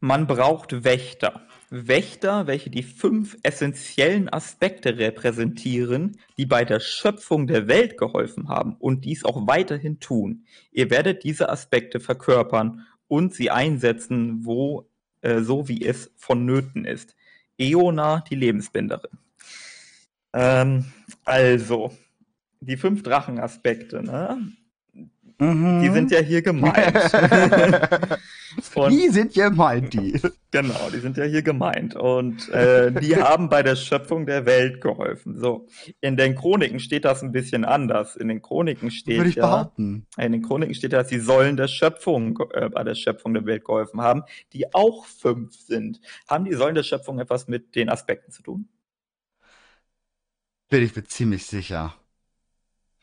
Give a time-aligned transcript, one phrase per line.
[0.00, 1.46] Man braucht Wächter.
[1.68, 8.76] Wächter, welche die fünf essentiellen Aspekte repräsentieren, die bei der Schöpfung der Welt geholfen haben
[8.78, 10.46] und dies auch weiterhin tun.
[10.72, 14.88] Ihr werdet diese Aspekte verkörpern und sie einsetzen, wo
[15.20, 17.14] äh, so wie es vonnöten ist.
[17.58, 19.18] Eona, die Lebensbinderin.
[20.32, 20.86] Ähm,
[21.24, 21.92] also,
[22.60, 24.52] die fünf Drachenaspekte, ne?
[25.40, 25.80] Mhm.
[25.82, 26.94] Die sind ja hier gemeint.
[28.74, 30.20] Und, die sind gemeint, die.
[30.50, 31.96] Genau, die sind ja hier gemeint.
[31.96, 35.38] Und äh, die haben bei der Schöpfung der Welt geholfen.
[35.38, 35.66] So,
[36.00, 38.16] in den Chroniken steht das ein bisschen anders.
[38.16, 40.06] In den Chroniken steht Würde ich ja, behaupten.
[40.18, 43.46] in den Chroniken steht ja, dass sie sollen der Schöpfung äh, bei der Schöpfung der
[43.46, 46.00] Welt geholfen haben, die auch fünf sind.
[46.28, 48.68] Haben die Säulen der Schöpfung etwas mit den Aspekten zu tun?
[50.68, 51.94] Bin ich mir ziemlich sicher.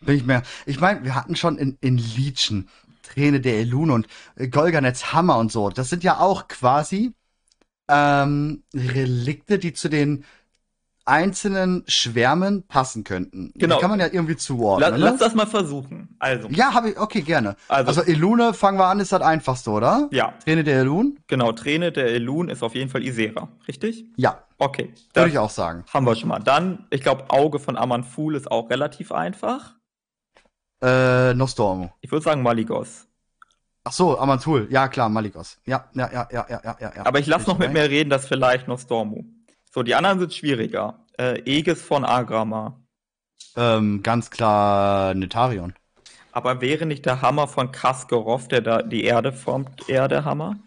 [0.01, 0.43] Bin ich mehr.
[0.65, 2.69] Ich meine, wir hatten schon in, in Legion
[3.03, 5.69] Träne der Elune und äh, Golganets Hammer und so.
[5.69, 7.13] Das sind ja auch quasi
[7.87, 10.25] ähm, Relikte, die zu den
[11.07, 13.53] einzelnen Schwärmen passen könnten.
[13.55, 13.75] Genau.
[13.75, 14.91] Die kann man ja irgendwie zuordnen.
[14.91, 15.03] La, ne?
[15.05, 16.09] Lass das mal versuchen.
[16.19, 16.49] Also.
[16.49, 17.55] Ja, habe ich, okay, gerne.
[17.69, 20.09] Also, also Elune, fangen wir an, ist das einfachste, oder?
[20.11, 20.33] Ja.
[20.43, 21.13] Träne der Elune?
[21.27, 24.05] Genau, Träne der Elune ist auf jeden Fall Isera, richtig?
[24.17, 24.43] Ja.
[24.57, 24.93] Okay.
[25.13, 25.85] Würde ich auch sagen.
[25.93, 26.39] Haben wir schon mal.
[26.39, 29.76] Dann, ich glaube, Auge von Amanful ist auch relativ einfach.
[30.81, 31.91] Äh, Nostormo.
[32.01, 33.07] Ich würde sagen Maligos.
[33.83, 34.67] Ach so, Amantul.
[34.69, 35.57] Ja, klar, Maligos.
[35.65, 37.05] Ja, ja, ja, ja, ja, ja, ja.
[37.05, 39.23] Aber ich lasse noch mit mir reden, dass vielleicht Nostormo.
[39.73, 40.99] So, die anderen sind schwieriger.
[41.17, 42.79] Äh, Aegis von Agrama.
[43.55, 45.73] Ähm, ganz klar Netarion.
[46.31, 50.57] Aber wäre nicht der Hammer von Kaskerov, der da die Erde formt, eher der Hammer?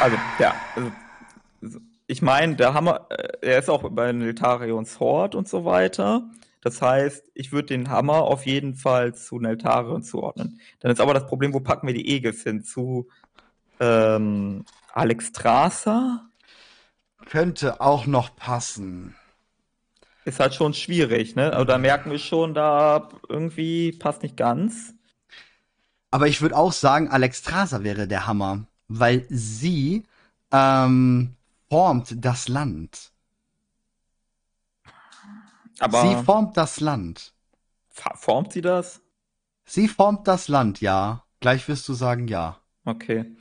[0.00, 0.54] Also, ja.
[0.74, 6.22] Also, ich meine, der Hammer, äh, er ist auch bei Neltarions Hort und so weiter.
[6.66, 10.60] Das heißt, ich würde den Hammer auf jeden Fall zu Neltarion zuordnen.
[10.80, 12.64] Dann ist aber das Problem, wo packen wir die Aegis hin?
[12.64, 13.06] Zu
[13.78, 16.28] ähm, Alex Strasser?
[17.24, 19.14] Könnte auch noch passen.
[20.24, 21.52] Ist halt schon schwierig, ne?
[21.52, 24.92] Also da merken wir schon, da irgendwie passt nicht ganz.
[26.10, 30.02] Aber ich würde auch sagen, Alex Strasser wäre der Hammer, weil sie
[30.50, 31.36] ähm,
[31.70, 33.12] formt das Land.
[35.78, 37.34] Aber sie formt das Land.
[37.88, 39.02] Formt sie das?
[39.64, 41.24] Sie formt das Land, ja.
[41.40, 42.58] Gleich wirst du sagen, ja.
[42.84, 43.36] Okay.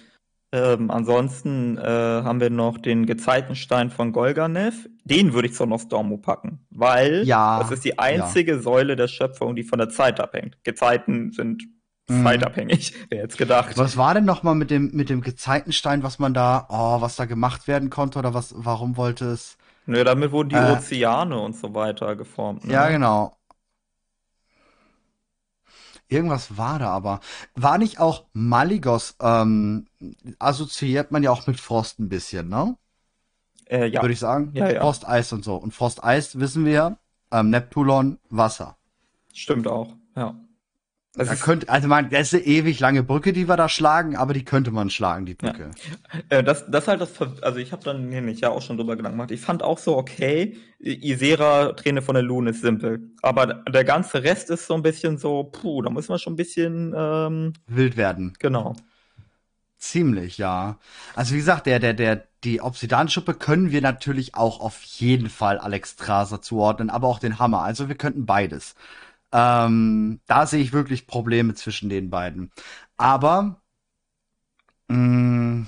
[0.52, 4.88] Ähm, ansonsten äh, haben wir noch den Gezeitenstein von Golganev.
[5.04, 8.60] Den würde ich zur Nostormo packen, weil ja, das ist die einzige ja.
[8.60, 10.58] Säule der Schöpfung, die von der Zeit abhängt.
[10.64, 11.64] Gezeiten sind
[12.08, 12.24] mhm.
[12.24, 13.78] zeitabhängig, wer jetzt gedacht.
[13.78, 17.26] Was war denn nochmal mit dem, mit dem Gezeitenstein, was man da, oh, was da
[17.26, 19.58] gemacht werden konnte oder was, warum wollte es?
[19.86, 22.66] Nö, damit wurden die äh, Ozeane und so weiter geformt.
[22.66, 22.74] Ne?
[22.74, 23.36] Ja, genau.
[26.08, 27.20] Irgendwas war da aber.
[27.56, 29.88] War nicht auch Maligos, ähm,
[30.40, 32.78] assoziiert man ja auch mit Frost ein bisschen, ne?
[33.66, 34.02] Äh, ja.
[34.02, 34.52] Würde ich sagen.
[34.54, 34.82] Ja, ja.
[34.82, 35.56] Frost, Eis und so.
[35.56, 36.98] Und Frost, Eis wissen wir,
[37.32, 38.78] ähm, Neptulon, Wasser.
[39.34, 40.36] Stimmt auch, ja.
[41.18, 44.18] Das da könnte, also man, das ist eine ewig lange Brücke, die wir da schlagen,
[44.18, 45.72] aber die könnte man schlagen, die Brücke.
[46.30, 46.38] Ja.
[46.38, 47.12] Äh, das, das halt das,
[47.42, 49.32] also ich habe dann nämlich ja auch schon drüber Gedanken gemacht.
[49.32, 53.12] Ich fand auch so, okay, Isera, Träne von der Lune ist simpel.
[53.22, 56.38] Aber der ganze Rest ist so ein bisschen so, puh, da muss man schon ein
[56.38, 58.34] bisschen ähm, wild werden.
[58.40, 58.76] Genau.
[59.78, 60.80] Ziemlich, ja.
[61.16, 65.60] Also wie gesagt, der, der, der, die Obsidanschuppe können wir natürlich auch auf jeden Fall
[65.60, 67.62] Alex Traser zuordnen, aber auch den Hammer.
[67.62, 68.76] Also wir könnten beides.
[69.38, 72.52] Ähm, da sehe ich wirklich Probleme zwischen den beiden.
[72.96, 73.62] Aber,
[74.88, 75.68] mh, mm,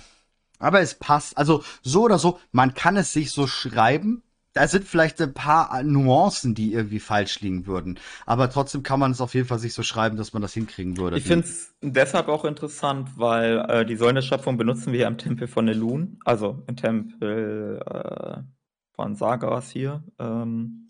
[0.60, 1.38] aber es passt.
[1.38, 4.24] Also so oder so, man kann es sich so schreiben.
[4.54, 8.00] Da sind vielleicht ein paar Nuancen, die irgendwie falsch liegen würden.
[8.26, 10.98] Aber trotzdem kann man es auf jeden Fall sich so schreiben, dass man das hinkriegen
[10.98, 11.18] würde.
[11.18, 15.08] Ich finde es deshalb auch interessant, weil äh, die Säulen der Schöpfung benutzen wir ja
[15.10, 18.38] im Tempel von Elun, also im Tempel äh,
[18.96, 20.04] von Sagas hier.
[20.18, 20.87] Ähm,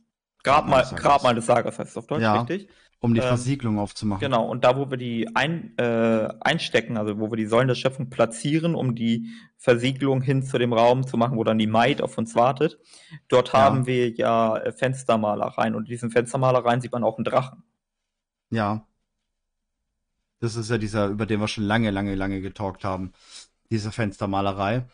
[0.47, 2.69] Grabmal, Grabmal des Sagas heißt es auf Deutsch, ja, richtig?
[3.00, 4.22] Um die ähm, Versiegelung aufzumachen.
[4.22, 7.75] Genau, und da, wo wir die ein, äh, einstecken, also wo wir die Säulen der
[7.75, 12.01] Schöpfung platzieren, um die Versiegelung hin zu dem Raum zu machen, wo dann die Maid
[12.01, 12.80] auf uns wartet,
[13.27, 13.60] dort ja.
[13.60, 17.63] haben wir ja äh, Fenstermalereien und in diesen Fenstermalereien sieht man auch einen Drachen.
[18.50, 18.88] Ja.
[20.39, 23.12] Das ist ja dieser, über den wir schon lange, lange, lange getalkt haben.
[23.69, 24.86] Diese Fenstermalerei.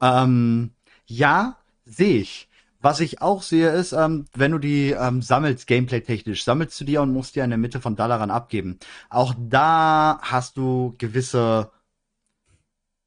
[0.00, 0.72] Ähm,
[1.06, 2.47] ja, sehe ich.
[2.80, 6.96] Was ich auch sehe, ist, ähm, wenn du die ähm, sammelst, gameplay-technisch, sammelst du die
[6.98, 8.78] und musst die in der Mitte von Dalaran abgeben.
[9.10, 11.72] Auch da hast du gewisse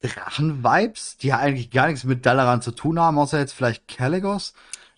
[0.01, 4.53] Drachen-Vibes, die ja eigentlich gar nichts mit Dalaran zu tun haben, außer jetzt vielleicht Caligos,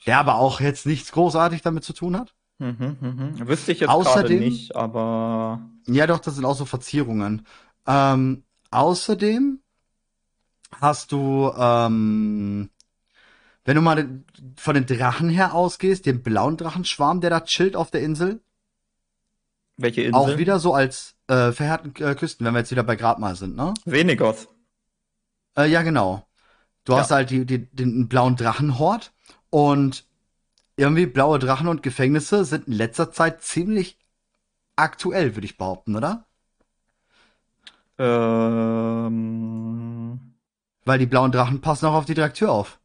[0.08, 2.34] der aber auch jetzt nichts großartig damit zu tun hat.
[2.58, 3.48] Mhm, mhm.
[3.48, 5.62] Wüsste ich jetzt Außerdem, nicht, aber.
[5.86, 7.46] Ja, doch, das sind auch so Verzierungen.
[7.86, 9.60] Ähm, außerdem
[10.80, 12.70] hast du, ähm,
[13.66, 14.24] wenn du mal
[14.58, 18.42] von den Drachen her ausgehst, den blauen Drachenschwarm, der da chillt auf der Insel,
[19.78, 20.22] Welche Insel?
[20.22, 23.56] auch wieder so als äh, verhärten äh, Küsten, wenn wir jetzt wieder bei Grabmal sind,
[23.56, 23.74] ne?
[23.86, 24.48] Venigos.
[25.58, 26.28] Äh, ja, genau.
[26.84, 27.00] Du Ja.
[27.00, 29.14] hast halt die, die, den blauen Drachenhort
[29.50, 30.06] und
[30.76, 33.98] irgendwie blaue Drachen und Gefängnisse sind in letzter Zeit ziemlich
[34.76, 36.26] aktuell, würde ich behaupten, oder?
[39.04, 40.20] Ähm,
[40.86, 42.80] Weil die blauen Drachen passen auch auf die Direktür auf.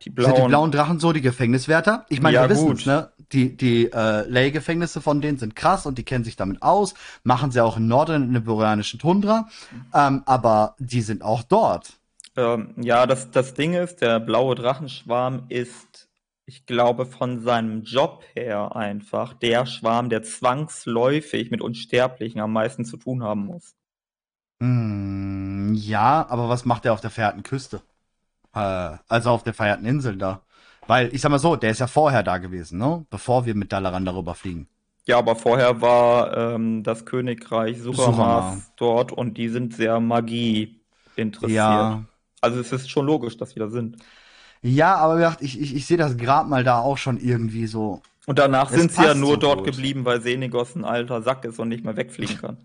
[0.00, 0.34] Die Sind blauen.
[0.34, 2.06] die blauen Drachen so die Gefängniswärter?
[2.08, 3.10] Ich meine, Ja, wir wissen ne?
[3.32, 7.50] Die, die äh, Lay-Gefängnisse von denen sind krass und die kennen sich damit aus, machen
[7.50, 9.48] sie auch in Norden in der boreanischen Tundra,
[9.92, 11.92] ähm, aber die sind auch dort.
[12.36, 16.08] Ähm, ja, das, das Ding ist, der blaue Drachenschwarm ist,
[16.46, 22.84] ich glaube, von seinem Job her einfach der Schwarm, der zwangsläufig mit Unsterblichen am meisten
[22.86, 23.74] zu tun haben muss.
[24.60, 27.82] Hm, ja, aber was macht er auf der verheerten Küste?
[28.58, 30.42] Äh, also auf der verheerten Insel da.
[30.86, 33.04] Weil, ich sag mal so, der ist ja vorher da gewesen, ne?
[33.10, 34.68] Bevor wir mit Dalaran darüber fliegen.
[35.06, 38.62] Ja, aber vorher war ähm, das Königreich Suramars Suramar.
[38.76, 40.80] dort und die sind sehr Magie
[41.16, 41.54] interessiert.
[41.56, 42.04] Ja.
[42.40, 43.96] Also es ist schon logisch, dass die da sind.
[44.62, 48.02] Ja, aber ich, ich, ich sehe das Grabmal da auch schon irgendwie so.
[48.26, 49.66] Und danach Es sind sie ja nur so dort gut.
[49.68, 52.58] geblieben, weil Senegos ein alter Sack ist und nicht mehr wegfliegen kann.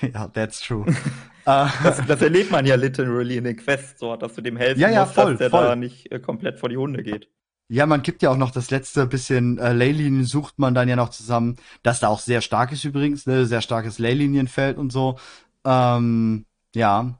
[0.14, 0.84] ja, that's true.
[1.44, 4.80] äh, Das, das erlebt man ja literally in den Quests dort, dass du dem helfen
[4.80, 5.64] Ja, ja, musst, voll, dass der voll.
[5.64, 7.28] da nicht äh, komplett vor die Hunde geht.
[7.68, 10.96] ja, man gibt ja auch noch das letzte bisschen äh, Leylinien sucht man dann ja
[10.96, 13.46] noch zusammen, das da auch sehr stark ist übrigens, ne?
[13.46, 15.18] Sehr starkes Leylinienfeld und so.
[15.64, 16.44] Ähm,
[16.74, 17.18] ja.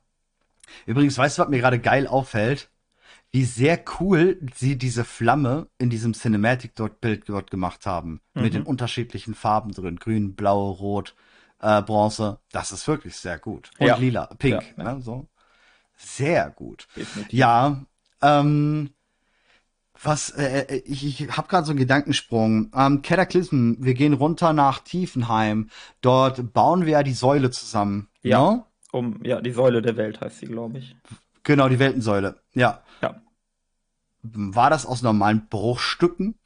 [0.86, 2.70] Übrigens, weißt du, was mir gerade geil auffällt?
[3.32, 8.20] Wie sehr cool sie diese Flamme in diesem Cinematic dort Bild dort gemacht haben.
[8.34, 8.58] Mit Mhm.
[8.58, 9.96] den unterschiedlichen Farben drin.
[9.96, 11.14] Grün, blau, rot,
[11.62, 12.38] äh, Bronze.
[12.50, 13.70] Das ist wirklich sehr gut.
[13.78, 13.96] Und Ja.
[13.96, 14.94] lila, pink, Ja.
[14.94, 15.28] Ne, so.
[15.96, 16.88] Sehr gut.
[16.96, 17.32] Definitiv.
[17.32, 17.84] Ja,
[18.20, 18.90] ähm,
[20.02, 22.72] was, äh, äh, ich, ich habe gerade so einen Gedankensprung.
[22.74, 25.70] Ähm, Cataclysm, wir gehen runter nach Tiefenheim.
[26.00, 28.08] Dort bauen wir ja die Säule zusammen.
[28.22, 28.50] Ja.
[28.50, 28.64] Ne?
[28.90, 30.96] Um, ja, die Säule der Welt heißt sie, glaube ich.
[31.44, 32.40] Genau, die Weltensäule.
[32.52, 32.82] Ja.
[33.00, 33.22] Ja.
[34.22, 36.38] War das aus normalen Bruchstücken?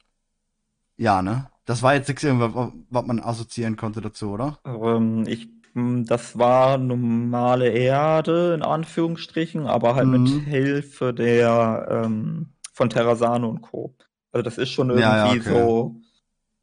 [0.95, 1.49] Ja, ne?
[1.67, 4.57] Das war jetzt nichts, irgendwas, was man assoziieren konnte dazu, oder?
[4.65, 10.11] Ähm, ich, mh, das war normale Erde, in Anführungsstrichen, aber halt Mhm.
[10.13, 13.95] mit Hilfe der ähm, von Terrasano und Co.
[14.31, 15.59] Also das ist schon Ja, ja, irgendwie okay.
[15.59, 16.01] so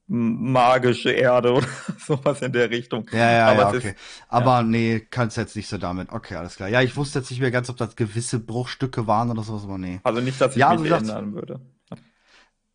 [0.07, 1.67] magische Erde oder
[1.99, 3.07] sowas in der Richtung.
[3.13, 3.89] Ja, ja, Aber ja, okay.
[3.91, 3.97] ist-
[4.29, 6.11] Aber nee, kannst jetzt nicht so damit.
[6.13, 6.69] Okay, alles klar.
[6.69, 9.79] Ja, ich wusste jetzt nicht mehr ganz, ob das gewisse Bruchstücke waren oder sowas, aber
[9.79, 10.01] nee.
[10.03, 11.61] Also nicht, dass ich Ja, mich gesagt- erinnern würde.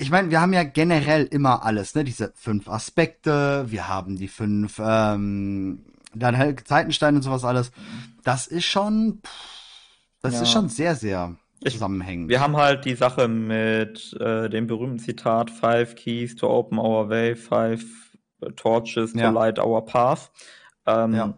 [0.01, 2.05] Ich meine, wir haben ja generell immer alles, ne?
[2.05, 5.83] Diese fünf Aspekte, wir haben die fünf, ähm,
[6.15, 7.71] dann halt Zeitenstein und sowas alles.
[8.23, 9.31] Das ist schon, pff,
[10.21, 10.41] das Ja.
[10.43, 12.29] ist schon sehr, sehr Ich- zusammenhängend.
[12.29, 17.09] Wir haben halt die Sache mit äh, dem berühmten Zitat Five Keys to Open Our
[17.09, 17.83] Way, Five
[18.55, 19.31] Torches to Ja.
[19.31, 20.31] Light Our Path.
[20.85, 21.37] Ähm, Ja.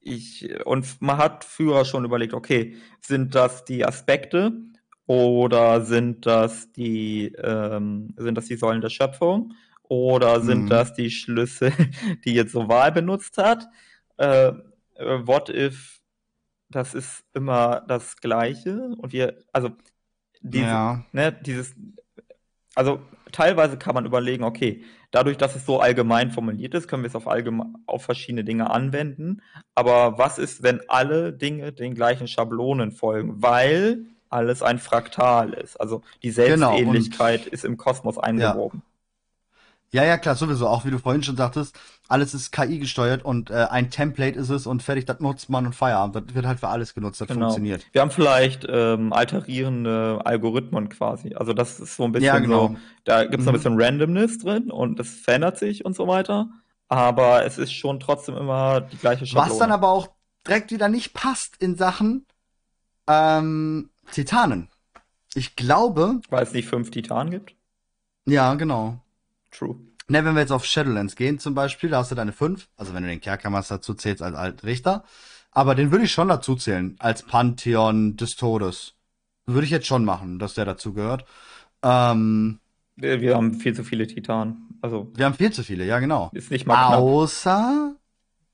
[0.00, 4.52] ich, und man hat früher schon überlegt, okay, sind das die Aspekte
[5.06, 10.70] oder sind das die, ähm, sind das die Säulen der Schöpfung oder sind Mhm.
[10.70, 11.72] das die Schlüssel,
[12.24, 13.68] die jetzt so Wahl benutzt hat?
[14.18, 16.00] Äh, äh, what if
[16.70, 19.70] das ist immer das Gleiche und wir, also
[20.42, 21.04] diese, Ja.
[21.12, 21.74] ne, dieses,
[22.74, 23.00] also
[23.32, 27.16] teilweise kann man überlegen, okay, dadurch, dass es so allgemein formuliert ist, können wir es
[27.16, 27.26] auf
[27.86, 29.42] auf verschiedene Dinge anwenden.
[29.74, 33.42] Aber was ist, wenn alle Dinge den gleichen Schablonen folgen?
[33.42, 35.80] Weil alles ein Fraktal ist.
[35.80, 38.82] Also die Genau, Selbstähnlichkeit ist im Kosmos eingewoben.
[39.90, 40.68] Ja, ja, klar, sowieso.
[40.68, 44.48] Auch wie du vorhin schon sagtest, alles ist KI gesteuert und äh, ein Template ist
[44.48, 46.16] es und fertig, das nutzt man und Feierabend.
[46.16, 47.40] Das wird halt für alles genutzt, das Genau.
[47.40, 47.84] funktioniert.
[47.92, 51.34] Wir haben vielleicht ähm, alterierende Algorithmen quasi.
[51.34, 52.68] Also das ist so ein bisschen Ja, genau.
[52.68, 53.58] so, da gibt es noch ein Mhm.
[53.58, 56.48] bisschen Randomness drin und es verändert sich und so weiter.
[56.88, 59.50] Aber es ist schon trotzdem immer die gleiche Schablone.
[59.50, 60.08] Was dann aber auch
[60.46, 62.24] direkt wieder nicht passt in Sachen
[63.08, 64.68] ähm, Titanen.
[65.34, 67.54] Ich glaube, Weil es nicht fünf Titanen gibt.
[68.26, 69.00] ja, genau.
[69.50, 69.76] True.
[70.08, 72.92] Ne, wenn wir jetzt auf Shadowlands gehen zum Beispiel, da hast du deine fünf, also
[72.92, 75.04] wenn du den Kerkermast dazu zählst als Altrichter,
[75.52, 78.94] aber den würde ich schon dazu zählen, als Pantheon des Todes.
[79.46, 81.24] Würde ich jetzt schon machen, dass der dazu gehört.
[81.82, 82.58] Ähm,
[82.96, 84.78] Wir, wir haben viel zu viele Titanen.
[84.82, 86.30] Also wir haben viel zu viele, ja genau.
[86.34, 86.94] ist nicht mal.
[86.96, 87.94] Außer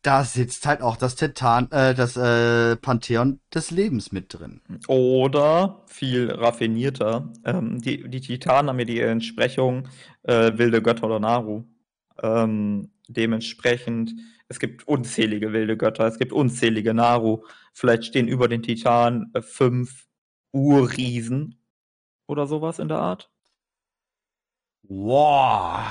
[0.09, 4.63] da sitzt halt auch das Titan, äh, das äh, Pantheon des Lebens mit drin.
[4.87, 7.31] Oder viel raffinierter.
[7.45, 9.87] Ähm, die, die Titanen haben ja die Entsprechung
[10.23, 11.65] äh, wilde Götter oder Naru.
[12.23, 14.15] Ähm, dementsprechend
[14.49, 17.45] Es gibt unzählige wilde Götter, es gibt unzählige Naru.
[17.75, 20.07] Vielleicht stehen über den Titanen äh, fünf
[20.53, 21.61] Urriesen
[22.27, 23.31] oder sowas in der Art.
[24.85, 25.85] Wow.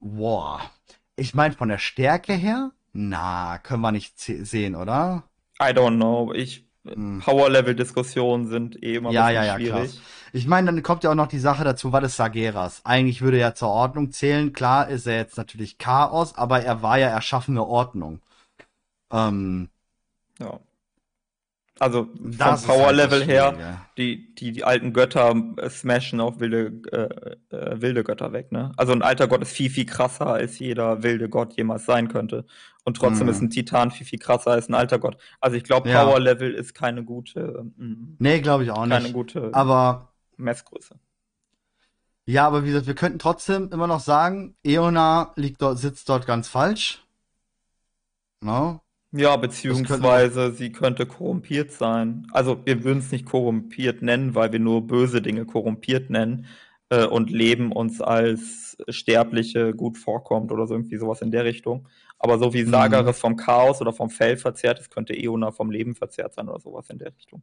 [0.00, 0.77] Wow.
[1.18, 5.24] Ich meine, von der Stärke her, na, können wir nicht sehen, oder?
[5.60, 6.32] I don't know.
[6.32, 7.20] Ich, hm.
[7.24, 9.92] Power-Level-Diskussionen sind eh immer ja, ja, ja, schwierig.
[9.92, 10.00] Krass.
[10.32, 12.82] Ich meine, dann kommt ja auch noch die Sache dazu, was ist Sageras?
[12.84, 14.52] Eigentlich würde er zur Ordnung zählen.
[14.52, 18.20] Klar ist er jetzt natürlich Chaos, aber er war ja erschaffene Ordnung.
[19.10, 19.70] Ähm,
[20.38, 20.60] ja.
[21.80, 26.82] Also das vom Power-Level halt her, die, die, die alten Götter äh, smashen auch wilde,
[27.50, 28.72] äh, äh, wilde Götter weg, ne?
[28.76, 32.44] Also ein alter Gott ist viel, viel krasser, als jeder wilde Gott jemals sein könnte.
[32.84, 33.32] Und trotzdem mhm.
[33.32, 35.18] ist ein Titan viel, viel krasser als ein alter Gott.
[35.40, 37.70] Also ich glaube, Power-Level ist keine gute.
[37.76, 38.96] Mh, mm, nee, glaube ich auch nicht.
[38.96, 40.96] Keine gute aber, Messgröße.
[42.24, 46.26] Ja, aber wie gesagt, wir könnten trotzdem immer noch sagen, Eona liegt dort, sitzt dort
[46.26, 47.04] ganz falsch.
[48.40, 48.80] No?
[49.12, 52.26] Ja, beziehungsweise sie könnte korrumpiert sein.
[52.32, 56.46] Also wir würden es nicht korrumpiert nennen, weil wir nur böse Dinge korrumpiert nennen
[56.90, 61.88] äh, und Leben uns als Sterbliche gut vorkommt oder so irgendwie sowas in der Richtung.
[62.18, 62.70] Aber so wie mhm.
[62.70, 66.60] Sagaris vom Chaos oder vom Fell verzerrt ist, könnte Eona vom Leben verzerrt sein oder
[66.60, 67.42] sowas in der Richtung.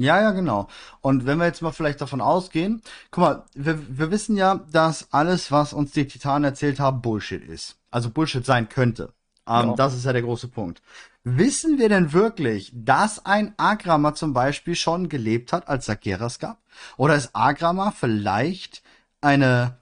[0.00, 0.66] Ja, ja, genau.
[1.00, 5.12] Und wenn wir jetzt mal vielleicht davon ausgehen, guck mal, wir, wir wissen ja, dass
[5.12, 7.78] alles, was uns die Titanen erzählt haben, Bullshit ist.
[7.90, 9.12] Also Bullshit sein könnte.
[9.46, 9.74] Ähm, ja.
[9.74, 10.82] Das ist ja der große Punkt.
[11.22, 16.58] Wissen wir denn wirklich, dass ein Agrama zum Beispiel schon gelebt hat, als Sageras gab?
[16.96, 18.82] Oder ist Agrama vielleicht
[19.20, 19.78] eine,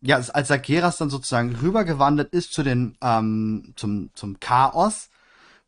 [0.00, 5.10] ja, als Sageras dann sozusagen rübergewandert ist zu den, ähm, zum, zum Chaos,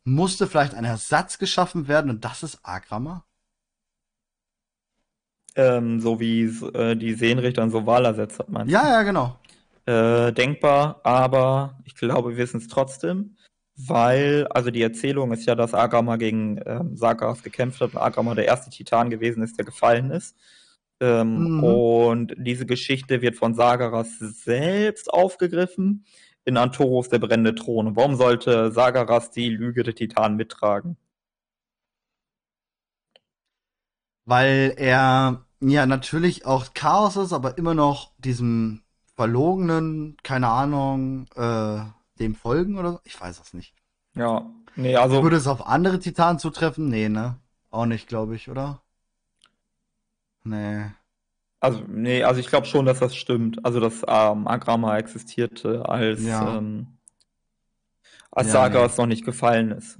[0.03, 3.23] musste vielleicht ein Ersatz geschaffen werden und das ist Agrama?
[5.57, 8.73] Ähm, so wie äh, die Seenrichter an Soval ersetzt hat, meinst du?
[8.73, 9.37] Ja, ja, genau
[9.85, 13.37] äh, denkbar, aber ich glaube, wir wissen es trotzdem,
[13.75, 18.35] weil, also die Erzählung ist ja, dass Agama gegen ähm, Sagaras gekämpft hat und Agama
[18.35, 20.35] der erste Titan gewesen ist, der gefallen ist.
[21.01, 21.63] Ähm, mhm.
[21.63, 26.05] Und diese Geschichte wird von Sagaras selbst aufgegriffen
[26.45, 27.95] in Antoros der brennende Thron.
[27.95, 30.97] Warum sollte Sagaras die Lüge der Titanen mittragen?
[34.25, 38.81] Weil er ja natürlich auch Chaos ist, aber immer noch diesem
[39.15, 41.79] Verlogenen, keine Ahnung, äh,
[42.19, 42.99] dem folgen oder so?
[43.03, 43.73] Ich weiß es nicht.
[44.13, 45.23] Ja, nee, also.
[45.23, 46.89] Würde es auf andere Titanen zutreffen?
[46.89, 47.39] Nee, ne?
[47.71, 48.81] Auch nicht, glaube ich, oder?
[50.43, 50.85] Nee.
[51.59, 53.65] Also, nee, also ich glaube schon, dass das stimmt.
[53.65, 56.57] Also, dass ähm, Agrama existierte, als, ja.
[56.57, 56.97] ähm,
[58.31, 58.93] als ja, Saga nee.
[58.97, 59.97] noch nicht gefallen ist.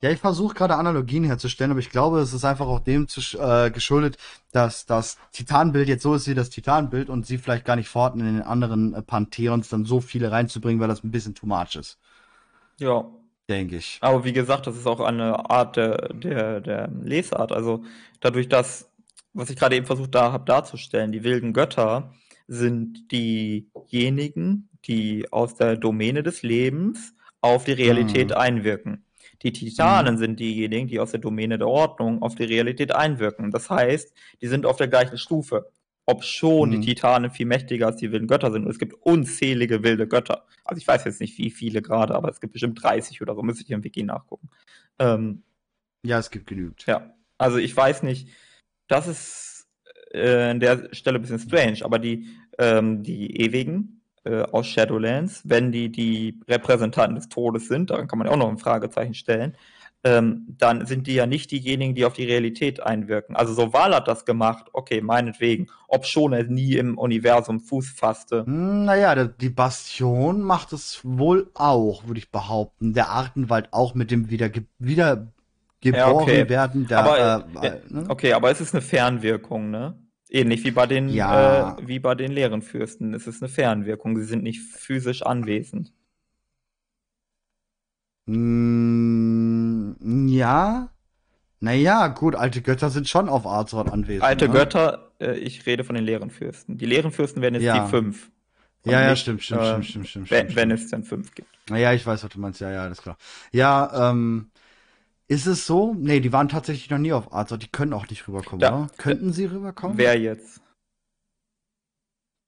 [0.00, 3.20] Ja, ich versuche gerade Analogien herzustellen, aber ich glaube, es ist einfach auch dem zu,
[3.36, 4.16] äh, geschuldet,
[4.52, 8.20] dass das Titanbild jetzt so ist wie das Titanbild und sie vielleicht gar nicht vorhatten,
[8.20, 11.74] in den anderen äh, Pantheons dann so viele reinzubringen, weil das ein bisschen too much
[11.74, 11.98] ist.
[12.78, 13.06] Ja.
[13.48, 13.98] Denke ich.
[14.02, 17.50] Aber wie gesagt, das ist auch eine Art der, der, der Lesart.
[17.50, 17.82] Also
[18.20, 18.90] dadurch, dass,
[19.32, 22.12] was ich gerade eben versucht da, habe darzustellen, die wilden Götter
[22.46, 28.38] sind diejenigen, die aus der Domäne des Lebens auf die Realität hm.
[28.38, 29.04] einwirken.
[29.42, 30.18] Die Titanen mhm.
[30.18, 33.50] sind diejenigen, die aus der Domäne der Ordnung auf die Realität einwirken.
[33.50, 35.70] Das heißt, die sind auf der gleichen Stufe.
[36.06, 36.80] Ob schon mhm.
[36.80, 38.64] die Titanen viel mächtiger als die wilden Götter sind.
[38.64, 40.46] Und es gibt unzählige wilde Götter.
[40.64, 43.42] Also ich weiß jetzt nicht, wie viele gerade, aber es gibt bestimmt 30 oder so.
[43.42, 44.48] Müsste ich im Wiki nachgucken.
[44.98, 45.42] Ähm,
[46.02, 46.86] ja, es gibt genügend.
[46.86, 48.28] Ja, also ich weiß nicht.
[48.88, 49.68] Das ist
[50.12, 52.28] äh, an der Stelle ein bisschen strange, aber die,
[52.58, 53.97] ähm, die ewigen,
[54.28, 58.48] äh, aus Shadowlands, wenn die die Repräsentanten des Todes sind, daran kann man auch noch
[58.48, 59.56] ein Fragezeichen stellen,
[60.04, 63.34] ähm, dann sind die ja nicht diejenigen, die auf die Realität einwirken.
[63.34, 67.90] Also so Wahl hat das gemacht, okay, meinetwegen, ob schon er nie im Universum Fuß
[67.90, 68.44] fasste.
[68.46, 72.94] Hm, naja, die Bastion macht es wohl auch, würde ich behaupten.
[72.94, 75.26] Der Artenwald auch mit dem wieder, wieder
[75.80, 76.48] geboren ja, okay.
[76.48, 76.86] werden.
[76.86, 78.04] Der, aber, äh, äh, ne?
[78.08, 79.94] Okay, aber es ist eine Fernwirkung, ne?
[80.30, 81.78] Ähnlich wie bei den, ja.
[81.78, 83.14] äh, wie bei den leeren Fürsten.
[83.14, 84.16] Es ist eine Fernwirkung.
[84.16, 85.92] Sie sind nicht physisch anwesend.
[88.26, 89.92] Mm,
[90.28, 90.90] ja.
[91.60, 94.22] Naja, gut, alte Götter sind schon auf Azeroth anwesend.
[94.22, 94.54] Alte ne?
[94.54, 96.76] Götter, äh, ich rede von den leeren Fürsten.
[96.76, 97.84] Die leeren Fürsten wären jetzt ja.
[97.84, 98.30] die fünf.
[98.84, 100.56] Ja, ja, nicht, stimmt, stimmt, äh, stimmt, stimmt, stimmt, wenn, stimmt.
[100.56, 101.48] Wenn es denn fünf gibt.
[101.68, 102.60] Naja, ich weiß, was du meinst.
[102.60, 103.16] Ja, ja, alles klar.
[103.50, 104.50] Ja, ähm,
[105.28, 105.94] ist es so?
[105.94, 107.62] Nee, die waren tatsächlich noch nie auf Azeroth.
[107.62, 108.74] Die können auch nicht rüberkommen, ja.
[108.74, 108.90] oder?
[108.96, 109.98] Könnten sie rüberkommen?
[109.98, 110.60] Wer jetzt?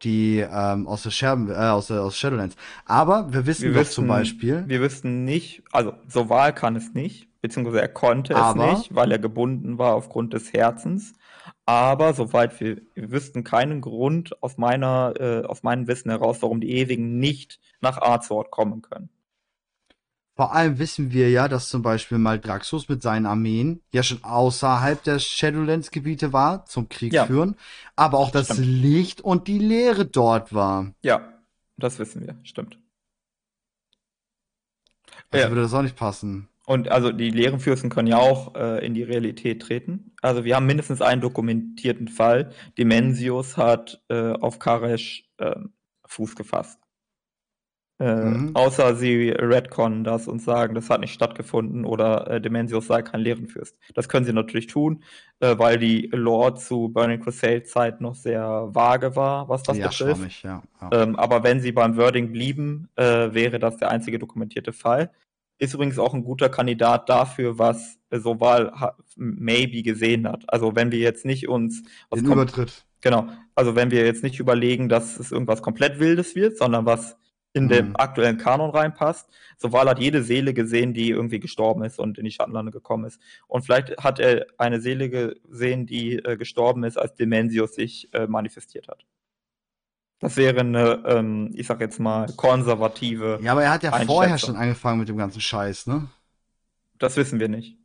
[0.03, 2.57] Die ähm, aus der Scherben, äh, aus, aus Shadowlands.
[2.87, 4.65] Aber wir wissen wir doch wüssten, zum Beispiel.
[4.67, 7.29] Wir wüssten nicht, also so Wahl kann es nicht.
[7.43, 11.13] beziehungsweise er konnte Aber- es nicht, weil er gebunden war aufgrund des Herzens.
[11.67, 16.61] Aber soweit wir, wir wüssten keinen Grund aus meiner, äh, aus meinem Wissen heraus, warum
[16.61, 19.11] die Ewigen nicht nach Azeroth kommen können.
[20.37, 25.03] Vor allem wissen wir ja, dass zum Beispiel Maldraxxus mit seinen Armeen ja schon außerhalb
[25.03, 27.27] der Shadowlands-Gebiete war, zum Krieg Ja.
[27.27, 27.57] führen,
[27.97, 28.67] aber auch das Stimmt.
[28.67, 30.95] Licht und die Leere dort war.
[31.03, 31.35] Ja,
[31.77, 32.79] das wissen wir, stimmt.
[35.31, 35.51] Also Ja.
[35.51, 36.49] würde das auch nicht passen.
[36.67, 40.13] Und also die leeren Fürsten können ja auch äh, in die Realität treten.
[40.23, 42.53] Also wir haben mindestens einen dokumentierten Fall.
[42.79, 45.73] Dimensius hat äh, auf Karesh ähm,
[46.07, 46.79] Fuß gefasst.
[48.01, 48.57] Äh, Mhm.
[48.57, 53.21] Außer sie retconnen das und sagen, das hat nicht stattgefunden oder äh, Dimensius sei kein
[53.21, 53.77] Leerenfürst.
[53.95, 55.05] Das können sie natürlich tun,
[55.41, 59.89] äh, weil die Lore zu Burning Crusade Zeit noch sehr vage war, was das ja,
[59.89, 60.17] betrifft.
[60.17, 60.63] schwammig, ja.
[60.81, 61.03] ja.
[61.03, 65.11] Ähm, aber wenn sie beim Wording blieben, äh, wäre das der einzige dokumentierte Fall.
[65.59, 68.73] Ist übrigens auch ein guter Kandidat dafür, was Soval
[69.17, 70.45] maybe gesehen hat.
[70.49, 71.83] Also wenn wir jetzt nicht uns
[72.15, 72.87] Den Übertritt.
[73.03, 77.19] genau, also wenn wir jetzt nicht überlegen, dass es irgendwas komplett Wildes wird, sondern was
[77.53, 77.69] in Mhm.
[77.69, 79.29] den aktuellen Kanon reinpasst.
[79.57, 83.21] Soval hat jede Seele gesehen, die irgendwie gestorben ist und in die Schattenlande gekommen ist.
[83.49, 88.27] Und vielleicht hat er eine Seele gesehen, die äh, gestorben ist, als Dimensius sich äh,
[88.27, 89.05] manifestiert hat.
[90.21, 93.41] Das wäre eine, ähm, ich sag jetzt mal, konservative.
[93.43, 96.09] Ja, aber er hat ja vorher schon angefangen mit dem ganzen Scheiß, ne?
[96.99, 97.79] Das wissen wir nicht.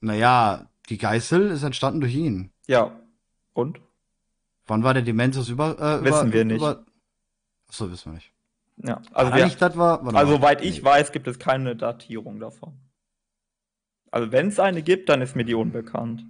[0.00, 2.50] Naja, die Geißel ist entstanden durch ihn.
[2.66, 2.98] Ja.
[3.52, 3.80] Und?
[4.66, 6.56] Wann war der Dementus über, äh, Wissen über, wir nicht.
[6.56, 6.84] Über...
[7.68, 8.32] Achso, wissen wir nicht.
[8.78, 9.00] Ja.
[9.12, 10.38] Also, nicht, das war, warte also mal.
[10.38, 10.84] soweit ich Nee.
[10.84, 12.78] weiß, gibt es keine Datierung davon.
[14.10, 16.24] Also wenn es eine gibt, dann ist mir die unbekannt.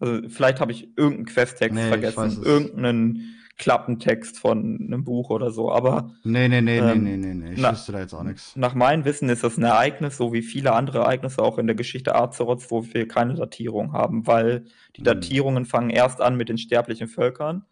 [0.00, 2.38] Also vielleicht habe ich irgendeinen Questtext Nee, vergessen, es.
[2.38, 5.70] irgendeinen Klappentext von einem Buch oder so.
[5.70, 7.52] Aber Nee, nee, nee, Ähm, nee, nee, nee, nee.
[7.52, 8.56] Ich na- wüsste da jetzt auch nichts.
[8.56, 11.76] nach meinem Wissen ist das ein Ereignis, so wie viele andere Ereignisse auch in der
[11.76, 14.64] Geschichte Azeroths, wo wir keine Datierung haben, weil
[14.96, 15.04] die Mhm.
[15.04, 17.66] Datierungen fangen erst an mit den sterblichen Völkern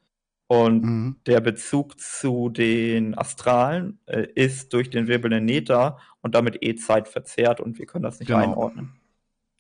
[0.48, 1.16] und Mhm.
[1.26, 7.08] der Bezug zu den Astralen äh, ist durch den wirbelnden Nether und damit eh Zeit
[7.08, 8.42] verzerrt und wir können das nicht Genau.
[8.42, 9.00] einordnen.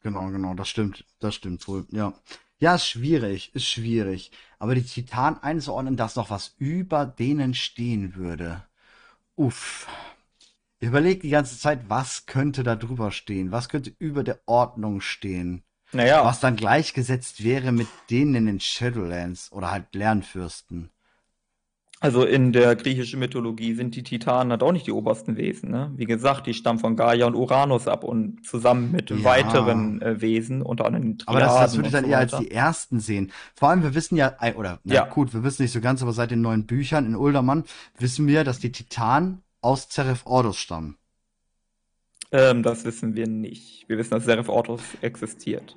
[0.02, 1.04] Genau, genau, das stimmt.
[1.20, 2.12] Das stimmt wohl, ja.
[2.60, 4.32] Ja, ist schwierig, ist schwierig.
[4.58, 8.64] Aber die Titanen einzuordnen, dass noch was über denen stehen würde.
[9.36, 9.88] Uff.
[10.80, 13.52] Ich überlege die ganze Zeit, was könnte da drüber stehen?
[13.52, 15.64] Was könnte über der Ordnung stehen?
[15.92, 20.90] Naja, Was dann gleichgesetzt wäre mit denen in den Shadowlands oder halt Lernfürsten.
[22.00, 25.70] also in der griechischen Mythologie sind die Titanen halt auch nicht die obersten Wesen.
[25.70, 25.92] Ne?
[25.96, 29.24] Wie gesagt, die stammen von Gaia und Uranus ab und zusammen mit Ja.
[29.24, 32.18] weiteren äh, Wesen, unter anderem den Aber das, das Triaden würde ich dann so eher
[32.18, 33.32] als die ersten sehen.
[33.56, 35.04] Vor allem, wir wissen ja, oder, na Ja.
[35.06, 37.64] gut, wir wissen nicht so ganz, aber seit den neuen Büchern in Uldermann
[37.98, 40.97] wissen wir, dass die Titanen aus Zeref Ordus stammen.
[42.30, 43.88] Ähm, das wissen wir nicht.
[43.88, 45.76] Wir wissen, dass Seraph Ortus existiert.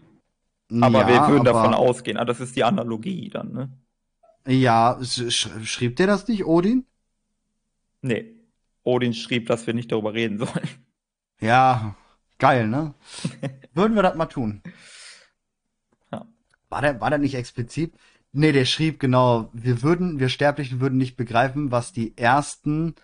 [0.81, 2.17] Aber ja, wir würden davon aber- ausgehen.
[2.17, 3.69] Ah, das ist die Analogie dann, ne?
[4.47, 6.85] Ja, sch- schrieb der das nicht, Odin?
[8.01, 8.35] Nee.
[8.83, 10.67] Odin schrieb, dass wir nicht darüber reden sollen.
[11.39, 11.95] Ja,
[12.39, 12.93] geil, ne?
[13.73, 14.61] Würden wir das mal tun.
[16.11, 16.25] Ja.
[16.69, 17.93] War der, war der nicht explizit?
[18.33, 22.95] Nee, der schrieb genau, wir würden, wir Sterblichen würden nicht begreifen, was die ersten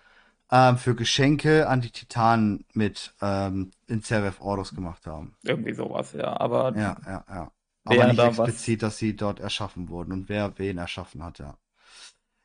[0.50, 5.36] ähm, für Geschenke an die Titanen mit ähm, in Zeref Ordus gemacht haben.
[5.42, 6.38] Irgendwie sowas, ja.
[6.40, 7.52] Aber Ja, ja, ja.
[7.84, 11.38] Aber nicht da was- explizit, dass sie dort erschaffen wurden und wer wen erschaffen hat,
[11.38, 11.56] ja.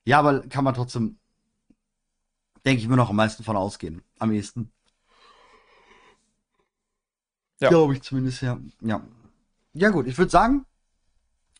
[0.05, 1.17] Ja, aber kann man trotzdem,
[2.65, 4.01] denke ich mir noch am meisten von ausgehen.
[4.19, 4.71] Am ehesten.
[7.61, 7.69] Ja.
[7.69, 8.59] Glaube ich zumindest, ja.
[8.81, 9.01] Ja,
[9.73, 10.65] ja gut, ich würde sagen,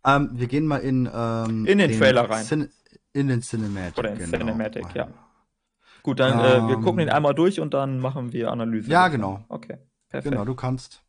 [0.06, 2.44] ähm, wir gehen mal in, ähm, In den Trailer rein.
[2.46, 2.70] Cin
[3.14, 3.98] in den Cinematic.
[4.00, 4.38] Oder in genau.
[4.38, 5.08] Cinematic, ja.
[6.04, 8.92] Gut, dann äh, wir gucken Ähm, ihn einmal durch und dann machen wir Analyse.
[8.92, 9.44] Ja, genau.
[9.50, 9.78] Okay,
[10.10, 10.32] perfekt.
[10.32, 11.02] Genau, du kannst.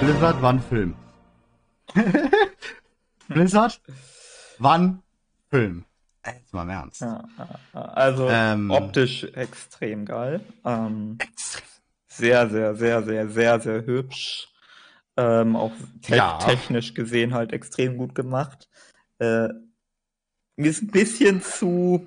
[0.00, 0.94] Blizzard, wann Film?
[3.28, 3.80] Blizzard,
[4.58, 5.02] wann
[5.50, 5.84] Film?
[6.24, 7.00] Jetzt mal im Ernst.
[7.02, 7.24] Ja,
[7.72, 8.70] also Ähm.
[8.70, 10.40] optisch extrem geil.
[10.64, 11.18] Ähm,
[12.08, 14.48] sehr, sehr, sehr, sehr, sehr, sehr hübsch.
[15.16, 16.38] Ähm, auch te Ja.
[16.38, 18.68] technisch gesehen halt extrem gut gemacht.
[19.18, 19.48] Äh,
[20.56, 22.06] mir ist ein bisschen zu,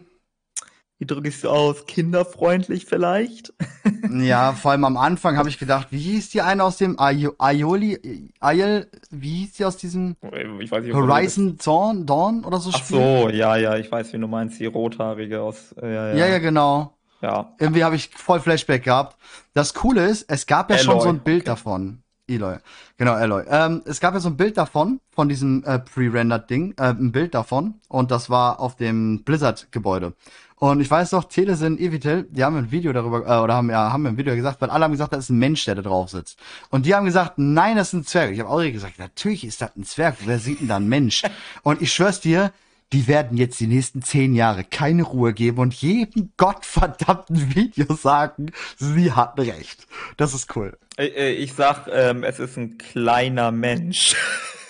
[0.99, 3.53] wie drücke ich es aus, kinderfreundlich vielleicht.
[4.11, 7.35] Ja, vor allem am Anfang habe ich gedacht, wie hieß die eine aus dem Aio-
[7.37, 10.15] Aioli, Aiel, wie hieß die aus diesem
[10.59, 12.97] Ich weiß nicht, Horizon Dawn, Dawn oder so Ach Spiel?
[12.97, 15.73] so, ja, ja, ich weiß, wie du meinst, die rothaarige aus.
[15.81, 16.93] Äh, ja, Ja, ja, ja, genau.
[17.21, 17.53] ja.
[17.59, 19.17] Irgendwie habe ich voll Flashback gehabt.
[19.53, 21.49] Das Coole ist, es gab ja schon Aloy, so ein Bild okay.
[21.51, 22.03] davon.
[22.27, 22.57] Eloy.
[22.97, 23.43] Genau, Aloy.
[23.49, 27.33] Ähm, es gab ja so ein Bild davon, von diesem äh, Pre-Rendered-Ding, äh, ein Bild
[27.33, 27.75] davon.
[27.87, 30.13] Und das war auf dem Blizzard-Gebäude.
[30.59, 33.93] Und ich weiß noch, Telesin, Evitel, die haben ein Video darüber, äh, oder haben ja,
[33.93, 36.09] haben ein Video gesagt, weil alle haben gesagt, das ist ein Mensch, der da drauf
[36.09, 36.37] sitzt.
[36.69, 38.31] Und die haben gesagt, nein, das ist ein Zwerg.
[38.31, 40.17] Ich habe auch gesagt, natürlich ist das ein Zwerg.
[40.25, 41.23] Wer sieht denn da einen Mensch?
[41.63, 42.51] Und ich schwör's dir,
[42.91, 48.51] die werden jetzt die nächsten zehn Jahre keine Ruhe geben und jedem gottverdammten Video sagen,
[48.77, 49.85] sie hatten recht.
[50.17, 50.75] Das ist cool.
[50.97, 54.15] Äh, äh, Ich sag, ähm, es ist ein kleiner Mensch.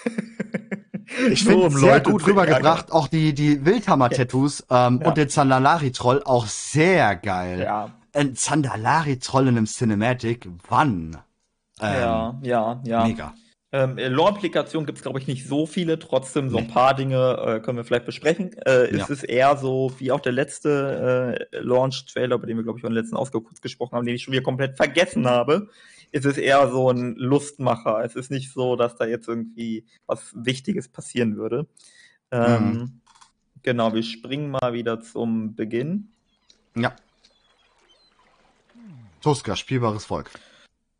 [1.32, 5.08] Ich finde um sehr Leute gut rübergebracht, auch die, die Wildhammer-Tattoos ähm, Ja.
[5.08, 7.62] und den Zandalari-Troll auch sehr geil.
[7.62, 11.18] Ja, Ein Zandalari-Troll in einem Cinematic, wann?
[11.82, 13.04] Ähm, ja, ja, ja.
[13.06, 13.34] Mega.
[13.72, 16.00] Ähm, äh, Lore-Applikationen gibt es, glaube ich, nicht so viele.
[16.00, 18.54] Trotzdem, so ein paar Dinge äh, können wir vielleicht besprechen.
[18.66, 19.04] Äh, Ja.
[19.04, 22.84] Es ist eher so, wie auch der letzte äh, Launch-Trailer, über den wir, glaube ich,
[22.84, 25.70] in der letzten Ausgabe kurz gesprochen haben, den ich schon wieder komplett vergessen habe.
[26.12, 28.04] Es ist eher so ein Lustmacher.
[28.04, 31.68] Es ist nicht so, dass da jetzt irgendwie was Wichtiges passieren würde.
[32.32, 33.02] Ähm, Mhm.
[33.62, 36.14] Genau, wir springen mal wieder zum Beginn.
[36.76, 36.96] Ja.
[39.22, 40.32] Tuska, spielbares Volk.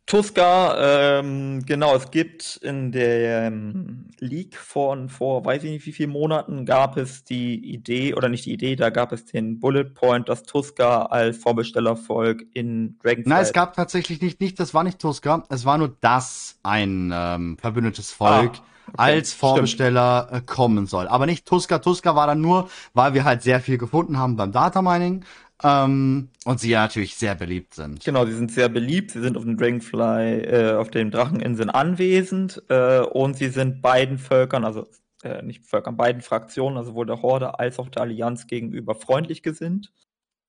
[0.10, 5.92] Tuska, ähm, genau, es gibt in der ähm, League von vor, weiß ich nicht wie
[5.92, 9.84] vielen Monaten, gab es die Idee, oder nicht die Idee, da gab es den Bullet
[9.86, 13.28] Point, dass Tuska als Vorbestellervolk in Dragonflight.
[13.28, 17.12] Nein, es gab tatsächlich nicht, nicht, das war nicht Tuska, es war nur das ein
[17.14, 18.54] ähm, verbündetes Volk
[18.98, 19.40] Ah, okay, als stimmt.
[19.40, 21.08] Vorbesteller äh, kommen soll.
[21.08, 21.78] Aber nicht Tuska.
[21.78, 25.24] Tuska war dann nur, weil wir halt sehr viel gefunden haben beim Data Mining
[25.64, 28.04] ähm, und sie ja natürlich sehr beliebt sind.
[28.04, 32.64] Genau, sie sind sehr beliebt, sie sind auf dem Dragonfly, äh, auf den Dracheninseln anwesend
[32.70, 34.88] äh, und sie sind beiden Völkern, also
[35.24, 39.44] äh, nicht Völkern, beiden Fraktionen, also sowohl der Horde als auch der Allianz gegenüber freundlich
[39.44, 39.92] gesinnt.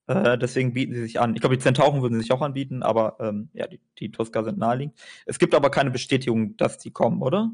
[0.07, 1.35] Äh, deswegen bieten sie sich an.
[1.35, 4.59] Ich glaube, die Zentauren würden sich auch anbieten, aber ähm, ja, die, die Tusker sind
[4.59, 4.99] naheliegend.
[5.27, 7.51] Es gibt aber keine Bestätigung, dass die kommen, oder?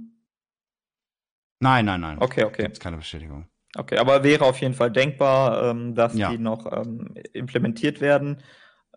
[1.61, 2.19] Nein, nein, nein.
[2.21, 2.62] Okay, okay.
[2.64, 3.47] Gibt's keine Bestätigung.
[3.79, 6.31] Okay, aber wäre auf jeden Fall denkbar, ähm, dass Ja.
[6.31, 8.43] die noch ähm, implementiert werden.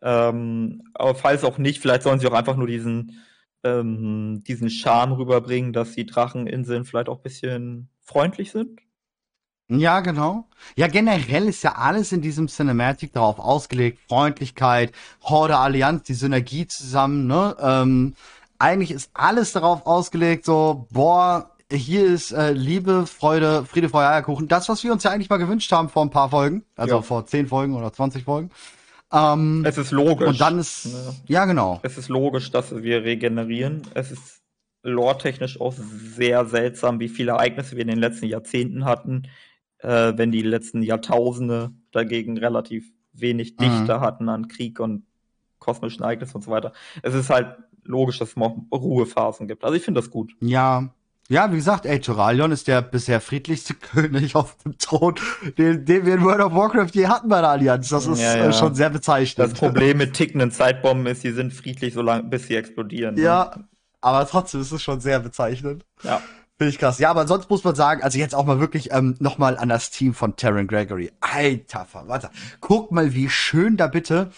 [0.01, 3.21] Ähm, aber falls auch nicht, vielleicht sollen sie auch einfach nur diesen,
[3.63, 8.79] ähm, diesen Charme rüberbringen, dass die Dracheninseln vielleicht auch ein bisschen freundlich sind.
[9.71, 10.47] Ja, genau.
[10.75, 13.99] Ja, generell ist ja alles in diesem Cinematic darauf ausgelegt.
[14.07, 17.55] Freundlichkeit, Horde, Allianz, die Synergie zusammen, ne?
[17.59, 18.15] Ähm,
[18.57, 24.47] eigentlich ist alles darauf ausgelegt, so, boah, hier ist äh, Liebe, Freude, Friede, Freude, Eierkuchen.
[24.47, 26.63] Das, was wir uns ja eigentlich mal gewünscht haben vor ein paar Folgen.
[26.75, 27.01] Also Ja.
[27.01, 28.49] vor zehn Folgen oder 20 Folgen.
[29.11, 30.27] Ähm, Es ist logisch.
[30.27, 31.15] und dann ist, ne?
[31.27, 31.79] ja, genau.
[31.83, 33.81] Es ist logisch, dass wir regenerieren.
[33.93, 34.41] Es ist
[34.83, 39.23] lore-technisch auch sehr seltsam, wie viele Ereignisse wir in den letzten Jahrzehnten hatten,
[39.79, 43.63] äh, wenn die letzten Jahrtausende dagegen relativ wenig Mhm.
[43.63, 45.03] Dichte hatten an Krieg und
[45.59, 46.71] kosmischen Ereignissen und so weiter.
[47.01, 49.63] Es ist halt logisch, dass es auch Ruhephasen gibt.
[49.63, 50.33] Also ich finde das gut.
[50.39, 50.89] Ja.
[51.31, 55.13] Ja, wie gesagt, ey, Turalion ist der bisher friedlichste König auf dem Thron,
[55.59, 57.89] den, den wir in World of Warcraft je hatten bei der Allianz.
[57.89, 58.51] Das ist Ja, äh, ja.
[58.53, 59.51] schon sehr bezeichnend.
[59.51, 63.13] Das Problem mit tickenden Zeitbomben ist, sie sind friedlich, solange bis sie explodieren.
[63.15, 63.21] ne?
[63.21, 63.59] Ja,
[64.01, 65.85] aber trotzdem ist es schon sehr bezeichnend.
[66.03, 66.21] ja.
[66.57, 66.99] Finde ich krass.
[66.99, 69.91] Ja, aber sonst muss man sagen, also jetzt auch mal wirklich ähm, nochmal an das
[69.91, 71.09] Team von Terran Gregory.
[71.21, 72.29] Alter, warte.
[72.59, 74.31] Guck mal, wie schön da bitte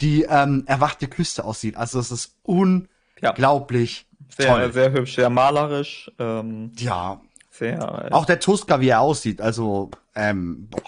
[0.00, 1.76] die ähm, erwachte Küste aussieht.
[1.76, 4.72] Also es ist unglaublich Sehr, toll.
[4.72, 9.40] sehr hübsch, sehr malerisch, ähm, Ja, sehr, äh, auch der Tuska, wie er aussieht.
[9.40, 10.82] Also, ähm, boah,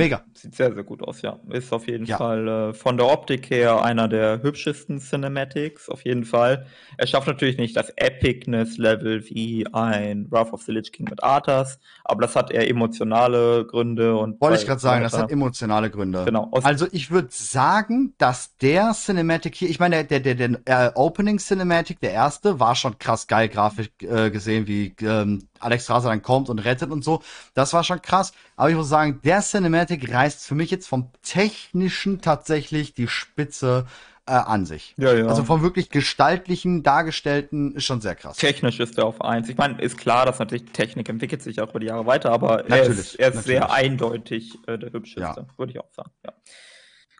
[0.00, 0.24] mega.
[0.34, 1.38] Sieht sehr, sehr gut aus, ja.
[1.50, 2.16] Ist auf jeden Ja.
[2.16, 6.66] Fall äh, von der Optik her einer der hübschesten Cinematics, auf jeden Fall.
[6.96, 11.78] Er schafft natürlich nicht das Epicness-Level wie ein Wrath of the Lich King mit Arthas,
[12.04, 16.24] aber das hat eher emotionale Gründe und Wollte ich gerade sagen, das hat emotionale Gründe.
[16.24, 16.48] Genau.
[16.50, 20.60] Aus, Also ich würde sagen, dass der Cinematic hier, ich meine, der, der, der, der
[20.64, 25.84] äh, Opening Cinematic, der erste, war schon krass geil grafisch äh, gesehen, wie ähm, Alex
[25.84, 27.22] Strasser dann kommt und rettet und so.
[27.54, 28.32] Das war schon krass.
[28.56, 33.86] Aber ich muss sagen, der Cinematic reißt für mich jetzt vom Technischen tatsächlich die Spitze
[34.26, 34.94] äh, an sich.
[34.96, 35.26] Ja, ja.
[35.26, 38.36] Also vom wirklich gestaltlichen, dargestellten ist schon sehr krass.
[38.36, 39.48] Technisch ist er auf eins.
[39.48, 42.64] Ich meine, ist klar, dass natürlich Technik entwickelt sich auch über die Jahre weiter, aber
[42.64, 46.10] er Natürlich, ist, er ist sehr eindeutig äh, der hübscheste, würde ich auch sagen.
[46.24, 46.32] Ja.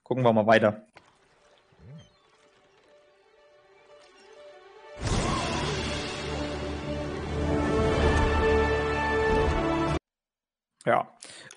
[0.04, 0.86] Gucken wir mal weiter.
[10.86, 11.08] Ja,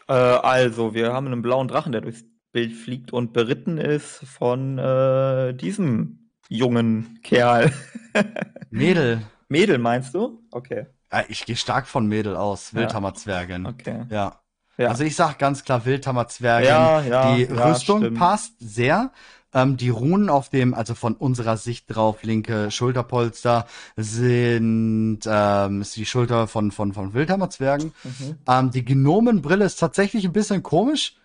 [0.07, 4.77] äh, also wir haben einen blauen Drachen, der durchs Bild fliegt und beritten ist von
[4.77, 7.71] äh, diesem jungen Kerl.
[8.69, 9.21] Mädel.
[9.47, 10.43] Mädel meinst du?
[10.51, 12.73] Okay, Ja, ich gehe stark von Mädel aus.
[12.73, 13.65] Wildhammer-Zwergin.
[13.65, 14.05] okay.
[14.09, 14.39] Ja.
[14.77, 14.89] Ja.
[14.89, 16.67] Also ich sag ganz klar Wildhammer-Zwergin.
[16.67, 18.17] Ja, ja, die ja, Rüstung stimmt.
[18.17, 19.11] passt sehr.
[19.53, 25.95] Ähm, die Runen auf dem, also von unserer Sicht drauf, linke Schulterpolster, sind ähm, ist
[25.95, 27.93] die Schulter von, von, von Wildhammer-Zwergen.
[28.03, 28.35] Mhm.
[28.47, 31.15] Ähm, die Gnomenbrille ist tatsächlich ein bisschen komisch.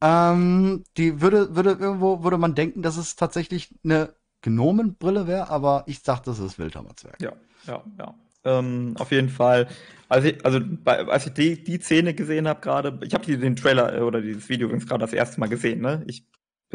[0.00, 4.10] Ähm, die würde, würde irgendwo, würde man denken, dass es tatsächlich eine
[4.42, 7.20] Gnomenbrille wäre, aber ich sag, das ist Wildhammer-Zwerg.
[7.20, 7.32] Ja,
[7.66, 8.14] ja, ja.
[8.44, 9.66] Ähm, auf jeden Fall.
[10.08, 13.56] Also, ich, also bei, als ich die, die Szene gesehen habe gerade, ich habe den
[13.56, 16.04] Trailer äh, oder dieses Video übrigens gerade das erste Mal gesehen, ne?
[16.06, 16.24] Ich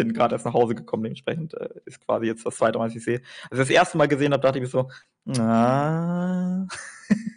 [0.06, 2.96] bin gerade erst nach Hause gekommen, dementsprechend äh, ist quasi jetzt das zweite Mal, dass
[2.96, 3.22] ich sehe.
[3.50, 4.90] Als ich das erste Mal gesehen habe, dachte ich mir so,
[5.26, 6.68] na.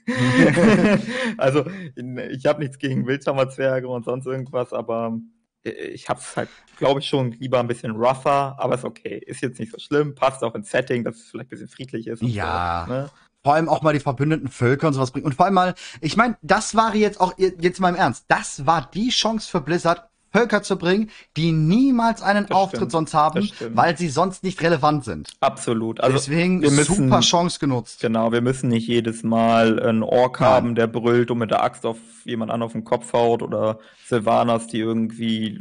[1.37, 5.19] also ich habe nichts gegen Wildhammerzwerge und sonst irgendwas, aber
[5.65, 6.49] äh, ich habe es halt,
[6.79, 9.19] glaube ich, schon lieber ein bisschen rougher, aber ist okay.
[9.27, 12.07] Ist jetzt nicht so schlimm, passt auch ins Setting, dass es vielleicht ein bisschen friedlich
[12.07, 12.23] ist.
[12.23, 12.85] Ja.
[12.87, 13.11] So, ne?
[13.43, 15.27] vor allem auch mal die verbündeten Völker und sowas bringen.
[15.27, 18.67] Und vor allem mal, ich meine, das war jetzt auch, jetzt mal im Ernst, das
[18.67, 23.15] war die Chance für Blizzard, Völker zu bringen, die niemals einen Das Auftritt stimmt, sonst
[23.15, 25.31] haben, weil sie sonst nicht relevant sind.
[25.41, 26.01] Absolut.
[26.01, 28.01] Also Deswegen wir müssen, super Chance genutzt.
[28.01, 30.51] Genau, wir müssen nicht jedes Mal einen Ork Nein.
[30.51, 33.79] haben, der brüllt und mit der Axt auf jemand anderen auf den Kopf haut oder
[34.07, 35.61] Sylvanas, die irgendwie,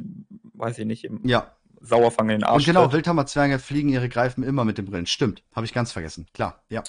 [0.55, 1.51] weiß ich nicht, im Ja.
[1.81, 2.93] Sauerfang in den Arsch Und genau, tritt.
[2.93, 5.05] Wildhammer-Zwerge fliegen ihre Greifen immer mit den Brillen.
[5.05, 5.43] Stimmt.
[5.53, 6.25] Habe ich ganz vergessen.
[6.33, 6.81] Klar, ja.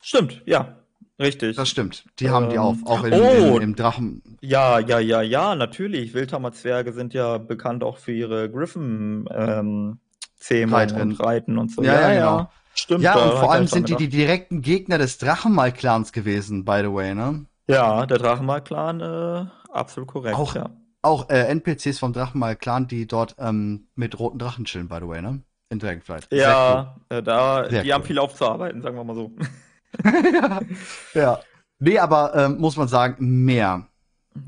[0.00, 0.79] Stimmt, ja.
[1.20, 1.56] Richtig.
[1.56, 2.04] Das stimmt.
[2.18, 2.76] Die haben die Ähm, auf.
[2.86, 3.56] Auch im, oh.
[3.56, 4.22] im, im Drachen.
[4.40, 6.14] Ja, ja, ja, ja, natürlich.
[6.14, 9.98] Wildhammer-Zwerge sind ja bekannt auch für ihre Griffin ähm,
[10.36, 11.00] Zähmung Reiten.
[11.00, 11.82] und Reiten und so.
[11.82, 12.50] Ja, ja, genau.
[12.74, 13.02] Stimmt.
[13.02, 17.14] Ja, und vor allem sind die die direkten Gegner des Drachenmal-Clans gewesen, by the way,
[17.14, 17.44] ne?
[17.68, 20.70] Ja, der Drachenmal-Clan, äh, absolut korrekt, Auch- ja.
[21.02, 25.22] Auch äh, NPCs vom Drachenmal-Clan, die dort ähm, mit roten Drachen chillen, by the way,
[25.22, 25.42] ne?
[25.70, 26.28] In Dragonflight.
[26.30, 28.06] Ja, äh, da, Sehr die haben cool.
[28.06, 29.30] viel aufzuarbeiten, sagen wir mal so.
[31.14, 31.40] ja.
[31.78, 33.86] Nee, aber ähm, muss man sagen, mehr.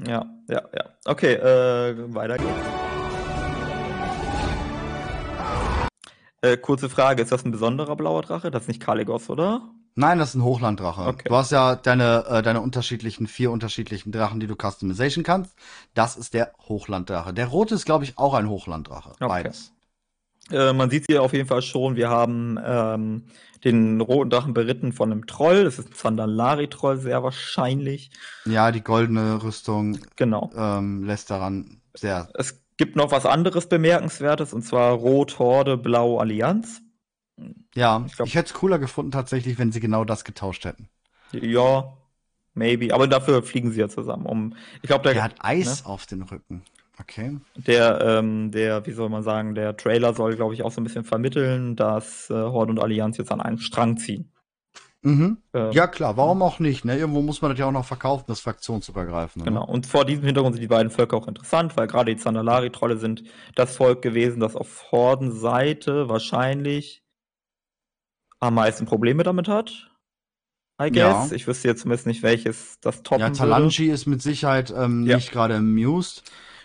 [0.06, 0.84] Ja, ja, ja.
[1.04, 2.50] Okay, äh, weiter geht's.
[6.42, 8.50] Äh, kurze Frage, ist das ein besonderer blauer Drache?
[8.50, 9.62] Das ist nicht Kaligos, oder?
[9.94, 11.02] Nein, das ist ein Hochlanddrache.
[11.02, 11.28] Okay.
[11.28, 15.54] Du hast ja deine, äh, deine unterschiedlichen, vier unterschiedlichen Drachen, die du customization kannst.
[15.94, 17.34] Das ist der Hochlanddrache.
[17.34, 19.10] Der rote ist, glaube ich, auch ein Hochlanddrache.
[19.10, 19.28] Okay.
[19.28, 19.72] Beides.
[20.50, 23.24] Äh, man sieht hier auf jeden Fall schon, wir haben ähm,
[23.64, 25.64] den roten Drachen beritten von einem Troll.
[25.64, 28.10] Das ist ein Zandalari-Troll, sehr wahrscheinlich.
[28.44, 30.50] Ja, die goldene Rüstung Genau.
[30.56, 32.28] ähm, lässt daran sehr.
[32.34, 36.80] Es gibt noch was anderes Bemerkenswertes, und zwar Rot, Horde, Blau, Allianz.
[37.74, 40.88] Ja, Ich ich, hätte es cooler gefunden tatsächlich, wenn sie genau das getauscht hätten.
[41.32, 41.96] Ja,
[42.54, 42.92] maybe.
[42.94, 44.26] Aber dafür fliegen sie ja zusammen.
[44.26, 46.62] Um, ich glaube, der, Der hat Eis auf den Rücken.
[47.02, 47.38] Okay.
[47.56, 50.84] Der, ähm, der, wie soll man sagen, der Trailer soll, glaube ich, auch so ein
[50.84, 54.30] bisschen vermitteln, dass äh, Horde und Allianz jetzt an einen Strang ziehen.
[55.02, 55.38] Mhm.
[55.52, 56.84] Ähm, Ja, klar, warum auch nicht?
[56.84, 56.96] Ne?
[56.96, 59.44] Irgendwo muss man das ja auch noch verkaufen, das fraktionsübergreifende.
[59.44, 59.66] Genau.
[59.66, 59.72] Ne?
[59.72, 63.24] Und vor diesem Hintergrund sind die beiden Völker auch interessant, weil gerade die Zandalari-Trolle sind
[63.56, 67.02] das Volk gewesen, das auf Hordenseite wahrscheinlich
[68.38, 69.88] am meisten Probleme damit hat.
[70.80, 71.30] I guess.
[71.30, 71.36] Ja.
[71.36, 73.38] Ich wüsste jetzt zumindest nicht, welches das toppen Ja, würde.
[73.38, 75.16] Talanji ist mit Sicherheit ähm, Ja.
[75.16, 76.22] nicht gerade amused.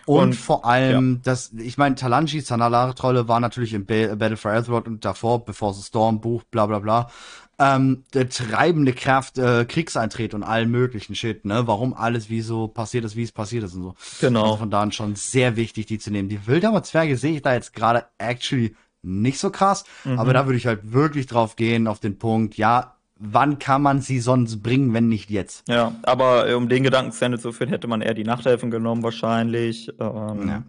[0.08, 4.50] Und, Und- vor allem, das, ich meine, Talanji, Zanalare-Trolle war natürlich im Ba- Battle for
[4.52, 7.10] Azeroth und davor, bevor es Storm, Buch, bla bla bla,
[7.58, 11.66] ähm, der treibende Kraft, äh, Kriegseintritt und allen möglichen Shit, ne?
[11.66, 13.94] Warum alles wie so passiert ist, wie es passiert ist und so.
[14.20, 14.44] Genau.
[14.44, 16.28] Also von da an schon sehr wichtig, die zu nehmen.
[16.30, 20.18] Die Wildhammer Zwerge sehe ich da jetzt gerade actually nicht so krass, Mhm.
[20.18, 24.00] aber da würde ich halt wirklich drauf gehen, auf den Punkt, ja, wann kann man
[24.00, 25.66] sie sonst bringen, wenn nicht jetzt?
[25.68, 28.70] Ja, aber äh, um den Gedanken zu Ende zu führen, hätte man eher die Nachtelfen
[28.70, 29.88] genommen wahrscheinlich.
[30.00, 30.62] Ähm, Ja.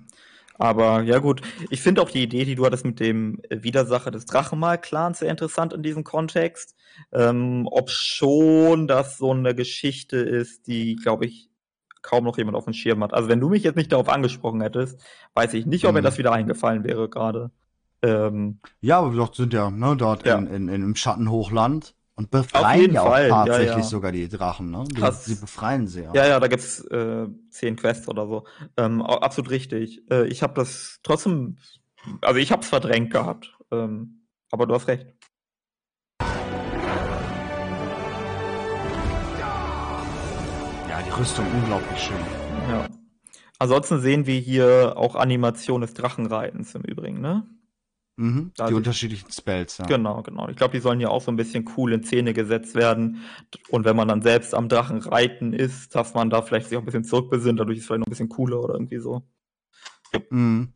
[0.62, 4.26] Aber ja gut, ich finde auch die Idee, die du hattest mit dem Widersacher des
[4.26, 6.76] Drachenmal-Clans sehr interessant in diesem Kontext.
[7.14, 11.50] Ähm, ob schon das so eine Geschichte ist, die, glaube ich,
[12.02, 13.14] kaum noch jemand auf dem Schirm hat.
[13.14, 15.02] Also wenn du mich jetzt nicht darauf angesprochen hättest,
[15.34, 16.04] weiß ich nicht, ob mir Mhm.
[16.06, 17.52] das wieder eingefallen wäre gerade.
[18.02, 20.38] Ähm, Ja, aber wir sind ja ne, dort Ja.
[20.38, 23.84] In, in, in, im Schattenhochland und befreien ja auch Fall, ja, tatsächlich ja.
[23.84, 24.84] sogar die Drachen, ne?
[24.92, 26.14] Die, sie befreien sie ja.
[26.14, 28.46] Ja, ja, da gibt's äh, zehn Quests oder so.
[28.76, 30.04] Ähm, absolut richtig.
[30.12, 31.60] Äh, ich habe das trotzdem,
[32.20, 33.58] also ich habe es verdrängt gehabt.
[33.72, 35.08] Ähm, Aber du hast recht.
[40.90, 42.18] Ja, die Rüstung unglaublich schön.
[42.68, 42.86] Ja.
[43.60, 47.48] Ansonsten sehen wir hier auch Animation des Drachenreitens im Übrigen, ne?
[48.20, 49.86] Mhm, die sieht- unterschiedlichen Spells, ja.
[49.86, 50.50] Genau, genau.
[50.50, 53.22] Ich glaube, die sollen ja auch so ein bisschen cool in Szene gesetzt werden.
[53.70, 56.82] Und wenn man dann selbst am Drachen reiten ist, dass man da vielleicht sich auch
[56.82, 59.24] ein bisschen zurückbesinnt, dadurch ist es vielleicht noch ein bisschen cooler oder irgendwie so.
[60.30, 60.74] Mhm.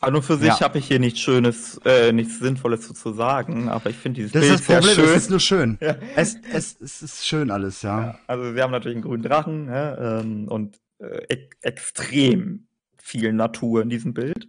[0.00, 0.60] An und für sich Ja.
[0.60, 4.32] habe ich hier nichts Schönes, äh, nichts Sinnvolles zu, zu sagen, aber ich finde dieses
[4.32, 5.16] Das Bild ist das sehr Problem, schön.
[5.16, 5.78] es ist nur schön.
[5.80, 5.96] Ja.
[6.14, 8.00] Es, es, es ist schön alles, ja.
[8.00, 12.68] Ja, also wir haben natürlich einen grünen Drachen ne, ähm, und äh, e extrem
[13.02, 14.48] viel Natur in diesem Bild.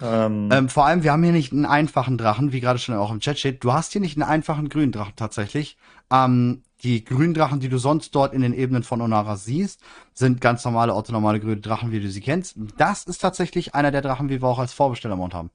[0.00, 3.10] Ähm, Ähm, vor allem, wir haben hier nicht einen einfachen Drachen, wie gerade schon auch
[3.10, 3.64] im Chat steht.
[3.64, 5.76] Du hast hier nicht einen einfachen grünen Drachen tatsächlich.
[6.10, 9.80] Ähm, die grünen Drachen, die du sonst dort in den Ebenen von Onara siehst,
[10.14, 12.56] sind ganz normale, orthonormale grüne Drachen, wie du sie kennst.
[12.76, 15.50] Das ist tatsächlich einer der Drachen, wie wir auch als Vorbestellermount haben.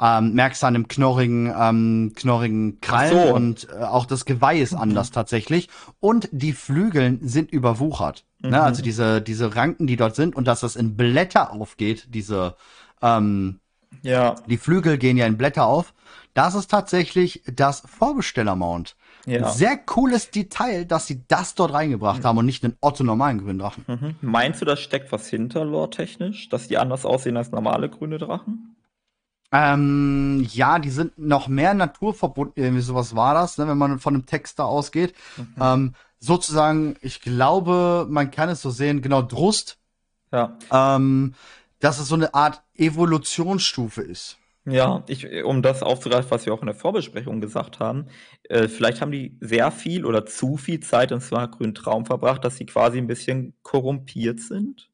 [0.00, 3.34] Ähm, merkst du an dem knorrigen, ähm, knorrigen Krallen so.
[3.34, 5.68] und äh, auch das Geweih ist anders tatsächlich.
[6.00, 8.24] Und die Flügeln sind überwuchert.
[8.44, 8.50] Mhm.
[8.50, 8.62] Ne?
[8.62, 12.56] Also diese, diese Ranken, die dort sind und dass das in Blätter aufgeht, diese,
[13.02, 13.60] ähm,
[14.02, 15.94] ja, die Flügel gehen ja in Blätter auf.
[16.34, 18.96] Das ist tatsächlich das Vorbestellermount.
[19.24, 19.48] ja.
[19.50, 23.60] Sehr cooles Detail, dass sie das dort reingebracht haben und nicht einen Otto normalen grünen
[23.60, 23.84] Drachen.
[23.86, 24.16] Mhm.
[24.20, 28.74] Meinst du, da steckt was hinter, lore-technisch, dass die anders aussehen als normale grüne Drachen?
[29.52, 34.14] Ähm, ja, die sind noch mehr naturverbunden, irgendwie sowas war das, ne, wenn man von
[34.14, 35.14] dem Text da ausgeht.
[35.60, 39.78] Ähm, sozusagen, ich glaube, man kann es so sehen, genau, Drust,
[40.32, 40.58] Ja.
[40.72, 41.34] ähm,
[41.80, 44.38] dass es so eine Art Evolutionsstufe ist.
[44.66, 48.06] Ja, ich, um das aufzugreifen, was wir auch in der Vorbesprechung gesagt haben,
[48.44, 52.44] äh, vielleicht haben die sehr viel oder zu viel Zeit in zwar grünen Traum verbracht,
[52.44, 54.88] dass sie quasi ein bisschen korrumpiert sind.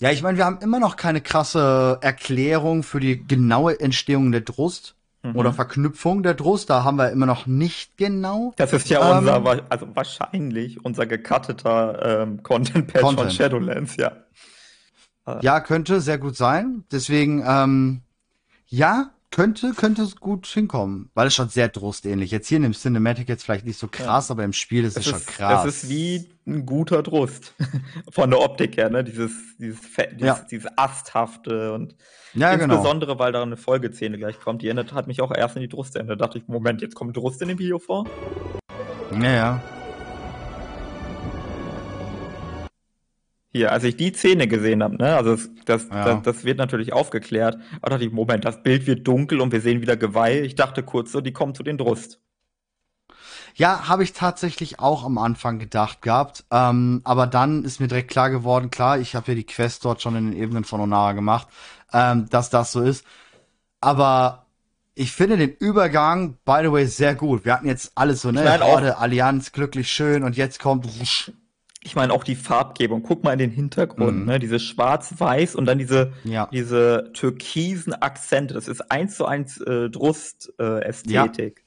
[0.00, 4.40] Ja, ich meine, wir haben immer noch keine krasse Erklärung für die genaue Entstehung der
[4.40, 5.36] Drust Mhm.
[5.36, 6.68] oder Verknüpfung der Drust.
[6.70, 8.52] Da haben wir immer noch nicht genau.
[8.56, 13.34] Das ist ja Ähm, unser, also wahrscheinlich unser gecutteter ähm, Content-Patch von Content.
[13.34, 14.12] Shadowlands, ja.
[15.40, 16.84] Ja, könnte sehr gut sein.
[16.92, 18.02] Deswegen, ähm,
[18.66, 21.10] ja, könnte, könnte es gut hinkommen.
[21.14, 22.30] Weil es schon sehr Drust-ähnlich.
[22.30, 25.06] Jetzt hier in dem Cinematic jetzt vielleicht nicht so krass, aber im Spiel ist es,
[25.06, 25.64] Es schon krass.
[25.66, 27.54] es ist wie ein guter Drust.
[28.12, 29.02] Von der Optik her, ne?
[29.02, 30.46] Dieses, dieses, Fe dieses, Ja.
[30.50, 31.96] dieses Asthafte und
[32.34, 32.74] ja, genau.
[32.74, 35.68] insbesondere, weil da eine Folgezähne gleich kommt, die erinnert, hat mich auch erst an die
[35.68, 36.20] Drust erinnert.
[36.20, 38.06] Da dachte ich, Moment, jetzt kommt Drust in dem Video vor?
[39.20, 39.62] Ja, ja.
[43.56, 46.04] Hier, als ich die Szene gesehen habe, ne, also das, das, Ja.
[46.04, 49.60] das, das wird natürlich aufgeklärt, aber dachte ich, Moment, das Bild wird dunkel und wir
[49.60, 50.40] sehen wieder Geweih.
[50.42, 52.18] Ich dachte kurz so, die kommen zu den Drust.
[53.54, 56.44] Ja, habe ich tatsächlich auch am Anfang gedacht gehabt.
[56.50, 60.02] Ähm, aber dann ist mir direkt klar geworden, klar, ich habe ja die Quest dort
[60.02, 61.46] schon in den Ebenen von Onara gemacht,
[61.92, 63.04] ähm, dass das so ist.
[63.80, 64.46] Aber
[64.96, 67.44] ich finde den Übergang, by the way, sehr gut.
[67.44, 68.58] Wir hatten jetzt alles so, ne?
[68.60, 70.98] Horde, Allianz, glücklich schön und jetzt kommt.
[70.98, 71.30] wusch.
[71.86, 73.02] Ich meine auch die Farbgebung.
[73.02, 74.24] Guck mal in den Hintergrund, Mhm.
[74.24, 74.38] ne?
[74.38, 76.48] Diese schwarz-weiß und dann diese, Ja.
[76.50, 78.54] diese türkisen Akzente.
[78.54, 81.62] Das ist eins zu eins äh, Drust-Ästhetik.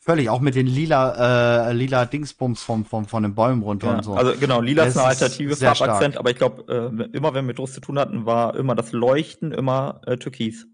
[0.00, 3.96] Völlig, auch mit den lila, äh, lila Dingsbums vom, vom, von den Bäumen runter Ja,
[3.96, 4.14] und so.
[4.14, 7.58] Also genau, lila ist eine alternative Farbakzent, aber ich glaube, äh, immer wenn wir mit
[7.58, 10.66] Drust zu tun hatten, war immer das Leuchten immer äh, türkis.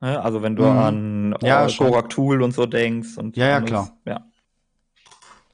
[0.00, 0.20] Ne?
[0.20, 0.78] Also wenn du Mhm.
[0.78, 1.86] an Ja, äh, schon.
[1.88, 3.70] Gorak Tool und so denkst und Ja, ja, anderes.
[3.70, 3.96] klar.
[4.06, 4.26] Ja.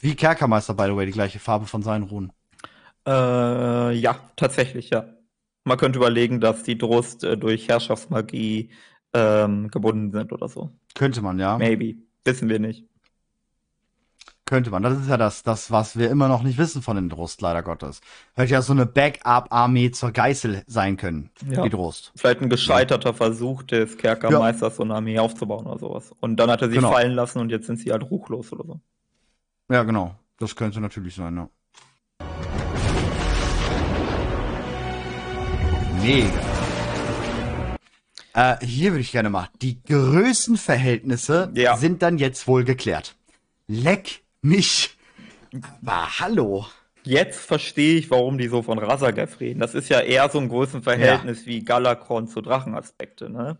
[0.00, 2.32] Wie Kerkermeister, by the way, die gleiche Farbe von seinen Ruhen.
[3.06, 5.04] Äh, ja, tatsächlich, ja.
[5.64, 8.70] Man könnte überlegen, dass die Drust äh, durch Herrschaftsmagie
[9.12, 10.70] ähm, gebunden sind oder so.
[10.94, 11.58] Könnte man, ja.
[11.58, 11.96] Maybe.
[12.24, 12.86] Wissen wir nicht.
[14.46, 14.82] Könnte man.
[14.82, 17.62] Das ist ja das, das, was wir immer noch nicht wissen von den Drost, leider
[17.62, 18.00] Gottes.
[18.34, 21.62] Hätte ja so eine Backup-Armee zur Geißel sein können, Ja.
[21.62, 22.12] die Drost.
[22.16, 26.12] Vielleicht ein gescheiterter Versuch des Kerkermeisters, so eine Armee aufzubauen oder sowas.
[26.20, 26.90] Und dann hat er sie Genau.
[26.90, 28.80] fallen lassen und jetzt sind sie halt ruchlos oder so.
[29.70, 30.16] Ja, genau.
[30.38, 31.48] Das könnte natürlich sein, ja.
[36.02, 36.40] Mega.
[38.32, 39.48] Äh, hier würde ich gerne mal.
[39.62, 41.76] Die Größenverhältnisse Ja.
[41.76, 43.16] sind dann jetzt wohl geklärt.
[43.68, 44.96] Leck mich.
[45.82, 46.66] Aber hallo.
[47.04, 49.60] Jetzt verstehe ich, warum die so von Razagev reden.
[49.60, 51.46] Das ist ja eher so ein Größenverhältnis ja.
[51.46, 53.58] wie Galakrond zu Drachenaspekte, ne?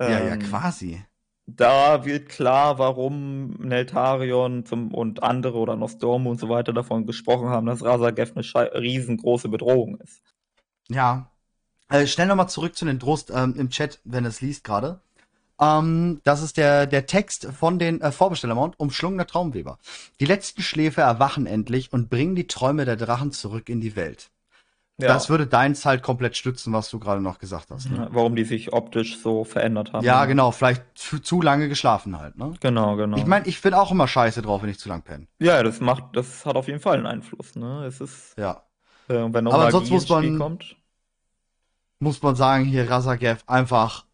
[0.00, 1.04] Ja, ähm, ja, quasi.
[1.46, 7.48] Da wird klar, warum Neltarion zum, und andere oder Nostormu und so weiter davon gesprochen
[7.48, 10.22] haben, dass Razagev eine riesengroße Bedrohung ist.
[10.88, 11.30] Ja.
[11.90, 15.00] Äh, schnell nochmal zurück zu den Drost ähm, im Chat, wenn es liest gerade.
[15.60, 19.78] Ähm, das ist der, der Text von den äh, Vorbestellermount, umschlungener Traumweber.
[20.20, 24.30] Die letzten Schläfer erwachen endlich und bringen die Träume der Drachen zurück in die Welt.
[25.00, 25.08] Ja.
[25.08, 27.90] Das würde deins halt komplett stützen, was du gerade noch gesagt hast.
[27.90, 28.06] Ne?
[28.12, 30.04] Warum die sich optisch so verändert haben.
[30.04, 30.28] Ja, ne?
[30.28, 32.54] genau, vielleicht zu, zu, lange geschlafen halt, ne?
[32.60, 33.16] Genau, genau.
[33.16, 35.26] Ich meine, ich bin auch immer scheiße drauf, wenn ich zu lang penne.
[35.40, 37.84] Ja, das macht, das hat auf jeden Fall einen Einfluss, ne?
[37.86, 38.38] Es ist.
[38.38, 38.62] Ja.
[39.08, 40.76] Äh, wenn Aber sonst muss man, kommt.
[41.98, 44.04] muss man sagen, hier Razagev einfach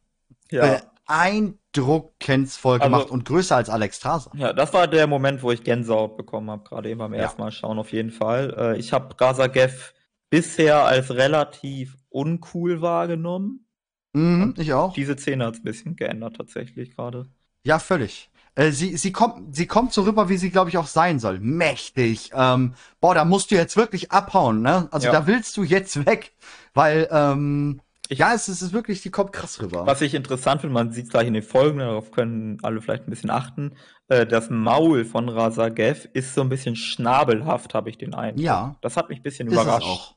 [0.51, 0.81] ja.
[1.07, 4.31] beeindruckensvoll also, gemacht und größer als Alex Traser.
[4.35, 7.21] Ja, das war der Moment, wo ich Gänsehaut bekommen habe, gerade eben beim ja.
[7.21, 8.55] ersten Mal schauen, auf jeden Fall.
[8.57, 9.93] Äh, ich habe Razagev
[10.31, 13.67] bisher als relativ uncool wahrgenommen.
[14.13, 14.93] Mhm, ich auch.
[14.95, 17.27] Diese Szene hat es ein bisschen geändert tatsächlich gerade.
[17.65, 18.31] Ja, völlig.
[18.55, 21.39] Äh, sie, sie, kommt, sie kommt so rüber, wie sie, glaube ich, auch sein soll.
[21.41, 22.31] Mächtig.
[22.35, 24.89] Ähm, boah, da musst du jetzt wirklich abhauen, ne?
[24.91, 25.13] Also ja.
[25.13, 26.33] da willst du jetzt weg.
[26.75, 29.87] Weil, ähm, ich, ja, es, es ist wirklich, die kommt krass rüber.
[29.87, 33.07] Was ich interessant finde, man sieht es gleich in den Folgen, darauf können alle vielleicht
[33.07, 33.77] ein bisschen achten.
[34.09, 38.45] Äh, das Maul von Razagev ist so ein bisschen schnabelhaft, habe ich den Eindruck.
[38.45, 38.77] Ja.
[38.81, 40.17] Das hat mich ein bisschen überrascht.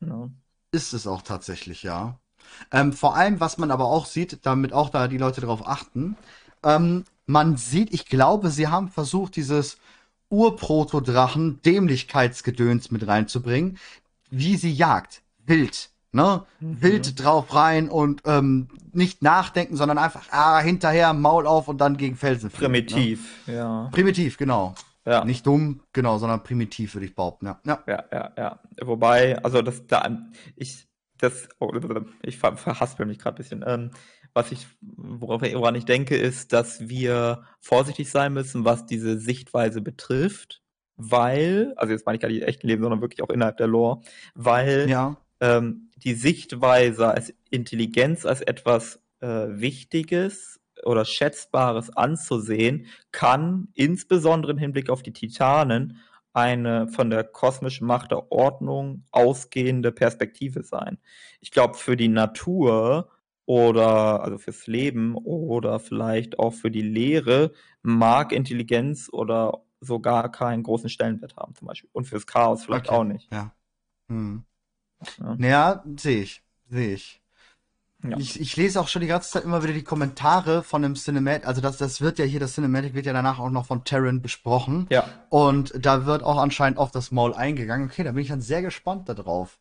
[0.00, 0.30] Ja.
[0.70, 2.18] Ist es auch tatsächlich, ja.
[2.70, 6.16] Ähm, vor allem, was man aber auch sieht, damit auch da die Leute darauf achten,
[6.62, 9.78] ähm, man sieht, ich glaube, sie haben versucht, dieses
[10.30, 13.78] Urprotodrachen Dämlichkeitsgedöns mit reinzubringen,
[14.30, 15.22] wie sie jagt.
[15.46, 15.90] Wild.
[16.12, 16.44] Ne?
[16.60, 16.82] Mhm.
[16.82, 21.96] Wild drauf rein und ähm, nicht nachdenken, sondern einfach ah, hinterher, Maul auf und dann
[21.96, 22.72] gegen Felsen fliegen.
[22.72, 23.54] Primitiv, ne?
[23.54, 23.88] ja.
[23.92, 24.74] Primitiv, genau.
[25.08, 25.24] Ja.
[25.24, 27.46] Nicht dumm, genau, sondern primitiv, würde ich behaupten.
[27.46, 27.60] Ja.
[27.64, 28.32] ja, ja, ja.
[28.36, 28.60] ja.
[28.82, 30.06] Wobei, also das da,
[30.54, 30.86] ich,
[31.16, 31.72] das, oh,
[32.22, 33.64] ich ver verhaspel mich gerade ein bisschen.
[33.66, 33.90] Ähm,
[34.34, 39.80] was ich, worauf, woran ich denke, ist, dass wir vorsichtig sein müssen, was diese Sichtweise
[39.80, 40.62] betrifft,
[40.96, 44.02] weil, also jetzt meine ich gar nicht echten Leben, sondern wirklich auch innerhalb der Lore,
[44.34, 45.16] weil ja.
[45.40, 50.57] ähm, die Sichtweise als Intelligenz als etwas äh, Wichtiges
[50.88, 55.98] oder Schätzbares anzusehen, kann insbesondere im Hinblick auf die Titanen
[56.32, 60.98] eine von der kosmischen Macht der Ordnung ausgehende Perspektive sein.
[61.40, 63.10] Ich glaube, für die Natur
[63.46, 70.62] oder also fürs Leben oder vielleicht auch für die Lehre mag Intelligenz oder sogar keinen
[70.62, 71.90] großen Stellenwert haben, zum Beispiel.
[71.92, 72.96] Und fürs Chaos vielleicht okay.
[72.96, 73.32] auch nicht.
[73.32, 73.52] Ja.
[74.08, 74.44] Hm.
[75.18, 76.42] Ja, ja sehe ich.
[76.68, 77.22] Sehe ich.
[78.04, 78.16] Ja.
[78.16, 81.46] Ich, ich lese auch schon die ganze Zeit immer wieder die Kommentare von dem Cinematic,
[81.46, 84.22] also das, das wird ja hier, das Cinematic wird ja danach auch noch von Terran
[84.22, 84.86] besprochen.
[84.88, 85.04] Ja.
[85.30, 87.88] Und da wird auch anscheinend auf das Maul eingegangen.
[87.88, 89.58] Okay, da bin ich dann sehr gespannt darauf.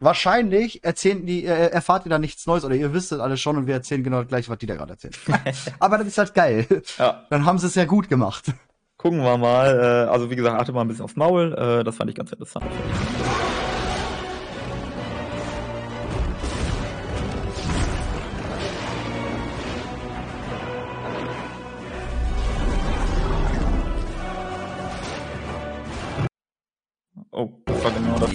[0.00, 3.56] Wahrscheinlich erzählen die, äh, erfahrt ihr da nichts Neues oder ihr wisst es alles schon
[3.56, 5.14] und wir erzählen genau gleich, was die da gerade erzählen.
[5.80, 6.66] Aber das ist halt geil.
[6.98, 7.26] Ja.
[7.30, 8.52] Dann haben sie es ja gut gemacht.
[8.98, 10.06] Gucken wir mal.
[10.06, 11.54] Äh, also wie gesagt, achte mal ein bisschen aufs Maul.
[11.54, 12.66] Äh, das fand ich ganz interessant.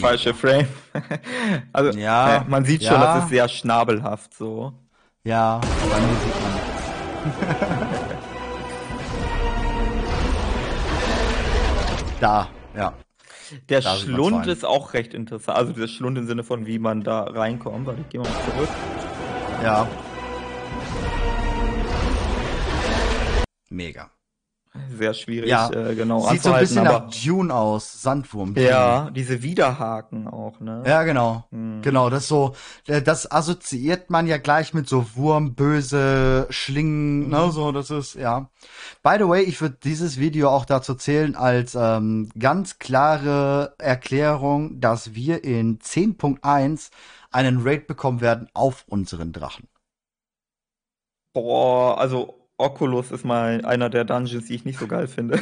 [0.03, 0.67] Falsche Frame.
[1.73, 3.15] also, ja, man sieht schon, ja.
[3.15, 4.73] das ist sehr schnabelhaft so.
[5.23, 6.53] Ja, bei mir sieht man
[12.19, 12.93] Da, ja.
[13.69, 15.57] Der da Schlund ist auch recht interessant.
[15.57, 17.85] Also der Schlund im Sinne von, wie man da reinkommt.
[17.85, 18.69] Warte, ich gehe mal zurück.
[19.61, 19.87] Ja.
[23.69, 24.09] Mega.
[24.89, 25.69] Sehr schwierig, ja.
[25.71, 26.27] äh, genau.
[26.29, 28.55] Sieht so ein bisschen nach Dune aus, Sandwurm.
[28.57, 30.81] Ja, diese Widerhaken auch, ne?
[30.85, 31.45] Ja, genau.
[31.51, 31.83] Hm.
[31.83, 32.55] Genau, das so,
[32.87, 37.29] äh, das assoziiert man ja gleich mit so Wurm, böse Schlingen, mhm.
[37.29, 38.49] ne, so, das ist, ja.
[39.03, 44.79] By the way, ich würde dieses Video auch dazu zählen als ähm, ganz klare Erklärung,
[44.79, 46.89] dass wir in 10.1
[47.31, 49.67] einen Raid bekommen werden auf unseren Drachen.
[51.33, 55.41] Boah, also Oculus ist mal einer der Dungeons, die ich nicht so geil finde.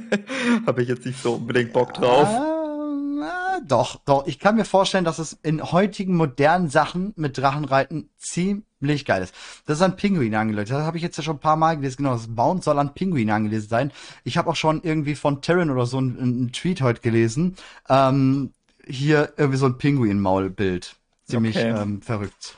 [0.66, 2.28] Habe ich jetzt nicht so unbedingt Bock drauf.
[2.28, 4.26] Äh, doch, doch.
[4.26, 9.34] Ich kann mir vorstellen, dass es in heutigen modernen Sachen mit Drachenreiten ziemlich geil ist.
[9.66, 10.70] Das ist an Pinguin angelegt.
[10.70, 11.98] Das habe ich jetzt ja schon ein paar Mal gelesen.
[11.98, 13.92] Genau, das Bound soll an Pinguin angelesen sein.
[14.24, 17.56] Ich habe auch schon irgendwie von Terran oder so einen, einen Tweet heute gelesen.
[17.88, 18.52] Ähm,
[18.86, 20.96] hier irgendwie so ein Pinguin-Maulbild.
[21.24, 21.70] Ziemlich okay.
[21.70, 22.56] ähm, verrückt.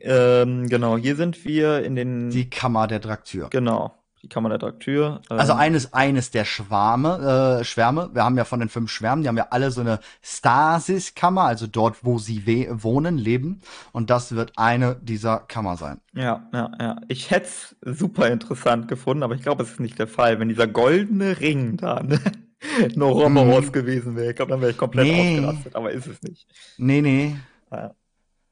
[0.00, 2.30] Ähm, genau, hier sind wir in den.
[2.30, 3.48] Die Kammer der Draktür.
[3.50, 5.20] Genau, Die Kammer der Draktür.
[5.30, 8.10] Ähm, also eines, eines der Schwarme, äh, Schwärme.
[8.12, 11.66] Wir haben ja von den fünf Schwärmen, die haben ja alle so eine Stasis-Kammer, also
[11.66, 13.60] dort, wo sie wohnen, leben.
[13.92, 16.00] Und das wird eine dieser Kammer sein.
[16.14, 16.96] Ja, ja, ja.
[17.08, 20.38] Ich hätte es super interessant gefunden, aber ich glaube, es ist nicht der Fall.
[20.38, 22.20] Wenn dieser goldene Ring da ne,
[22.94, 23.72] noch Roboros mhm.
[23.72, 25.38] gewesen wäre, ich glaube, dann wäre ich komplett nee.
[25.38, 26.46] ausgerastet, aber ist es nicht.
[26.78, 27.36] Nee, nee.
[27.72, 27.94] Ja.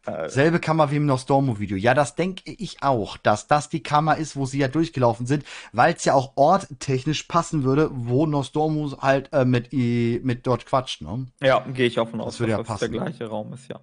[0.06, 1.76] Äh, Selbe Kammer wie im Nostormo-Video.
[1.76, 5.44] Ja, das denke ich auch, dass das die Kammer ist, wo sie ja durchgelaufen sind,
[5.72, 11.02] weil es ja auch orttechnisch passen würde, wo Nostormo halt äh, mit, mit dort quatscht.
[11.02, 11.26] Ne?
[11.40, 12.92] Ja, gehe ich auch von aus, das dass ja das passen.
[12.92, 13.78] der gleiche Raum ist, ja.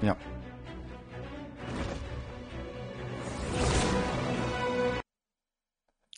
[0.00, 0.16] Ja.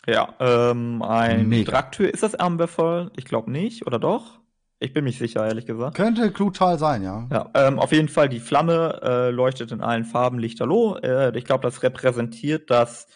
[0.06, 1.72] Ja, ähm, ein Mega.
[1.72, 3.10] Draktür, ist das Amberfall?
[3.16, 4.38] Ich glaube nicht, oder doch?
[4.78, 5.96] Ich bin mich sicher, ehrlich gesagt.
[5.96, 7.26] Könnte Klutal sein, ja.
[7.32, 10.96] Ja, ähm, auf jeden Fall, die Flamme äh, leuchtet in allen Farben lichterloh.
[10.96, 13.06] Äh, ich glaube, das repräsentiert, dass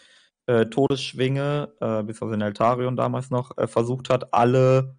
[0.47, 4.95] äh, Todesschwinge, äh, beziehungsweise Neltarion damals noch, äh, versucht hat, alle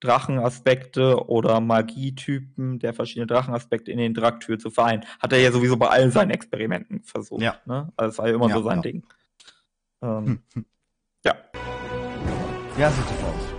[0.00, 5.04] Drachenaspekte oder Magietypen der verschiedenen Drachenaspekte in den Draktür zu vereinen.
[5.18, 7.42] Hat er ja sowieso bei allen seinen Experimenten versucht.
[7.42, 7.56] Ja.
[7.66, 7.92] Ne?
[7.96, 8.82] Also das war ja immer ja, so sein ja.
[8.82, 9.06] Ding.
[10.02, 10.64] Ähm, hm, hm.
[11.24, 11.34] Ja.
[12.78, 13.57] Ja, sieht so aus.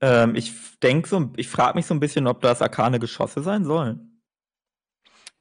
[0.00, 3.64] Ähm, ich denke so, ich frage mich so ein bisschen, ob das arkane Geschosse sein
[3.64, 4.20] sollen.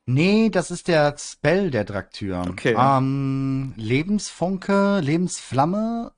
[0.06, 2.46] Nee, das ist der Spell der Draktür.
[2.50, 2.76] Okay.
[2.78, 6.12] Ähm, Lebensfunke, Lebensflamme,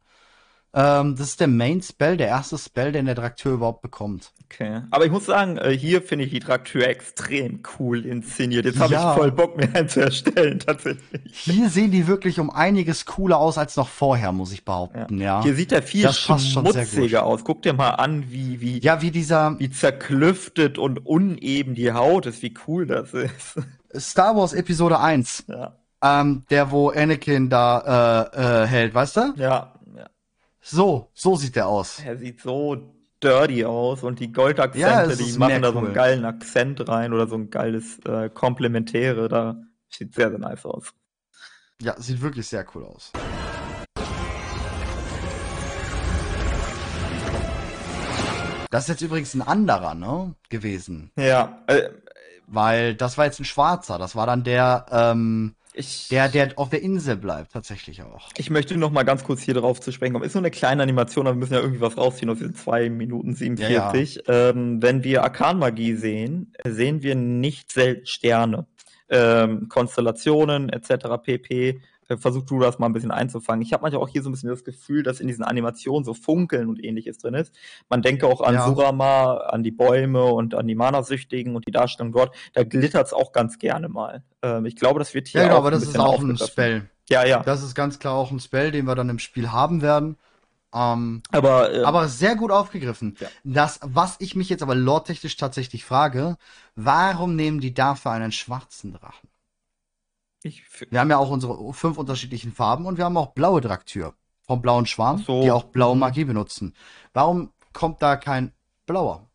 [0.78, 4.34] ähm, das ist der Main Spell, der erste Spell, den der Draktür überhaupt bekommt.
[4.44, 4.82] Okay.
[4.92, 8.66] Aber ich muss sagen, äh, hier finde ich die Draktür extrem cool inszeniert.
[8.66, 9.12] Jetzt habe ja.
[9.12, 11.22] ich voll Bock, mir einen zu erstellen, tatsächlich.
[11.32, 15.38] Hier sehen die wirklich um einiges cooler aus als noch vorher, muss ich behaupten, ja.
[15.38, 15.44] ja.
[15.44, 17.46] Hier sieht er viel das schmutziger aus.
[17.46, 22.26] Guck dir mal an, wie, wie, ja, wie dieser, wie zerklüftet und uneben die Haut
[22.26, 23.62] ist, wie cool das ist.
[23.98, 25.46] Star Wars Episode 1.
[25.48, 25.78] Ja.
[26.04, 29.34] Ähm, der, wo Anakin da äh, äh, hält, weißt du?
[29.38, 29.74] Ja,
[30.68, 32.00] so, so sieht der aus.
[32.04, 32.76] Er sieht so
[33.22, 35.74] dirty aus und die Goldakzente, ja, die machen da cool.
[35.74, 39.28] so einen geilen Akzent rein oder so ein geiles äh, Komplementäre.
[39.30, 39.58] Da
[39.90, 40.92] sieht sehr, sehr nice aus.
[41.80, 43.12] Ja, sieht wirklich sehr cool aus.
[48.72, 50.34] Das ist jetzt übrigens ein anderer, ne?
[50.50, 51.12] Gewesen.
[51.16, 51.62] Ja.
[51.68, 51.90] Äh,
[52.48, 54.00] Weil das war jetzt ein schwarzer.
[54.00, 58.30] Das war dann der, ähm, ich, der, der auf der Insel bleibt, tatsächlich auch.
[58.38, 60.26] Ich möchte noch mal ganz kurz hier drauf zu sprechen kommen.
[60.26, 62.90] Ist nur eine kleine Animation, aber wir müssen ja irgendwie was rausziehen aus diesen 2
[62.90, 64.16] Minuten 47.
[64.16, 64.50] Ja, ja.
[64.50, 68.68] Ähm, wenn wir Arkanmagie sehen, sehen wir nicht selten Sterne.
[69.10, 71.22] Ähm, Konstellationen etc.
[71.24, 71.82] pp.
[72.08, 73.62] Äh, versuch du das mal ein bisschen einzufangen.
[73.62, 76.14] Ich habe manchmal auch hier so ein bisschen das Gefühl, dass in diesen Animationen so
[76.14, 77.54] Funkeln und ähnliches drin ist.
[77.90, 78.66] Man denke auch an ja.
[78.66, 82.36] Surama, an die Bäume und an die Mana-Süchtigen und die Darstellung dort.
[82.54, 84.24] Da glittert es auch ganz gerne mal.
[84.42, 86.90] Ähm, ich glaube, das wird hier ja, genau, auch aber das ist auch ein Spell.
[87.10, 87.44] Ja, ja.
[87.44, 90.18] Das ist ganz klar auch ein Spell, den wir dann im Spiel haben werden.
[90.74, 93.16] Ähm, aber, äh, aber sehr gut aufgegriffen.
[93.20, 93.28] Ja.
[93.44, 96.38] Das, was ich mich jetzt aber lore-technisch tatsächlich frage,
[96.76, 99.30] warum nehmen die dafür einen schwarzen Drachen?
[100.46, 104.14] Ich, wir haben ja auch unsere fünf unterschiedlichen Farben und wir haben auch blaue Draktür
[104.44, 105.42] vom blauen Schwarm, so.
[105.42, 106.02] die auch blaue mhm.
[106.02, 106.76] Magie benutzen.
[107.14, 108.52] Warum kommt da kein
[108.86, 109.28] blauer?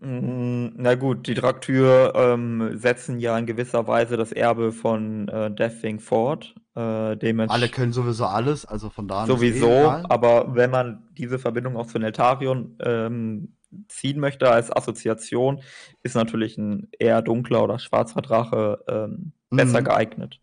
[0.00, 5.48] Mm, na gut, die Draktür ähm, setzen ja in gewisser Weise das Erbe von äh,
[5.52, 6.56] Deathwing fort.
[6.74, 9.26] Äh, Alle können sowieso alles, also von da an.
[9.28, 13.56] Sowieso, eh aber wenn man diese Verbindung auch zu Neltarion ähm,
[13.88, 15.62] ziehen möchte als Assoziation,
[16.02, 19.84] ist natürlich ein eher dunkler oder schwarzer Drache ähm, besser mhm.
[19.84, 20.40] geeignet.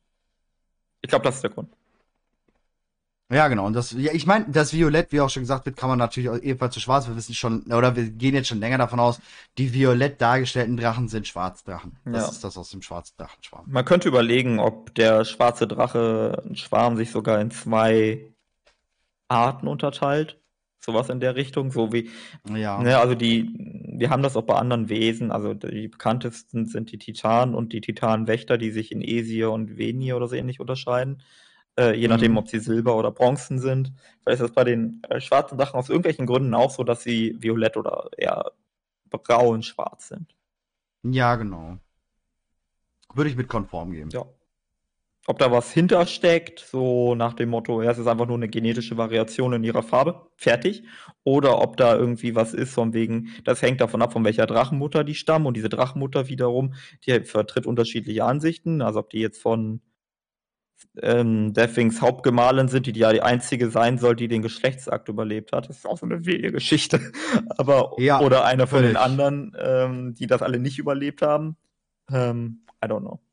[1.01, 1.69] Ich glaube, das ist der Grund.
[3.31, 3.65] Ja, genau.
[3.65, 6.29] Und das, ja, ich meine, das Violett, wie auch schon gesagt wird, kann man natürlich
[6.29, 7.07] auch ebenfalls zu schwarz.
[7.07, 9.19] Wir wissen schon, oder wir gehen jetzt schon länger davon aus,
[9.57, 11.97] die violett dargestellten Drachen sind Schwarzdrachen.
[12.05, 12.29] Das ja.
[12.29, 13.65] ist das aus dem schwarzen Drachenschwarm.
[13.67, 18.31] Man könnte überlegen, ob der schwarze Drache, ein Schwarm, sich sogar in zwei
[19.27, 20.39] Arten unterteilt.
[20.85, 22.11] Sowas in der Richtung, so wie,
[22.53, 22.79] ja.
[22.81, 23.49] Ne, also die,
[23.97, 27.81] wir haben das auch bei anderen Wesen, also die bekanntesten sind die Titanen und die
[27.81, 31.23] Titanenwächter, die sich in Esir und Venir oder so ähnlich unterscheiden.
[31.75, 32.37] Äh, je nachdem, mhm.
[32.37, 33.93] ob sie Silber oder Bronzen sind.
[34.21, 37.35] Vielleicht ist das bei den äh, schwarzen Sachen aus irgendwelchen Gründen auch so, dass sie
[37.39, 38.51] violett oder eher
[39.09, 40.35] braun-schwarz sind.
[41.03, 41.77] Ja, genau.
[43.13, 44.09] Würde ich mit konform gehen.
[44.11, 44.25] Ja
[45.27, 48.97] ob da was hintersteckt, so nach dem Motto, ja, es ist einfach nur eine genetische
[48.97, 50.83] Variation in ihrer Farbe, fertig.
[51.23, 55.03] Oder ob da irgendwie was ist, von wegen, das hängt davon ab, von welcher Drachenmutter
[55.03, 55.47] die stammen.
[55.47, 58.83] Und diese Drachenmutter wiederum, die vertritt unterschiedliche Ansichten.
[58.83, 59.81] Also ob die jetzt von
[61.01, 65.53] ähm, Deathwings Hauptgemahlin sind, die, die ja die einzige sein soll, die den Geschlechtsakt überlebt
[65.53, 65.69] hat.
[65.69, 66.99] Das ist auch so eine wilde Geschichte.
[67.57, 71.57] Aber, ja, oder einer von den anderen, ähm, die das alle nicht überlebt haben.
[72.11, 73.24] Ähm, I don't know.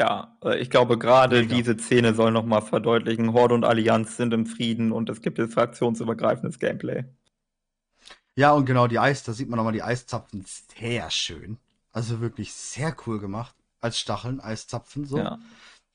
[0.00, 1.54] Ja, äh, ich glaube, gerade Mega.
[1.56, 5.54] diese Szene soll nochmal verdeutlichen, Horde und Allianz sind im Frieden und es gibt jetzt
[5.54, 7.04] fraktionsübergreifendes Gameplay.
[8.36, 11.58] Ja, und genau, die Eis, da sieht man nochmal die Eiszapfen sehr schön.
[11.90, 13.54] Also wirklich sehr cool gemacht.
[13.80, 15.18] Als Stacheln, Eiszapfen, so.
[15.18, 15.38] Ja,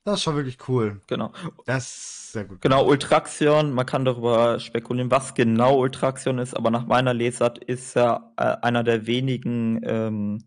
[0.03, 1.01] Das ist schon wirklich cool.
[1.07, 1.31] genau.
[1.65, 2.59] Das ist sehr gut.
[2.61, 7.95] Genau, Ultraxion, man kann darüber spekulieren, was genau Ultraxion ist, aber nach meiner Lesart ist
[7.95, 10.43] er äh, einer der wenigen ähm,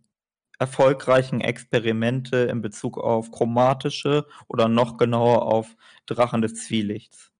[0.58, 5.76] erfolgreichen Experimente in Bezug auf chromatische oder noch genauer auf
[6.06, 7.32] Drachen des Zwielichts.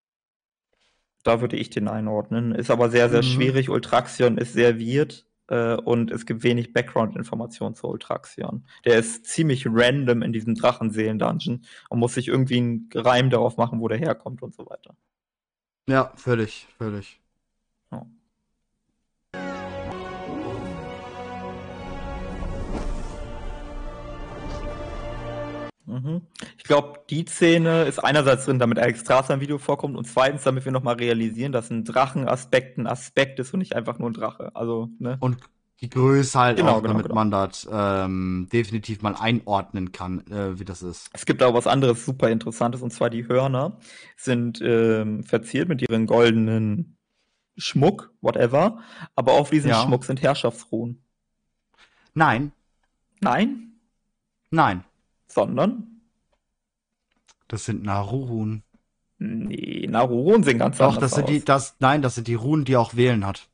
[1.22, 2.52] Da würde ich den einordnen.
[2.54, 3.26] Ist aber sehr, sehr Mhm.
[3.26, 3.68] schwierig.
[3.68, 8.66] Ultraxion ist sehr weird äh, und es gibt wenig Background-Informationen zu Ultraxion.
[8.84, 13.80] Der ist ziemlich random in diesem Drachenseelen-Dungeon und muss sich irgendwie einen Reim darauf machen,
[13.80, 14.96] wo der herkommt und so weiter.
[15.88, 17.20] Ja, völlig, völlig.
[25.86, 26.22] Mhm.
[26.58, 30.42] Ich glaube, die Szene ist einerseits drin, damit Alex Strasser im Video vorkommt und zweitens,
[30.42, 34.14] damit wir nochmal realisieren, dass ein Drachenaspekt ein Aspekt ist und nicht einfach nur ein
[34.14, 34.50] Drache.
[34.54, 35.16] Also, ne?
[35.20, 35.38] Und
[35.80, 37.14] die Größe halt Genau, auch, genau, damit genau.
[37.14, 41.08] man das ähm, definitiv mal einordnen kann, äh, wie das ist.
[41.12, 43.78] Es gibt auch was anderes super Interessantes und zwar die Hörner
[44.16, 46.96] sind ähm, verziert mit ihren goldenen
[47.58, 48.80] Schmuck, whatever,
[49.14, 49.82] aber auf diesem Ja.
[49.82, 51.02] Schmuck sind Herrschaftsruhen.
[52.14, 52.52] Nein,
[53.20, 53.72] Nein,
[54.50, 54.84] nein,
[55.36, 56.00] sondern
[57.46, 58.62] das sind Narurun.
[59.18, 61.30] Nee, Naruren sehen ganz Doch, anders das sind aus.
[61.30, 63.48] die, das, nein, das sind die Runen, die auch wählen hat.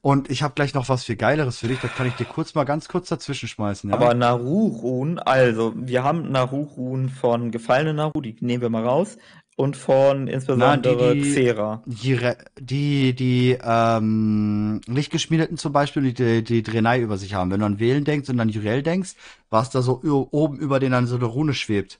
[0.00, 2.54] Und ich habe gleich noch was viel Geileres für dich, das kann ich dir kurz
[2.54, 3.96] mal ganz kurz dazwischen schmeißen, ja?
[3.96, 9.18] Aber Naru-Runen, also wir haben Naru-Runen von gefallenen Naru, die nehmen wir mal raus,
[9.56, 11.82] und von insbesondere die- Xera.
[11.86, 12.18] die,
[12.60, 17.50] die, die ähm, Lichtgeschmiedeten zum Beispiel, die die Drenai über sich haben.
[17.50, 19.14] Wenn du an Wählen denkst und an Jurel denkst,
[19.50, 20.00] was da so
[20.30, 21.98] oben über denen dann so eine Rune schwebt.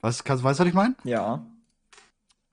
[0.00, 0.94] Was, kannst, weißt du, was ich meine?
[1.04, 1.44] Ja.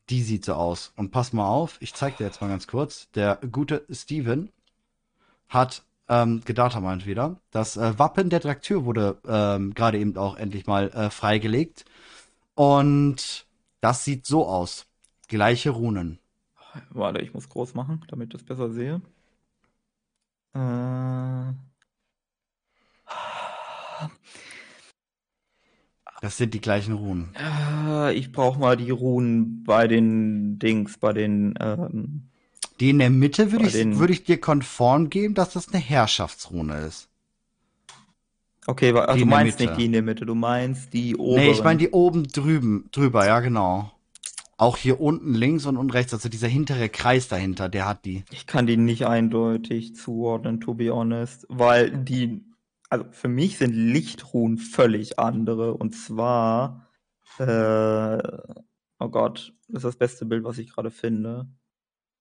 [0.10, 0.92] Die sieht so aus.
[0.98, 3.08] Und pass mal auf, ich zeig dir jetzt mal ganz kurz.
[3.16, 4.50] Der gute Steven
[5.48, 7.38] hat ähm, gedatameint wieder.
[7.52, 11.86] Das äh, Wappen der Draktür wurde ähm, gerade eben auch endlich mal äh, freigelegt.
[12.56, 13.46] Und
[13.82, 14.86] das sieht so aus.
[15.28, 16.20] Gleiche Runen.
[16.90, 19.02] Warte, ich muss groß machen, damit ich das besser sehe.
[20.54, 21.54] Äh,
[26.22, 27.34] Das sind die gleichen Runen.
[27.36, 32.30] äh, ich brauche mal die Runen bei den Dings, bei den ähm,
[32.80, 35.80] Die in der Mitte würde ich, den- würde ich dir konform geben, dass das eine
[35.80, 37.08] Herrschaftsrune ist.
[38.68, 41.44] Okay, ach, Die du meinst nicht die in der Mitte, du meinst die oberen.
[41.44, 43.92] Nee, ich meine die oben drüben, drüber, ja genau.
[44.58, 48.24] Auch hier unten links und unten rechts, also dieser hintere Kreis dahinter, der hat die.
[48.32, 52.44] Ich kann die nicht eindeutig zuordnen, to be honest, weil die,
[52.90, 56.88] also für mich sind Lichtruhen völlig andere und zwar,
[57.40, 58.22] äh,
[59.00, 61.48] oh Gott, das ist das beste Bild, was ich gerade finde.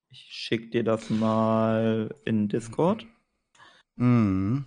[0.08, 3.06] Ich schick dir das mal in Discord.
[3.96, 4.64] Mhm.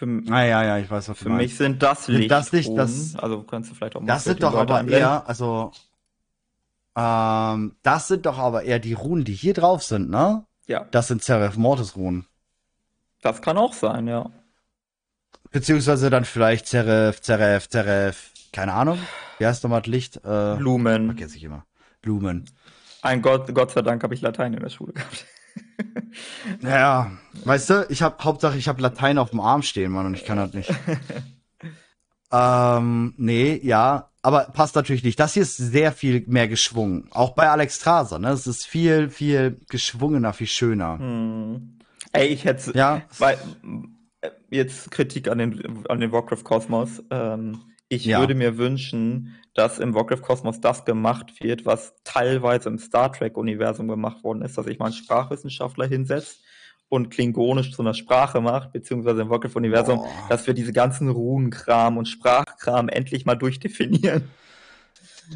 [0.00, 2.76] Für, Ah ja, ja, ich weiß, was für mich sind das Sind das Lichtruhen.
[2.78, 4.98] das- also kannst du vielleicht auch mal Das sind doch aber einblenden.
[5.10, 5.72] eher, also,
[6.96, 10.46] ähm, das sind doch aber eher die Runen, die hier drauf sind, ne?
[10.66, 12.24] Ja, Das sind Seraph Mortis Runen.
[13.20, 14.30] das kann auch sein, ja.
[15.50, 18.98] Beziehungsweise dann vielleicht Seraph, Seraph, Seraph, keine Ahnung.
[19.38, 20.24] Wie heißt nochmal das Licht?
[20.24, 21.06] Äh, Lumen.
[21.06, 21.66] vergesse ich immer.
[22.04, 22.48] Lumen.
[23.02, 25.26] Ein Gott, Gott sei Dank habe ich Latein in der Schule gehabt.
[26.62, 27.12] Ja,
[27.44, 30.24] weißt du, ich habe Hauptsache, ich habe Latein auf dem Arm stehen, Mann, und ich
[30.24, 30.72] kann das nicht.
[32.32, 35.18] ähm, nee, ja, aber passt natürlich nicht.
[35.18, 37.08] Das hier ist sehr viel mehr geschwungen.
[37.10, 38.30] Auch bei Alex Traser, ne?
[38.30, 40.98] Es ist viel, viel geschwungener, viel schöner.
[40.98, 41.78] Hm.
[42.12, 43.38] Ey, ich hätte, Ja, weil
[44.20, 47.02] äh, jetzt Kritik an den an den Warcraft Kosmos.
[47.10, 47.60] Ähm,
[47.90, 48.20] ich Ja.
[48.20, 53.36] würde mir wünschen, dass im Warcraft Kosmos das gemacht wird, was teilweise im Star Trek
[53.36, 56.40] Universum gemacht worden ist, dass sich mal ein Sprachwissenschaftler hinsetzt
[56.88, 60.08] und Klingonisch zu einer Sprache macht, beziehungsweise im Warcraft Universum, Boah.
[60.28, 64.30] dass wir diese ganzen Runenkram und Sprachkram endlich mal durchdefinieren.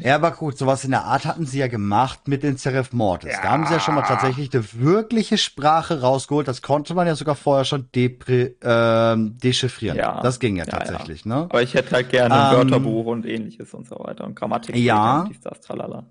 [0.01, 3.33] Ja, aber gut, sowas in der Art hatten sie ja gemacht mit den Seraph Mortis.
[3.41, 4.07] Da haben sie ja schon mal Ja.
[4.07, 6.47] tatsächlich eine wirkliche Sprache rausgeholt.
[6.47, 9.97] Das konnte man ja sogar vorher schon depri ähm, dechiffrieren.
[9.97, 10.21] Ja.
[10.21, 10.77] Das ging ja Ja, ja.
[10.79, 11.35] tatsächlich, ne?
[11.49, 14.75] Aber ich hätte halt gerne ein Ähm, Wörterbuch und ähnliches und so weiter und Grammatik.
[14.75, 15.29] Ja.
[15.43, 16.05] das, tralala.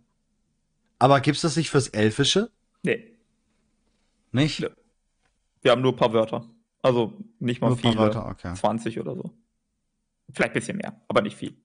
[0.99, 2.51] Aber gibt's das nicht fürs Elfische?
[2.82, 3.12] Nee.
[4.32, 4.61] Nicht?
[4.61, 4.68] Ja.
[5.62, 6.45] Wir haben nur ein paar Wörter.
[6.82, 8.03] Also nicht mal Nur ein paar viele.
[8.05, 8.55] Wörter, okay.
[8.55, 9.30] 20 oder so.
[10.32, 11.57] Vielleicht ein bisschen mehr, aber nicht viel.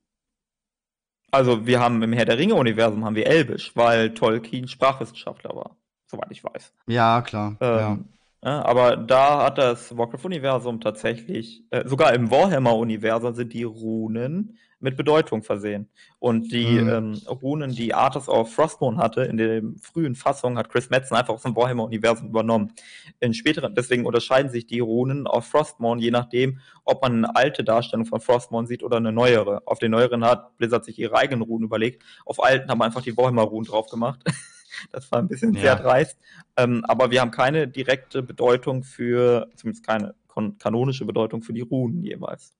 [1.31, 5.77] Also wir haben im Herr der Ringe-Universum haben wir Elbisch, weil Tolkien Sprachwissenschaftler war,
[6.07, 6.73] soweit ich weiß.
[6.87, 7.55] Ja, klar.
[7.61, 7.97] Ähm, ja.
[8.41, 14.95] Ja, aber da hat das Warcraft-Universum tatsächlich, äh, sogar im Warhammer-Universum sind die Runen mit
[14.97, 15.89] Bedeutung versehen.
[16.19, 16.89] Und die Mhm.
[16.89, 21.33] ähm, Runen, die Arthas of Frostmourne hatte, in den frühen Fassungen hat Chris Metzen einfach
[21.33, 22.73] aus dem Warhammer-Universum übernommen.
[23.19, 27.63] In späteren, deswegen unterscheiden sich die Runen auf Frostmourne, je nachdem, ob man eine alte
[27.63, 29.61] Darstellung von Frostmourne sieht oder eine neuere.
[29.65, 32.03] Auf den neueren hat Blizzard sich ihre eigenen Runen überlegt.
[32.25, 34.21] Auf alten haben wir einfach die Warhammer-Runen drauf gemacht.
[34.91, 35.61] Das war ein bisschen Ja.
[35.61, 36.17] sehr dreist.
[36.55, 40.13] Ähm, aber wir haben keine direkte Bedeutung für, zumindest keine
[40.59, 42.53] kanonische Bedeutung für die Runen jeweils.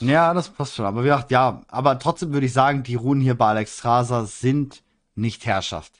[0.00, 0.86] Ja, das passt schon.
[0.86, 4.82] Aber wie gesagt, ja, aber trotzdem würde ich sagen, die Runen hier bei Alexstrasza sind
[5.14, 5.92] nicht Herrschaft.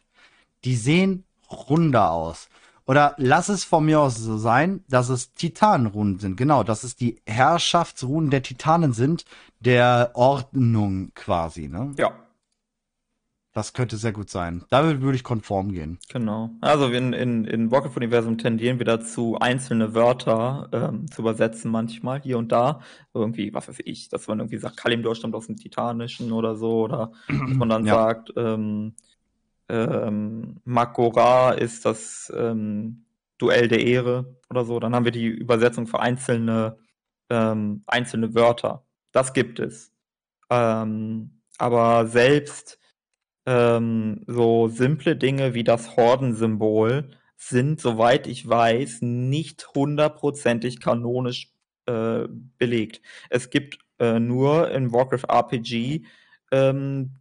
[0.64, 2.48] Die sehen runder aus.
[2.86, 6.36] Oder lass es von mir aus so sein, dass es Titanenrunen sind.
[6.36, 9.24] Genau, dass es die Herrschaftsrunen der Titanen sind,
[9.61, 11.92] der Ordnung quasi, ne?
[11.96, 12.12] Ja,
[13.53, 14.64] Das könnte sehr gut sein.
[14.70, 15.98] Damit würde ich konform gehen.
[16.09, 16.51] genau.
[16.61, 22.38] Also in, in, in Warcraft-Universum tendieren wir dazu, einzelne Wörter ähm, zu übersetzen manchmal, hier
[22.38, 22.80] und da.
[23.12, 26.82] Irgendwie, was weiß ich, dass man irgendwie sagt, Kalimdor stammt aus dem Titanischen oder so.
[26.82, 27.94] Oder dass man dann Ja.
[27.94, 28.94] sagt, ähm,
[29.68, 33.05] ähm, Makora ist das ähm,
[33.38, 34.78] Duell der Ehre oder so.
[34.80, 36.78] Dann haben wir die Übersetzung für einzelne,
[37.30, 38.84] ähm, einzelne Wörter.
[39.12, 39.92] Das gibt es.
[40.51, 42.78] Ähm, aber selbst
[43.51, 51.53] ähm, so simple Dinge wie das Hordensymbol sind, soweit ich weiß, nicht hundertprozentig kanonisch
[51.86, 52.28] äh,
[52.59, 53.03] belegt.
[53.28, 56.05] Es gibt äh, nur in Warcraft RPG
[56.53, 57.16] ähm,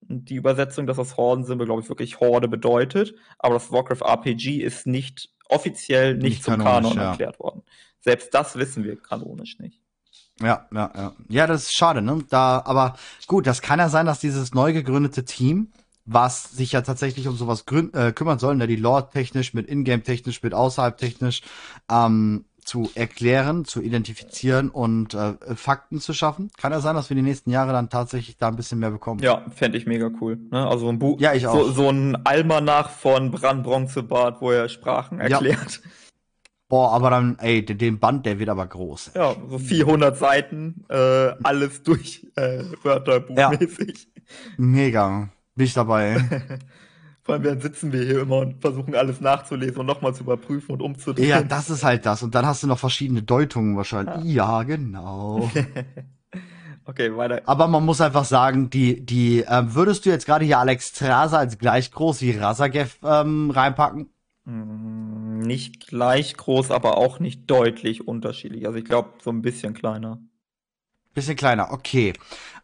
[0.00, 4.86] die Übersetzung, dass das Hordensymbol, glaube ich, wirklich Horde bedeutet, aber das Warcraft RPG ist
[4.86, 7.10] nicht offiziell nicht, Nicht zum Kanon ja.
[7.10, 7.62] erklärt worden.
[8.00, 9.83] Selbst das wissen wir kanonisch nicht.
[10.40, 11.12] Ja, ja, ja.
[11.28, 12.24] Ja, das ist schade, ne?
[12.28, 15.68] Da, aber gut, das kann ja sein, dass dieses neu gegründete Team,
[16.06, 20.42] was sich ja tatsächlich um sowas grün, äh, kümmern soll, ne, die Lore-technisch, mit Ingame-technisch,
[20.42, 21.42] mit außerhalb-technisch,
[21.90, 26.50] ähm, zu erklären, zu identifizieren und äh, Fakten zu schaffen.
[26.56, 29.20] Kann ja sein, dass wir die nächsten Jahre dann tatsächlich da ein bisschen mehr bekommen.
[29.22, 30.38] Ja, fände ich mega cool.
[30.50, 30.66] Ne?
[30.66, 31.72] Also ein Buch, Ja, ich so, auch.
[31.74, 35.40] so ein Almanach von Brandbronzebart, wo er Sprachen Ja.
[36.68, 39.12] Boah, aber dann, ey, den, Band, der wird aber groß.
[39.14, 44.08] Ja, so 400 Seiten, äh, alles durch äh, Wörterbuchmäßig.
[44.56, 45.28] Mega.
[45.54, 46.16] Bin ich dabei.
[47.22, 50.72] Vor allem dann sitzen wir hier immer und versuchen alles nachzulesen und nochmal zu überprüfen
[50.72, 51.28] und umzudrehen.
[51.28, 52.22] ja, das ist halt das.
[52.22, 54.24] Und dann hast du noch verschiedene Deutungen wahrscheinlich.
[54.24, 55.50] Ja, genau.
[56.84, 57.40] okay, weiter.
[57.46, 61.38] Aber man muss einfach sagen, die, die, ähm, würdest du jetzt gerade hier Alex Strasa
[61.38, 64.10] als gleich groß wie Razagev ähm, reinpacken?
[64.44, 68.66] Mm, Nicht gleich groß, aber auch nicht deutlich unterschiedlich.
[68.66, 70.20] Also ich glaube, so ein bisschen kleiner.
[71.14, 72.12] Bisschen kleiner, okay.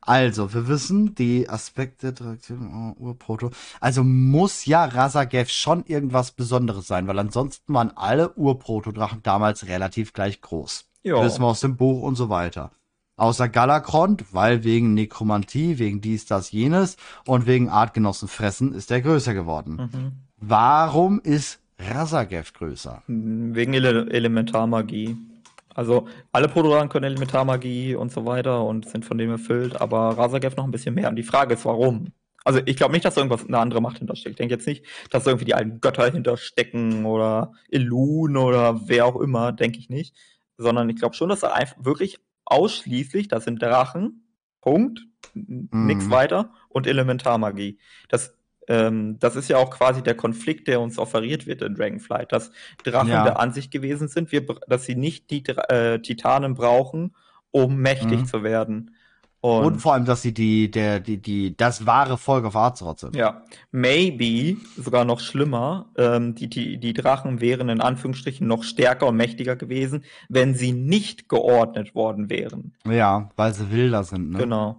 [0.01, 3.51] Also, wir wissen, die Aspekte, Traktion, oh, Urproto.
[3.81, 10.13] Also muss ja Razagev schon irgendwas Besonderes sein, weil ansonsten waren alle Urprotodrachen damals relativ
[10.13, 10.87] gleich groß.
[11.03, 11.23] Ja.
[11.23, 12.73] Wissen wir aus dem Buch und so weiter.
[13.17, 19.35] Außer Galakrond, weil wegen Nekromantie, wegen dies, das, jenes und wegen Artgenossenfressen ist er größer
[19.35, 19.91] geworden.
[19.93, 20.13] Mhm.
[20.39, 23.03] Warum ist Razagev größer?
[23.07, 25.17] Mm, Wegen Ele Elementarmagie.
[25.75, 30.57] Also alle Protodrachen können Elementarmagie und so weiter und sind von dem erfüllt, aber Razagev
[30.57, 31.09] noch ein bisschen mehr.
[31.09, 32.09] Und die Frage ist, warum?
[32.45, 34.33] Also ich glaube nicht, dass da irgendwas eine andere Macht hintersteckt.
[34.35, 39.07] Ich denke jetzt nicht, dass da irgendwie die alten Götter hinterstecken oder Elun oder wer
[39.07, 40.17] auch immer, denke ich nicht.
[40.57, 44.25] Sondern ich glaube schon, dass da einfach wirklich ausschließlich, das sind Drachen,
[44.61, 45.01] Punkt,
[45.35, 46.11] Mhm.
[46.11, 47.79] weiter und Elementarmagie.
[48.09, 48.35] Das,
[48.69, 52.51] ähm, das ist ja auch quasi der Konflikt, der uns offeriert wird in Dragonflight, dass
[52.85, 53.25] Drachen Ja.
[53.25, 57.15] der Ansicht gewesen sind, wir, dass sie nicht die äh, Titanen brauchen,
[57.51, 58.27] um mächtig Mhm.
[58.27, 58.95] zu werden.
[59.43, 62.99] Und, Und, vor allem, dass sie die, der, die, die, das wahre Volk auf Azeroth
[63.01, 63.17] sind.
[63.17, 63.41] ja,
[63.73, 69.17] maybe sogar noch schlimmer, ähm, die, die, die Drachen wären in Anführungsstrichen noch stärker und
[69.17, 72.75] mächtiger gewesen, wenn sie nicht geordnet worden wären.
[72.87, 74.39] Ja, weil sie wilder sind, ne?
[74.41, 74.77] Genau.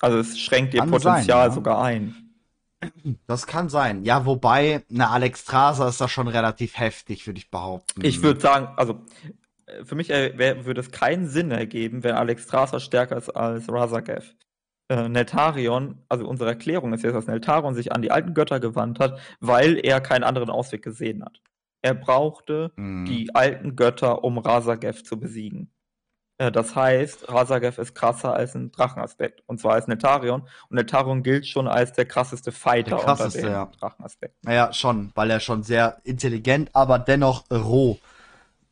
[0.00, 1.50] Also es schränkt ihr Kann Potenzial sein, ja.
[1.52, 2.16] sogar ein.
[3.26, 4.04] Das kann sein.
[4.04, 8.04] Ja, wobei, eine Alexstrasza ist da schon relativ heftig, würde ich behaupten.
[8.04, 9.00] Ich würde sagen, also
[9.66, 14.34] äh, für mich äh, würde es keinen Sinn ergeben, wenn Alexstrasza stärker ist als Razagev.
[14.88, 18.98] Äh, Neltarion, also unsere Erklärung ist jetzt, dass Neltarion sich an die alten Götter gewandt
[18.98, 21.40] hat, weil er keinen anderen Ausweg gesehen hat.
[21.82, 23.04] Er brauchte Mhm.
[23.06, 25.70] die alten Götter, um Razagev zu besiegen.
[26.40, 29.42] Äh, Das heißt, Razagev ist krasser als ein Drachenaspekt.
[29.46, 30.40] Und zwar als Neltarion.
[30.42, 33.70] Und Neltarion gilt schon als der krasseste Fighter Der krasseste, unter den ja.
[33.78, 34.50] Drachenaspekten.
[34.50, 37.98] Ja, schon, weil er schon sehr intelligent, aber dennoch roh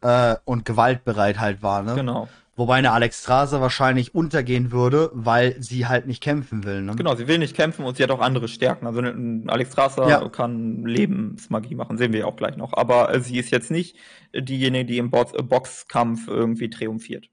[0.00, 1.94] äh, und gewaltbereit halt war, ne?
[1.94, 2.28] Genau.
[2.56, 6.82] Wobei eine Alexstrasza wahrscheinlich untergehen würde, weil sie halt nicht kämpfen will.
[6.82, 6.96] Ne?
[6.96, 8.84] Genau, sie will nicht kämpfen und sie hat auch andere Stärken.
[8.88, 10.28] Also ein Alexstrasza Ja.
[10.28, 12.72] kann Lebensmagie machen, sehen wir ja auch gleich noch.
[12.72, 13.94] Aber äh, sie ist jetzt nicht
[14.34, 17.28] diejenige, die im äh, Boxkampf irgendwie triumphiert.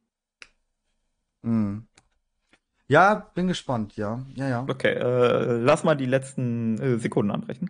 [1.45, 1.87] Mhm.
[2.87, 4.23] Ja, bin gespannt, ja.
[4.35, 4.65] Ja, ja.
[4.67, 7.69] Okay, äh, lass mal die letzten äh, Sekunden anbrechen.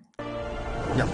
[0.97, 1.07] Ja.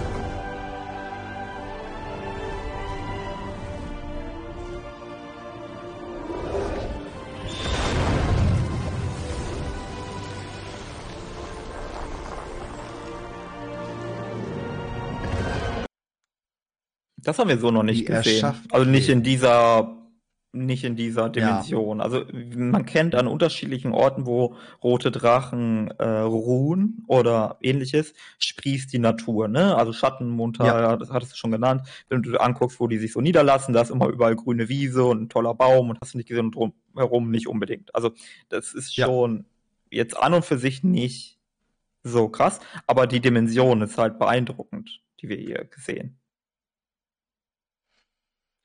[17.18, 18.54] Das haben wir so noch nicht Die gesehen.
[18.72, 20.01] Also nicht in dieser,
[20.52, 22.00] nicht in dieser Dimension.
[22.02, 22.24] Also
[22.54, 29.48] man kennt an unterschiedlichen Orten, wo rote Drachen äh, ruhen oder ähnliches, sprießt die Natur,
[29.48, 29.76] ne?
[29.76, 30.96] Also Schattenmunter, Ja.
[30.96, 31.88] das hattest du schon genannt.
[32.08, 35.22] Wenn du anguckst, wo die sich so niederlassen, da ist immer überall grüne Wiese und
[35.22, 37.94] ein toller Baum und hast du nicht gesehen und drumherum nicht unbedingt.
[37.94, 38.12] Also
[38.50, 39.06] das ist Ja.
[39.06, 39.46] schon
[39.90, 41.38] jetzt an und für sich nicht
[42.02, 46.18] so krass, aber die Dimension ist halt beeindruckend, die wir hier gesehen.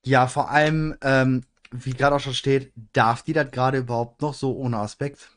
[0.05, 4.34] Ja, vor allem, ähm, wie gerade auch schon steht, darf die das gerade überhaupt noch
[4.34, 5.30] so ohne Aspekt?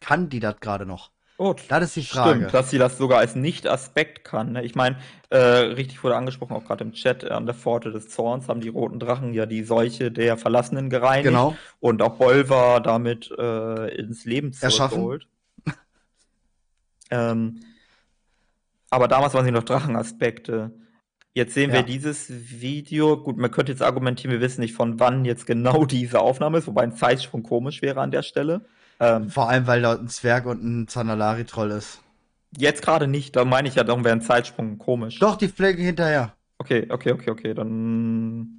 [0.00, 1.10] Kann die das gerade noch?
[1.36, 2.36] Oh, Das ist die Frage.
[2.36, 4.52] Stimmt, dass sie das sogar als Nicht-Aspekt kann.
[4.52, 4.62] Ne?
[4.64, 4.98] Ich meine,
[5.30, 8.60] äh, richtig wurde angesprochen, auch gerade im Chat, äh, an der Pforte des Zorns haben
[8.60, 11.56] die roten Drachen ja die Seuche der Verlassenen gereinigt Genau.
[11.80, 14.96] und auch Bolvar damit äh, ins Leben Erschaffen.
[15.00, 15.28] zurückgeholt.
[17.10, 17.60] ähm,
[18.90, 20.72] aber damals waren sie noch Drachenaspekte.
[21.34, 21.84] Jetzt sehen wir Ja.
[21.84, 23.16] dieses Video.
[23.16, 26.66] Gut, man könnte jetzt argumentieren, wir wissen nicht, von wann jetzt genau diese Aufnahme ist,
[26.66, 28.66] wobei ein Zeitsprung komisch wäre an der Stelle.
[28.98, 32.02] Ähm, Vor allem, weil da ein Zwerg und ein Zanalari-Troll ist.
[32.56, 35.18] Jetzt gerade nicht, da meine ich ja, darum wäre ein Zeitsprung komisch.
[35.20, 36.34] Doch, die fliegen hinterher.
[36.58, 38.58] Okay, okay, okay, okay, dann.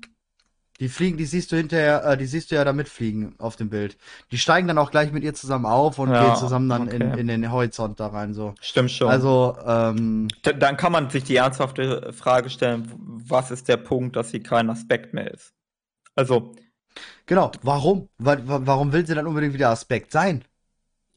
[0.81, 3.69] Die fliegen, die siehst du hinterher, äh, die siehst du ja da mitfliegen auf dem
[3.69, 3.97] Bild.
[4.31, 7.03] Die steigen dann auch gleich mit ihr zusammen auf und Ja, gehen zusammen dann in,
[7.03, 7.19] okay.
[7.21, 8.55] in den Horizont da rein, so.
[8.59, 9.07] Stimmt schon.
[9.07, 14.31] Also, ähm, dann kann man sich die ernsthafte Frage stellen, was ist der Punkt, dass
[14.31, 15.53] sie kein Aspekt mehr ist?
[16.15, 16.55] Also,
[17.27, 18.09] genau, warum?
[18.17, 20.43] Wa wa warum will sie dann unbedingt wieder Aspekt sein?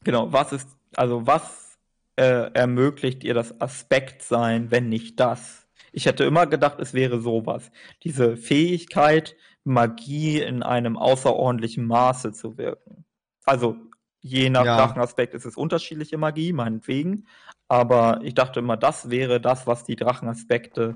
[0.03, 1.77] genau, was ist, also was
[2.15, 5.67] äh, ermöglicht ihr das Aspekt sein, wenn nicht das?
[5.91, 7.71] Ich hätte immer gedacht, es wäre sowas.
[8.03, 9.35] Diese Fähigkeit,
[9.65, 13.05] Magie in einem außerordentlichen Maße zu wirken.
[13.43, 13.75] Also,
[14.21, 14.77] je nach Ja.
[14.77, 17.27] Drachenaspekt ist es unterschiedliche Magie, meinetwegen.
[17.67, 20.95] Aber ich dachte immer, das wäre das, was die Drachenaspekte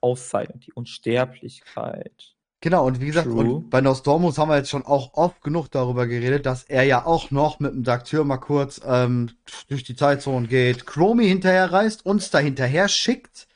[0.00, 0.66] auszeichnet.
[0.66, 2.34] Die Unsterblichkeit.
[2.60, 6.08] Genau, und wie gesagt, und bei Nostormus haben wir jetzt schon auch oft genug darüber
[6.08, 9.30] geredet, dass er ja auch noch mit dem Daktyr mal kurz ähm,
[9.68, 13.47] durch die Zeitzone geht, Chromie hinterher reist, uns da hinterher schickt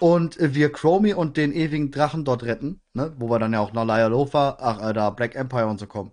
[0.00, 3.12] und äh, wir Chromie und den ewigen Drachen dort retten, ne?
[3.18, 5.86] Wo wir dann ja auch nach Laya Lofa, ach, äh, da Black Empire und so
[5.86, 6.12] kommen.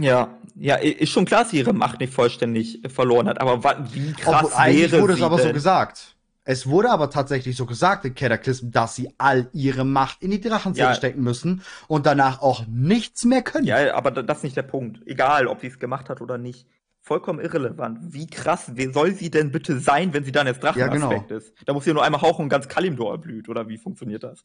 [0.00, 3.40] Ja, ja, ist schon klar, dass sie ihre Macht nicht vollständig äh, verloren hat.
[3.40, 3.62] Aber
[3.94, 5.54] wie krass Obwohl, eigentlich wäre wurde es aber so denn?
[5.54, 6.12] gesagt.
[6.48, 10.40] Es wurde aber tatsächlich so gesagt in Cataclysm, dass sie all ihre Macht in die
[10.40, 10.94] Drachenzähne Ja.
[10.94, 13.64] stecken müssen und danach auch nichts mehr können.
[13.66, 15.00] Ja, aber da- das ist nicht der Punkt.
[15.06, 16.66] Egal, ob sie es gemacht hat oder nicht.
[17.06, 18.00] Vollkommen irrelevant.
[18.02, 20.88] Wie krass wer soll sie denn bitte sein, wenn sie dann jetzt Ja, genau.
[20.88, 21.52] Drachenaspekt ist?
[21.64, 24.42] Da muss sie nur einmal hauchen und ganz Kalimdor erblüht, oder wie funktioniert das?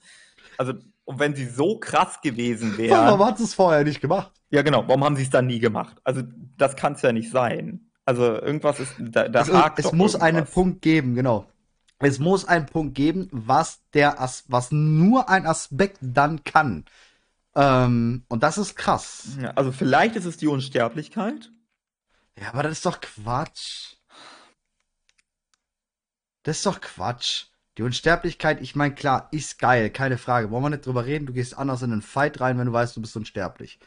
[0.60, 2.92] Also, und wenn sie so krass gewesen wäre.
[2.92, 4.32] Warum hat sie es vorher nicht gemacht?
[4.52, 4.88] Ja, genau.
[4.88, 5.98] Warum haben sie es dann nie gemacht?
[6.04, 6.22] Also,
[6.56, 7.90] das kann es ja nicht sein.
[8.06, 10.54] Also, irgendwas ist, da, da es, hakt es muss einen irgendwas.
[10.54, 11.48] Punkt geben, genau.
[11.98, 16.86] Es muss einen Punkt geben, was der As was nur ein Aspekt dann kann.
[17.56, 19.30] Ähm, und das ist krass.
[19.42, 21.50] Ja, also, vielleicht ist es die Unsterblichkeit.
[22.40, 23.96] Ja, aber das ist doch Quatsch.
[26.44, 27.46] Das ist doch Quatsch.
[27.78, 30.52] Die Unsterblichkeit, ich meine, klar, ist geil, keine Frage.
[30.52, 31.26] Wollen wir nicht drüber reden?
[31.26, 33.80] Du gehst anders in einen Fight rein, wenn du weißt, du bist unsterblich.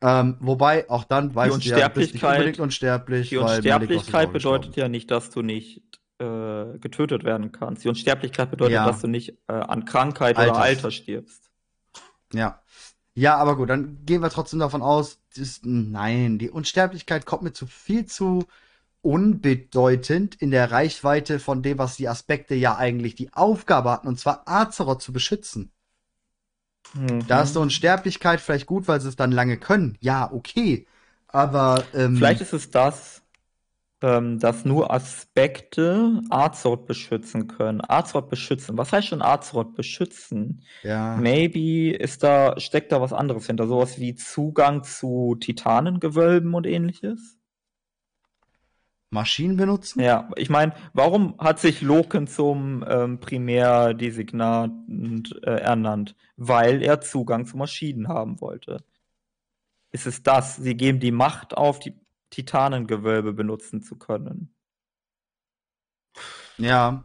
[0.00, 3.28] Ähm, wobei, auch dann weißt du ja, du bist nicht unbedingt unsterblich.
[3.28, 5.82] Die Unsterblichkeit bedeutet ja nicht, dass du nicht
[6.18, 7.84] äh, getötet werden kannst.
[7.84, 8.86] Die Unsterblichkeit bedeutet, Ja.
[8.86, 10.56] dass du nicht äh, an Krankheit Alters.
[10.56, 11.50] oder Alter stirbst.
[12.32, 12.62] Ja.
[13.14, 17.52] Ja, aber gut, dann gehen wir trotzdem davon aus, das, nein, die Unsterblichkeit kommt mir
[17.52, 18.46] zu viel zu
[19.02, 24.18] unbedeutend in der Reichweite von dem, was die Aspekte ja eigentlich die Aufgabe hatten, und
[24.18, 25.72] zwar Azeroth zu beschützen.
[26.94, 27.26] Mhm.
[27.26, 29.96] Da ist so Unsterblichkeit vielleicht gut, weil sie es dann lange können.
[30.00, 30.86] Ja, okay.
[31.28, 33.19] Aber ähm, Vielleicht ist es das,
[34.02, 37.82] ähm, dass nur Aspekte Azeroth beschützen können.
[37.86, 38.78] Azeroth beschützen.
[38.78, 40.62] Was heißt schon Azeroth beschützen?
[40.82, 43.66] ja, Maybe ist da, steckt da was anderes hinter.
[43.66, 47.36] Sowas wie Zugang zu Titanengewölben und ähnliches.
[49.10, 50.00] Maschinen benutzen?
[50.00, 54.70] Ja, ich meine, warum hat sich Loken zum ähm, Primärdesignat
[55.42, 56.14] äh, ernannt?
[56.36, 58.84] Weil er Zugang zu Maschinen haben wollte.
[59.90, 60.56] Ist es das?
[60.56, 61.94] Sie geben die Macht auf, die
[62.30, 64.54] Titanengewölbe benutzen zu können.
[66.58, 67.04] Ja.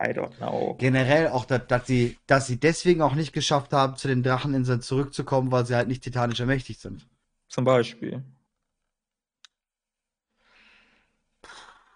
[0.00, 0.74] I don't know.
[0.78, 4.82] Generell auch, dass, dass, sie, dass sie deswegen auch nicht geschafft haben, zu den Dracheninseln
[4.82, 7.06] zurückzukommen, weil sie halt nicht titanisch ermächtigt sind.
[7.48, 8.24] Zum Beispiel.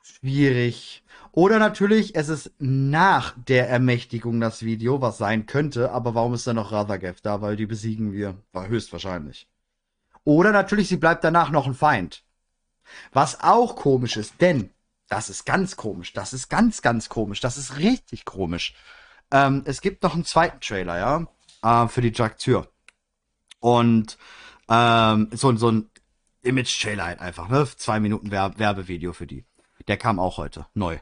[0.02, 1.02] Schwierig.
[1.32, 6.46] Oder natürlich, es ist nach der Ermächtigung das Video, was sein könnte, aber warum ist
[6.46, 7.42] dann noch Rathagev da?
[7.42, 8.36] Weil die besiegen wir.
[8.52, 9.48] War höchstwahrscheinlich.
[10.24, 12.25] Oder natürlich, sie bleibt danach noch ein Feind.
[13.12, 14.70] Was auch komisch ist, denn
[15.08, 18.74] das ist ganz komisch, das ist ganz, ganz komisch, das ist richtig komisch.
[19.30, 22.68] Ähm, es gibt noch einen zweiten Trailer, ja, äh, für die Jack-Tür.
[23.60, 24.18] Und
[24.68, 25.90] ähm, so, so ein
[26.42, 27.66] Image-Trailer halt einfach, ne?
[27.76, 29.44] Zwei Minuten Werbe Werbevideo für die.
[29.88, 30.98] Der kam auch heute, neu.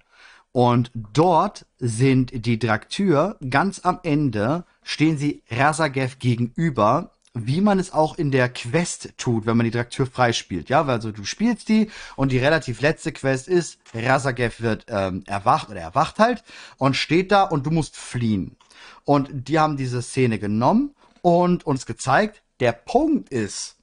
[0.52, 7.92] Und dort sind die Draktür ganz am Ende, stehen sie Razagev gegenüber wie man es
[7.92, 10.68] auch in der Quest tut, wenn man die Draktür freispielt.
[10.68, 15.68] Ja, also du spielst die und die relativ letzte Quest ist, Razagev wird ähm, erwacht
[15.68, 16.44] oder erwacht halt
[16.78, 18.56] und steht da und du musst fliehen.
[19.04, 22.42] Und die haben diese Szene genommen und uns gezeigt.
[22.60, 23.76] Der Punkt ist,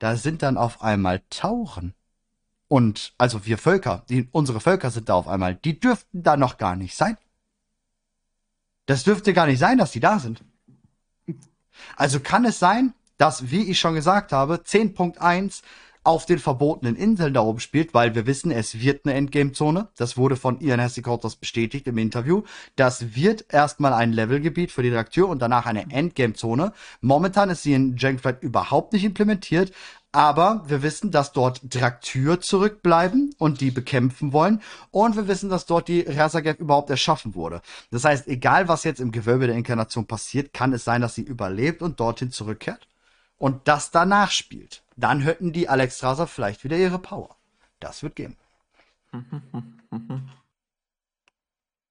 [0.00, 1.94] da sind dann auf einmal Tauchen.
[2.66, 6.58] Und also wir Völker, die, unsere Völker sind da auf einmal, die dürften da noch
[6.58, 7.16] gar nicht sein.
[8.86, 10.42] Das dürfte gar nicht sein, dass die da sind.
[11.96, 15.62] Also kann es sein, dass, wie ich schon gesagt habe, 10.1
[16.04, 19.88] auf den verbotenen Inseln da oben spielt, weil wir wissen, es wird eine Endgame-Zone.
[19.96, 22.42] Das wurde von Ian Hessikotas bestätigt im Interview.
[22.76, 26.72] Das wird erstmal ein Levelgebiet für die Reakteur und danach eine Endgame-Zone.
[27.00, 29.72] Momentan ist sie in Jankflight überhaupt nicht implementiert,
[30.14, 34.62] aber wir wissen, dass dort Draktür zurückbleiben und die bekämpfen wollen.
[34.92, 37.62] Und wir wissen, dass dort die Razagev überhaupt erschaffen wurde.
[37.90, 41.22] Das heißt, egal was jetzt im Gewölbe der Inkarnation passiert, kann es sein, dass sie
[41.22, 42.86] überlebt und dorthin zurückkehrt.
[43.38, 44.84] Und das danach spielt.
[44.96, 47.36] Dann hätten die Alex Raser vielleicht wieder ihre Power.
[47.80, 48.36] Das wird gehen.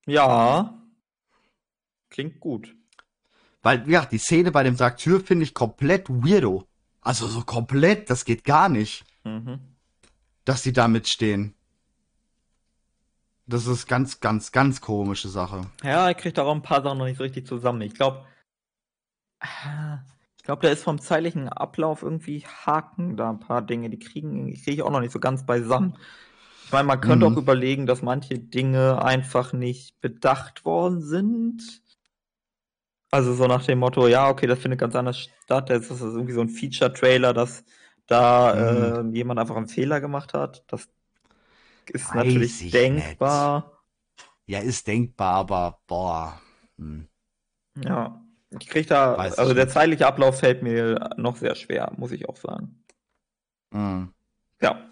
[0.05, 0.73] Ja.
[2.09, 2.75] Klingt gut.
[3.61, 6.67] Weil, ja, die Szene bei dem Draktür finde ich komplett weirdo.
[7.03, 9.05] Also so komplett, das geht gar nicht.
[9.23, 9.59] Mhm.
[10.45, 11.53] Dass die da mitstehen.
[13.45, 15.61] Das ist ganz, ganz, ganz komische Sache.
[15.83, 17.81] Ja, ich kriege da auch ein paar Sachen noch nicht so richtig zusammen.
[17.81, 18.25] Ich glaube,
[20.37, 24.53] ich glaube, da ist vom zeitlichen Ablauf irgendwie Haken da ein paar Dinge, die kriegen,
[24.53, 25.97] kriege ich auch noch nicht so ganz beisammen.
[26.65, 27.33] Ich meine, man könnte mhm.
[27.35, 31.82] auch überlegen, dass manche Dinge einfach nicht bedacht worden sind.
[33.13, 35.69] Also so nach dem Motto, ja, okay, das findet ganz anders statt.
[35.69, 37.63] Das ist irgendwie so ein Feature-Trailer, dass
[38.07, 39.13] da mhm.
[39.13, 40.63] äh, jemand einfach einen Fehler gemacht hat.
[40.65, 40.89] Das
[41.91, 43.77] ist Weiß natürlich denkbar.
[44.17, 44.29] Nicht.
[44.47, 46.41] Ja, ist denkbar, aber boah.
[46.79, 47.07] Hm.
[47.85, 48.19] Ja,
[48.59, 52.27] ich krieg da, Weiß also der zeitliche Ablauf fällt mir noch sehr schwer, muss ich
[52.27, 52.83] auch sagen.
[53.69, 54.11] Mhm.
[54.59, 54.89] Ja.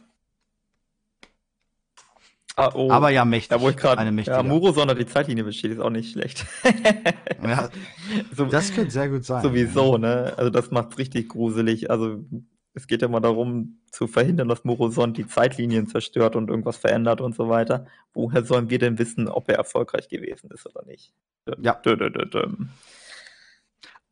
[2.56, 3.50] Ah, oh, aber ja, mächtig.
[3.50, 6.46] Da wo ich gerade, ja, Muro, sondern die Zeitlinie besteht, ist auch nicht schlecht.
[7.44, 7.70] ja,
[8.36, 9.42] so, das könnte sehr gut sein.
[9.42, 9.98] Sowieso, ja.
[10.00, 10.34] ne?
[10.38, 11.90] Also das macht richtig gruselig.
[11.90, 12.26] Also
[12.74, 17.22] es geht ja mal darum, zu verhindern, dass Moroson die Zeitlinien zerstört und irgendwas verändert
[17.22, 17.88] und so weiter.
[18.14, 21.14] Woher sollen wir denn wissen, ob er erfolgreich gewesen ist oder nicht?
[21.62, 21.74] Ja.
[21.76, 22.48] Dö, dö, dö,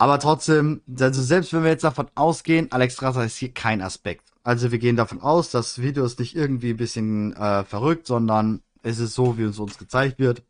[0.02, 4.29] aber trotzdem, also selbst wenn wir jetzt davon ausgehen, Alex Strasser ist hier kein Aspekt.
[4.50, 8.64] Also wir gehen davon aus, das Video ist nicht irgendwie ein bisschen äh, verrückt, sondern
[8.82, 10.42] es ist so, wie es uns gezeigt wird.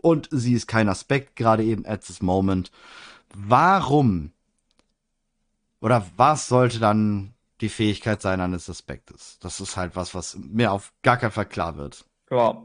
[0.00, 2.70] Und sie ist kein Aspekt, gerade eben at this moment.
[3.34, 4.30] Warum
[5.80, 9.40] oder was sollte dann die Fähigkeit sein eines Aspektes?
[9.40, 12.04] Das ist halt was, was mir auf gar keinen Fall klar wird.
[12.30, 12.64] Ja,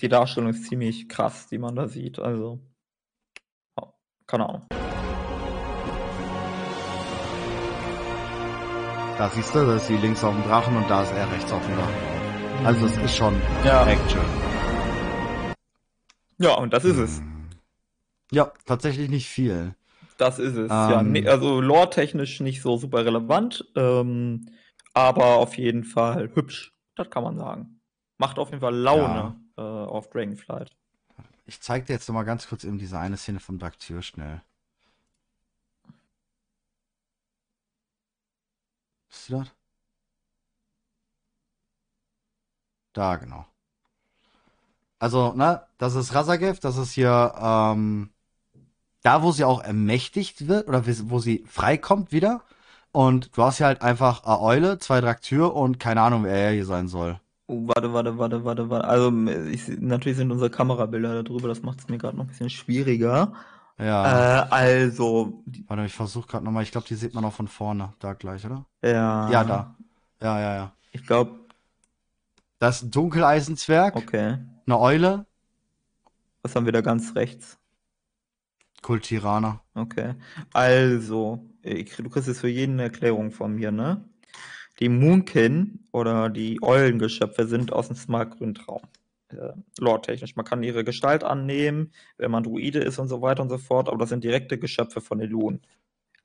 [0.00, 2.18] die Darstellung ist ziemlich krass, die man da sieht.
[2.18, 2.60] Also,
[4.26, 4.66] keine Ahnung.
[9.22, 11.52] Da siehst du, da ist sie links auf dem Drachen und da ist er rechts
[11.52, 12.66] auf dem Drachen.
[12.66, 13.86] Also es ist schon ja.
[13.86, 14.20] Action.
[16.38, 17.22] Ja, und das ist es.
[18.32, 19.76] Ja, tatsächlich nicht viel.
[20.18, 20.72] Das ist es.
[20.72, 24.46] Ähm, ja, nee, also lore-technisch nicht so super relevant, ähm,
[24.92, 26.72] aber auf jeden Fall hübsch.
[26.96, 27.80] Das kann man sagen.
[28.18, 29.84] Macht auf jeden Fall Laune ja.
[29.84, 30.72] äh, auf Dragonflight.
[31.46, 34.42] Ich zeig dir jetzt noch mal ganz kurz eben diese eine Szene vom Draktyr schnell.
[39.12, 39.54] Ist sie dort?
[42.92, 43.46] Da, genau.
[44.98, 48.10] Also, ne, das ist Razagev, das ist hier, ähm,
[49.02, 52.42] da, wo sie auch ermächtigt wird, oder wo sie freikommt wieder.
[52.92, 56.52] Und du hast hier halt einfach eine Eule, zwei Draktür und keine Ahnung, wer er
[56.52, 57.18] hier sein soll.
[57.48, 58.86] Oh, warte, warte, warte, warte, warte.
[58.86, 59.10] Also,
[59.50, 62.50] ich, natürlich sind unsere Kamerabilder da drüber, das macht es mir gerade noch ein bisschen
[62.50, 63.32] schwieriger.
[63.82, 64.44] Ja.
[64.44, 66.62] Äh, also, Warte, ich versuche gerade nochmal.
[66.62, 67.94] Ich glaube, die sieht man auch von vorne.
[67.98, 68.66] Da gleich, oder?
[68.82, 69.30] ja.
[69.30, 69.76] Ja, da.
[70.20, 70.72] Ja, ja, ja.
[70.92, 71.40] Ich glaube,
[72.58, 74.38] Das ist ein Dunkeleisenzwerg, okay.
[74.66, 75.26] eine Eule,
[76.42, 77.58] Was haben wir da ganz rechts?
[78.82, 79.60] Kultiraner.
[79.74, 80.14] Okay.
[80.52, 84.04] Also, ich, du kriegst jetzt für jeden eine Erklärung von mir, ne?
[84.80, 88.82] Die Moonkin oder die Eulengeschöpfe sind aus dem Smaragdgrüntraum.
[89.32, 90.36] Äh, Lore-technisch.
[90.36, 93.88] Man kann ihre Gestalt annehmen, wenn man Druide ist und so weiter und so fort,
[93.88, 95.60] aber das sind direkte Geschöpfe von Elun.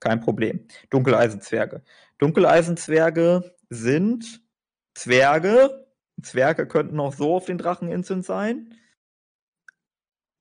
[0.00, 0.66] Kein Problem.
[0.90, 1.82] Dunkeleisenzwerge.
[2.18, 4.42] Dunkeleisenzwerge sind
[4.94, 5.86] Zwerge.
[6.22, 8.74] Zwerge könnten auch so auf den Dracheninseln sein.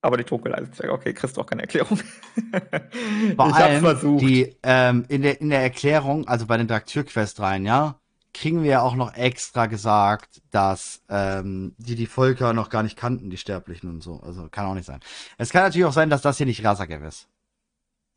[0.02, 1.98] Aber die Dunkeleisenzwerge, okay, kriegst du auch keine Erklärung.
[1.98, 2.06] Vor
[3.32, 4.22] ich hab's allem versucht.
[4.22, 8.00] die ähm, in der in der Erklärung, also bei den Daktür-Quest rein, ja,
[8.40, 12.96] kriegen wir ja auch noch extra gesagt, dass ähm, die die Volker noch gar nicht
[12.98, 14.20] kannten, die Sterblichen und so.
[14.22, 15.00] Also kann auch nicht sein.
[15.38, 17.28] Es kann natürlich auch sein, dass das hier nicht Rasagev ist.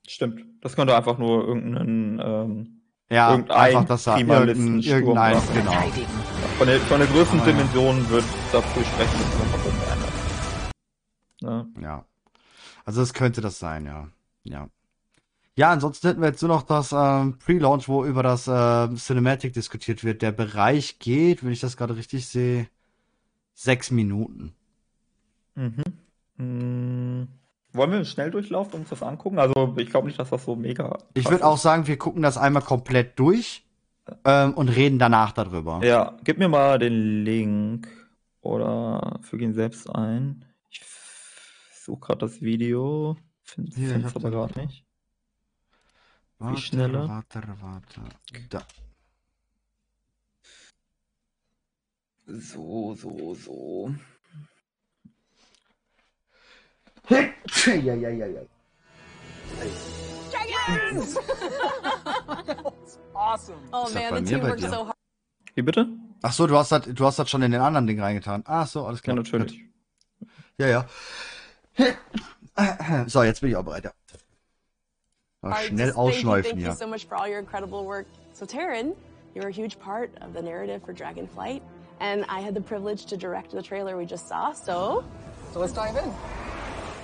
[0.06, 0.44] Stimmt.
[0.60, 5.72] Das könnte einfach nur irgendein ähm, Ja, Irgendein einfach, dass da irgendein, irgendein, genau.
[6.58, 7.56] von der von der größten Aber ja.
[7.56, 10.12] Dimension wird dafür sprechen, dass es einfach umgeändert.
[11.40, 11.82] Ne?
[11.82, 12.04] Ja.
[12.84, 14.08] Also es könnte das sein, ja.
[14.42, 14.68] Ja.
[15.60, 19.52] Ja, ansonsten hätten wir jetzt nur noch das ähm, Pre-Launch, wo über das ähm, Cinematic
[19.52, 20.22] diskutiert wird.
[20.22, 22.66] Der Bereich geht, wenn ich das gerade richtig sehe,
[23.52, 24.54] sechs Minuten.
[25.56, 25.84] Mhm.
[26.38, 27.28] Mm,
[27.74, 29.38] wollen wir einen Schnelldurchlauf uns das angucken?
[29.38, 30.96] Also ich glaube nicht, dass das so mega.
[31.12, 33.62] Ich würde auch sagen, wir gucken das einmal komplett durch
[34.24, 35.84] ähm, und reden danach darüber.
[35.84, 37.86] Ja, gib mir mal den Link
[38.40, 40.46] oder füge ihn selbst ein.
[40.70, 40.80] Ich
[41.84, 43.18] suche gerade das Video.
[43.42, 44.86] Finde es aber gerade nicht.
[46.40, 47.06] Warte, schneller?
[47.06, 48.00] Warte, warte.
[48.48, 48.62] Da.
[52.26, 53.94] So, so, so.
[57.08, 58.40] Ja, ja, ja, ja.
[63.14, 63.58] Awesome.
[63.72, 64.96] Oh man, the team worked so hard.
[65.54, 65.88] Wie bitte?
[66.22, 68.44] Ach so, du hast das, du hast das schon in den anderen Ding reingetan.
[68.46, 69.16] Ach so, alles Ja, klar.
[69.16, 69.60] natürlich.
[70.56, 70.86] Ja, ja.
[73.08, 73.84] So, jetzt bin ich auch bereit.
[73.84, 73.92] Ja.
[75.42, 78.06] Mal Alright, schnell just thank you, Thank you so much for all your incredible work.
[78.34, 78.94] So, Taryn,
[79.34, 81.62] you're a huge part of the narrative for Dragonflight,
[81.98, 84.52] and I had the privilege to direct the trailer we just saw.
[84.52, 85.02] So,
[85.52, 86.12] So let's dive in.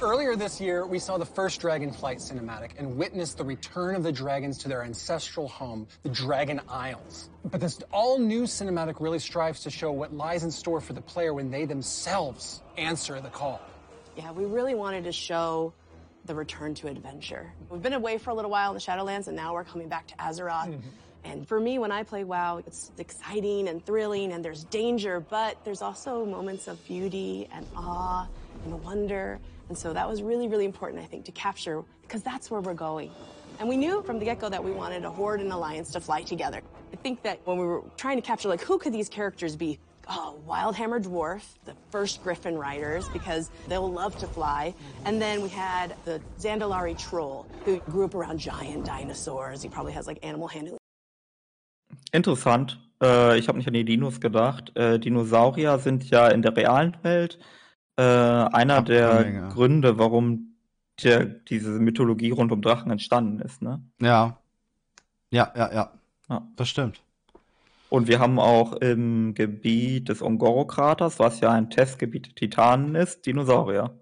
[0.03, 4.13] Earlier this year, we saw the first Dragonflight cinematic and witnessed the return of the
[4.13, 7.31] dragons to their ancestral home, the Dragon Isles.
[7.47, 11.01] But this all new cinematic really strives to show what lies in store for the
[11.01, 13.63] player when they themselves answer the call.
[14.15, 15.73] yeah, we really wanted to show
[16.27, 17.53] the return to adventure.
[17.71, 20.07] We've been away for a little while in the Shadowlands, and now we're coming back
[20.09, 20.69] to Azeroth.
[20.69, 20.89] Mm-hmm.
[21.25, 25.57] And for me, when I play WoW, it's exciting and thrilling, and there's danger, but
[25.65, 28.29] there's also moments of beauty and awe
[28.65, 29.41] and wonder.
[29.69, 32.75] And so that was really, really important, I think, to capture, because that's where we're
[32.75, 33.11] going.
[33.59, 36.23] And we knew from the get-go that we wanted a horde and alliance to fly
[36.23, 36.61] together.
[36.93, 39.81] I think that when we were trying to capture, like, who could these characters be?
[40.09, 44.73] Oh, Wildhammer Dwarf, the first Griffin riders, because they'll love to fly.
[45.05, 49.63] And then we had the Zandalari Troll, who grew up around giant dinosaurs.
[49.63, 50.79] He probably has like animal handling.
[52.13, 52.79] Interessant.
[53.03, 54.77] Äh, ich habe nicht an die Dinos gedacht.
[54.77, 57.39] Äh, Dinosaurier sind ja in der realen Welt
[57.97, 59.49] äh, einer der Abkömmlinge.
[59.49, 60.57] Gründe, warum
[61.03, 63.61] der, diese Mythologie rund um Drachen entstanden ist.
[63.61, 63.83] Ne?
[64.01, 64.39] Ja.
[65.31, 65.93] Ja, ja, ja.
[66.29, 66.47] Ja.
[66.57, 67.01] Das stimmt.
[67.89, 73.27] Und wir haben auch im Gebiet des Ongoro-Kraters, was ja ein Testgebiet der Titanen ist,
[73.27, 73.97] Dinosaurier.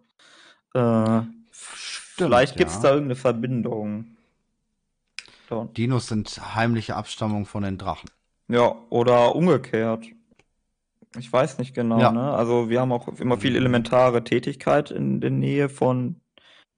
[0.75, 1.21] Äh,
[1.51, 2.83] vielleicht gibt es ja.
[2.83, 4.17] da irgendeine Verbindung.
[5.49, 5.65] So.
[5.77, 8.09] Dinos sind heimliche Abstammung von den Drachen.
[8.49, 10.07] Ja, oder umgekehrt.
[11.19, 12.11] Ich weiß nicht genau, Ja.
[12.11, 12.33] ne?
[12.33, 16.21] Also wir haben auch immer viel elementare Tätigkeit in der Nähe von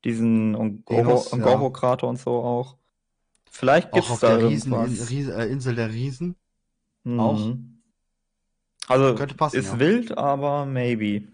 [0.05, 1.39] diesen Ongoro- Dinos, ja.
[1.39, 2.77] Ongoro-Krater und so auch.
[3.51, 6.37] Vielleicht gibt's auf da der Riesen, äh, Insel der Riesen.
[7.07, 7.21] Mhm.
[7.21, 8.89] auch.
[8.89, 9.81] Also Könnte passen, ist ja.
[9.81, 11.27] wild, aber maybe.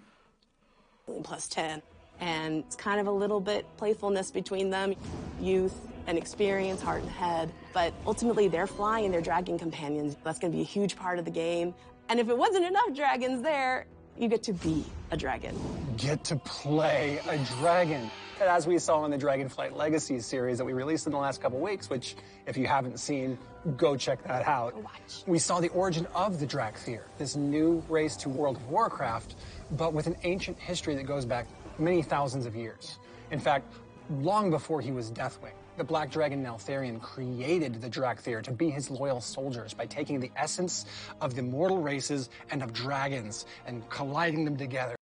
[1.22, 1.82] plus 10.
[2.20, 4.94] And it's kind of a little bit playfulness between them,
[5.40, 5.74] youth
[6.06, 7.50] and experience, heart and head.
[7.74, 10.16] But ultimately, they're flying they're dragon companions.
[10.22, 11.74] That's going to be a huge part of the game.
[12.08, 13.86] And if it wasn't enough dragons there,
[14.18, 15.54] you get to be a dragon.
[15.96, 18.10] Get to play a dragon.
[18.42, 21.40] And as we saw in the Dragonflight Legacy series that we released in the last
[21.40, 23.38] couple weeks, which if you haven't seen,
[23.76, 24.74] go check that out.
[24.82, 25.22] Watch.
[25.28, 29.36] We saw the origin of the Dracthyr, this new race to World of Warcraft,
[29.76, 31.46] but with an ancient history that goes back
[31.78, 32.98] many thousands of years.
[33.30, 33.72] In fact,
[34.10, 38.90] long before he was Deathwing, the Black Dragon Neltharion created the Dracthyr to be his
[38.90, 40.84] loyal soldiers by taking the essence
[41.20, 44.96] of the mortal races and of dragons and colliding them together.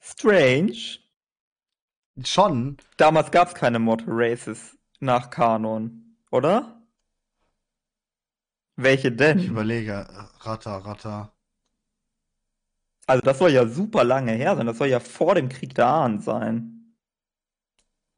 [0.00, 1.00] Strange.
[2.24, 2.76] Schon.
[2.96, 6.82] Damals gab es keine Mortal Races nach Kanon, oder?
[8.76, 9.38] Welche denn?
[9.38, 10.06] Ich überlege,
[10.40, 11.32] Ratter, Ratter.
[13.06, 14.66] Also das soll ja super lange her sein.
[14.66, 16.94] Das soll ja vor dem Krieg der Ahnen sein.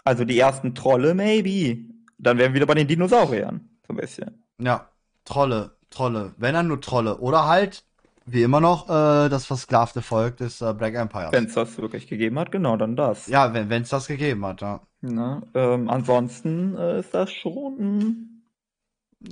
[0.05, 1.85] Also die ersten Trolle, maybe.
[2.19, 3.71] Dann wären wir wieder bei den Dinosauriern.
[3.87, 4.45] So ein bisschen.
[4.59, 4.91] Ja,
[5.25, 6.35] Trolle, Trolle.
[6.39, 7.19] Wenn dann nur Trolle.
[7.19, 7.85] Oder halt,
[8.27, 11.33] wie immer noch, äh, das versklavte Volk des äh, Black Empires.
[11.33, 13.27] Wenn es das wirklich gegeben hat, genau, dann das.
[13.27, 14.81] Ja, wenn es das gegeben hat, ja.
[15.01, 18.43] Na, ähm, ansonsten äh, ist das schon.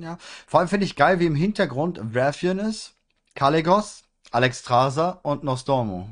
[0.01, 0.17] Ja.
[0.47, 2.95] Vor allem finde ich geil, wie im Hintergrund Rathian ist,
[3.35, 6.09] Kalegos, Alexstrasza und Nostormo.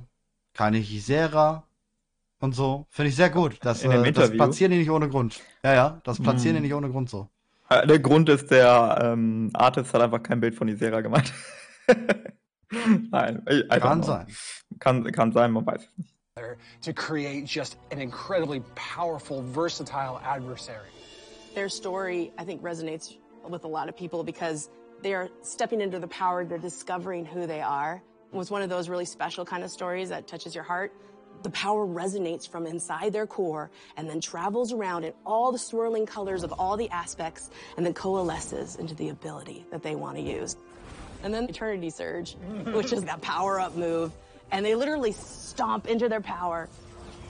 [0.54, 1.64] Keine Gisera
[2.40, 2.86] und so.
[2.90, 3.58] Finde ich sehr gut.
[3.62, 5.40] Das, äh, das platzieren die nicht ohne Grund.
[5.62, 6.62] Ja, ja, das platzieren Hm.
[6.62, 7.28] die nicht ohne Grund so.
[7.68, 11.32] Äh, Der Grund ist, der ähm, Artist hat einfach kein Bild von Isera gemacht.
[12.72, 14.26] Nein, I, I don't Kann sein.
[14.80, 16.12] Kann, kann sein, man weiß es nicht.
[16.82, 20.90] to create just an incredibly powerful, versatile adversary.
[21.54, 23.16] Their story, I think, resonates
[23.48, 24.68] with a lot of people because
[25.02, 28.02] they are stepping into the power, they're discovering who they are.
[28.32, 30.92] It was one of those really special kind of stories that touches your heart.
[31.42, 36.04] The power resonates from inside their core and then travels around in all the swirling
[36.06, 40.22] colors of all the aspects and then coalesces into the ability that they want to
[40.22, 40.56] use.
[41.22, 42.36] And then Eternity Surge,
[42.72, 44.12] which is that power up move.
[44.50, 46.68] And they literally stomp into their power.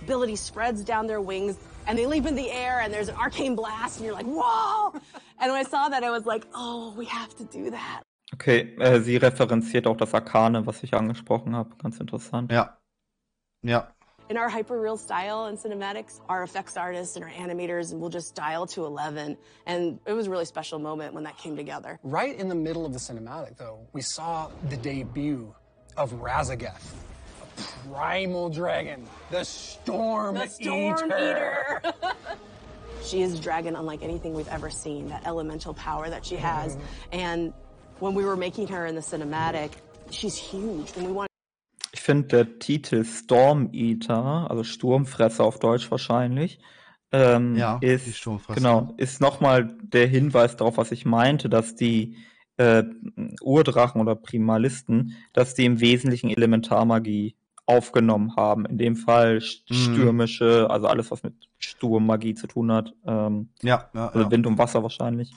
[0.02, 1.56] Ability spreads down their wings
[1.86, 4.92] and they leap in the air and there's an arcane blast and you're like, whoa!
[5.40, 8.02] And when I saw that, I was like, oh, we have to do that.
[8.34, 11.76] Okay, äh, sie referenziert auch das Arkane, was ich angesprochen habe.
[11.76, 12.50] Ganz interessant.
[12.50, 12.76] Ja.
[13.62, 13.88] Ja.
[14.28, 18.66] In our hyper-real style and cinematics, our effects artists and our animators will just dial
[18.68, 19.36] to 11.
[19.66, 22.00] And it was a really special moment when that came together.
[22.02, 25.54] Right in the middle of the cinematic, though, we saw the debut
[25.96, 26.92] of Razageth,
[27.40, 31.80] a primal dragon, the Storm, The Storm Eater.
[31.84, 31.94] Eater.
[33.04, 36.74] she is a dragon unlike anything we've ever seen, that elemental power that she has.
[36.74, 36.86] Mm-hmm.
[37.12, 37.52] And
[38.00, 39.70] when we were making her in the cinematic,
[40.10, 40.92] she's huge.
[40.96, 41.35] And we wanted
[42.06, 46.60] finde, der Titel Storm Eater, also Sturmfresser auf Deutsch wahrscheinlich,
[47.12, 48.24] ähm, Ja, ist,
[48.54, 52.16] genau, ist nochmal der Hinweis darauf, was ich meinte, dass die
[52.56, 52.84] äh,
[53.42, 58.64] Urdrachen oder Primalisten, dass die im Wesentlichen Elementarmagie aufgenommen haben.
[58.66, 59.74] In dem Fall Mhm.
[59.74, 62.94] stürmische, also alles, was mit Sturmmagie zu tun hat.
[63.06, 64.30] Ähm, Ja, ja, also ja.
[64.30, 65.32] Wind und Wasser wahrscheinlich.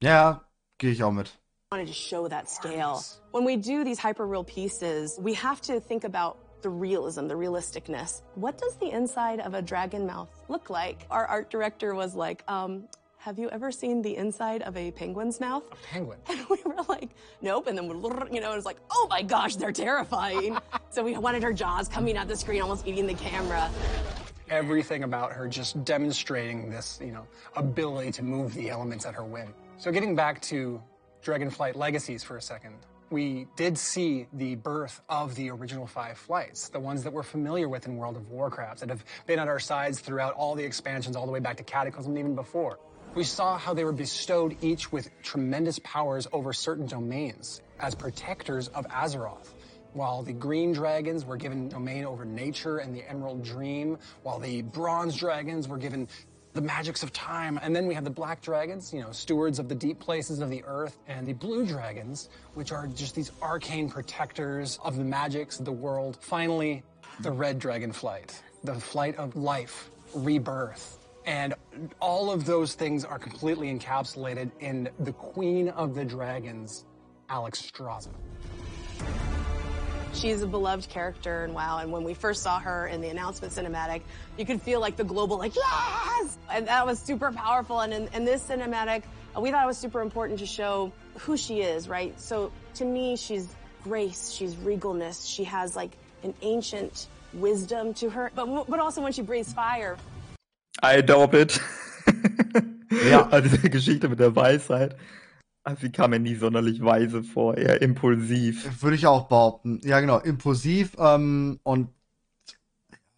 [0.00, 0.48] Ja,
[0.78, 1.40] gehe ich auch mit.
[1.74, 3.02] Wanted to show that scale.
[3.32, 7.34] When we do these hyper real pieces, we have to think about the realism, the
[7.34, 8.22] realisticness.
[8.36, 11.04] What does the inside of a dragon mouth look like?
[11.10, 12.84] Our art director was like, um,
[13.18, 15.64] have you ever seen the inside of a penguin's mouth?
[15.72, 16.18] A Penguin.
[16.28, 17.10] And we were like,
[17.42, 17.66] nope.
[17.66, 17.94] And then, we
[18.32, 20.56] you know, it was like, oh my gosh, they're terrifying.
[20.90, 23.68] so we wanted her jaws coming out the screen, almost eating the camera.
[24.48, 27.26] Everything about her just demonstrating this, you know,
[27.56, 29.52] ability to move the elements at her whim.
[29.78, 30.80] So getting back to
[31.24, 32.74] Dragonflight Legacies for a second,
[33.08, 37.66] we did see the birth of the original five flights, the ones that we're familiar
[37.66, 41.16] with in World of Warcraft, that have been at our sides throughout all the expansions,
[41.16, 42.78] all the way back to Cataclysm and even before.
[43.14, 48.68] We saw how they were bestowed each with tremendous powers over certain domains as protectors
[48.68, 49.48] of Azeroth.
[49.94, 54.62] While the green dragons were given domain over nature and the emerald dream, while the
[54.62, 56.08] bronze dragons were given
[56.54, 57.58] the magics of time.
[57.62, 60.48] And then we have the black dragons, you know, stewards of the deep places of
[60.50, 65.58] the earth, and the blue dragons, which are just these arcane protectors of the magics
[65.58, 66.16] of the world.
[66.20, 66.82] Finally,
[67.20, 70.98] the red dragon flight, the flight of life, rebirth.
[71.26, 71.54] And
[72.00, 76.84] all of those things are completely encapsulated in the queen of the dragons,
[77.28, 78.10] Alex Straza.
[80.14, 83.52] She's a beloved character in WoW, and when we first saw her in the announcement
[83.52, 84.02] cinematic,
[84.38, 87.80] you could feel like the global like yes, and that was super powerful.
[87.80, 89.02] And in, in this cinematic,
[89.36, 92.18] uh, we thought it was super important to show who she is, right?
[92.20, 93.48] So to me, she's
[93.82, 95.90] grace, she's regalness, she has like
[96.22, 99.96] an ancient wisdom to her, but but also when she breathes fire,
[100.80, 101.58] I doubt it.
[102.90, 103.28] Ja.
[103.32, 104.94] Also diese Geschichte mit der Weisheit.
[105.64, 108.82] Also sie kam mir nie sonderlich weise vor, eher impulsiv.
[108.82, 109.80] Würde ich auch behaupten.
[109.82, 110.18] Ja, genau.
[110.18, 111.88] Impulsiv ähm, und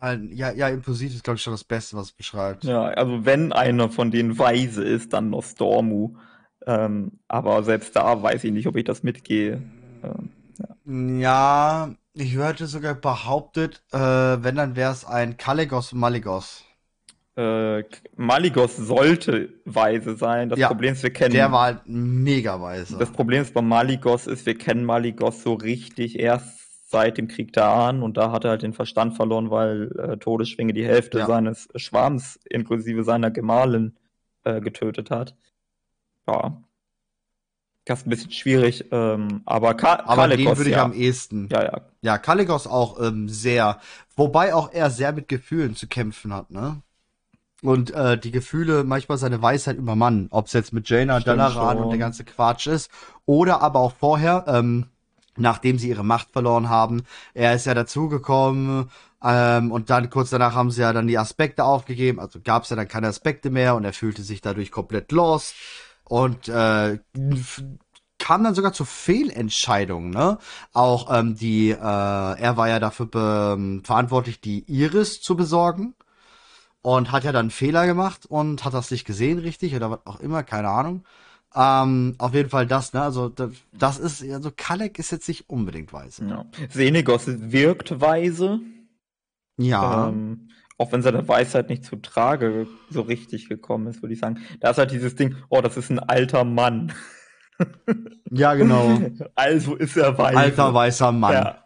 [0.00, 2.64] äh, ja, ja, impulsiv ist, glaube ich, schon das Beste, was es beschreibt.
[2.64, 6.16] Ja, also wenn einer von denen weise ist, dann Nostormu.
[6.66, 9.62] Ähm, aber selbst da weiß ich nicht, ob ich das mitgehe.
[10.04, 16.65] Ähm, Ja, ich hörte sogar behauptet, äh, wenn, dann wäre es ein Kalegos Maligos.
[17.36, 17.84] Äh,
[18.16, 20.48] Maligos sollte weise sein.
[20.48, 22.96] Das Ja, Problem ist, wir kennen Der war halt mega weise.
[22.98, 27.52] Das Problem ist bei Maligos ist, wir kennen Maligos so richtig erst seit dem Krieg
[27.52, 31.18] da an und da hat er halt den Verstand verloren, weil äh, Todesschwinge die Hälfte
[31.18, 31.26] Ja.
[31.26, 33.96] seines Schwarms inklusive seiner Gemahlin
[34.44, 35.36] äh, getötet hat.
[36.28, 36.62] Ja.
[37.84, 40.84] Das ist ein bisschen schwierig, ähm, aber Ka Aber den Kalikos, würde ich ja.
[40.84, 41.48] am ehesten.
[41.52, 41.80] ja, ja.
[42.02, 43.80] Ja, Kalikos auch ähm, sehr,
[44.16, 46.82] wobei auch er sehr mit Gefühlen zu kämpfen hat, ne?
[47.66, 51.90] Und äh, die Gefühle manchmal seine Weisheit übermannen, ob es jetzt mit Jaina, Dalaran und
[51.90, 52.92] der ganze Quatsch ist,
[53.24, 54.86] oder aber auch vorher, ähm,
[55.36, 57.02] nachdem sie ihre Macht verloren haben.
[57.34, 58.88] Er ist ja dazugekommen
[59.20, 62.70] ähm, und dann kurz danach haben sie ja dann die Aspekte aufgegeben, also gab es
[62.70, 65.56] ja dann keine Aspekte mehr und er fühlte sich dadurch komplett lost.
[66.04, 67.00] Und äh,
[68.20, 70.38] kam dann sogar zu Fehlentscheidungen, ne?
[70.72, 73.08] Auch ähm, die, äh, er war ja dafür
[73.56, 75.96] ähm, verantwortlich, die Iris zu besorgen
[76.86, 80.06] und hat ja dann einen Fehler gemacht und hat das nicht gesehen, richtig, oder was
[80.06, 81.02] auch immer, keine Ahnung.
[81.52, 83.02] Ähm, auf jeden Fall das, ne?
[83.02, 86.24] Also das, ist, also Kalek ist jetzt nicht unbedingt weise.
[86.28, 86.44] ja.
[86.68, 88.60] Senegos wirkt weise,
[89.56, 90.06] Ja.
[90.10, 94.38] ähm, auch wenn seine Weisheit nicht zu Trage so richtig gekommen ist, würde ich sagen.
[94.60, 96.92] Da ist halt dieses Ding, oh, das ist ein alter Mann.
[98.30, 99.00] ja, genau.
[99.34, 100.36] Also ist er weise.
[100.38, 101.32] Alter weißer Mann.
[101.32, 101.64] Ja.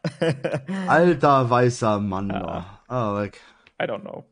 [0.86, 2.30] Alter weißer Mann.
[2.30, 2.80] Ja.
[2.88, 2.92] Oh.
[2.94, 3.38] Ah, weg.
[3.82, 4.24] I don't know.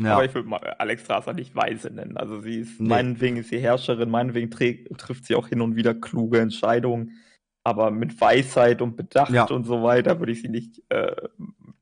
[0.00, 0.14] Ja.
[0.14, 2.16] Aber ich würde mal Alex Strasser nicht weise nennen.
[2.16, 2.88] Also sie ist, Nee.
[2.88, 7.12] meinetwegen ist sie Herrscherin, meinetwegen trifft sie auch hin und wieder kluge Entscheidungen.
[7.64, 9.44] Aber mit Weisheit und Bedacht Ja.
[9.44, 11.14] und so weiter würde ich sie nicht äh,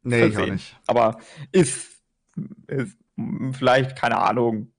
[0.03, 0.77] nee, ich auch nicht.
[0.87, 1.19] Aber
[1.53, 2.03] ist,
[2.67, 4.73] ist m, vielleicht, keine Ahnung.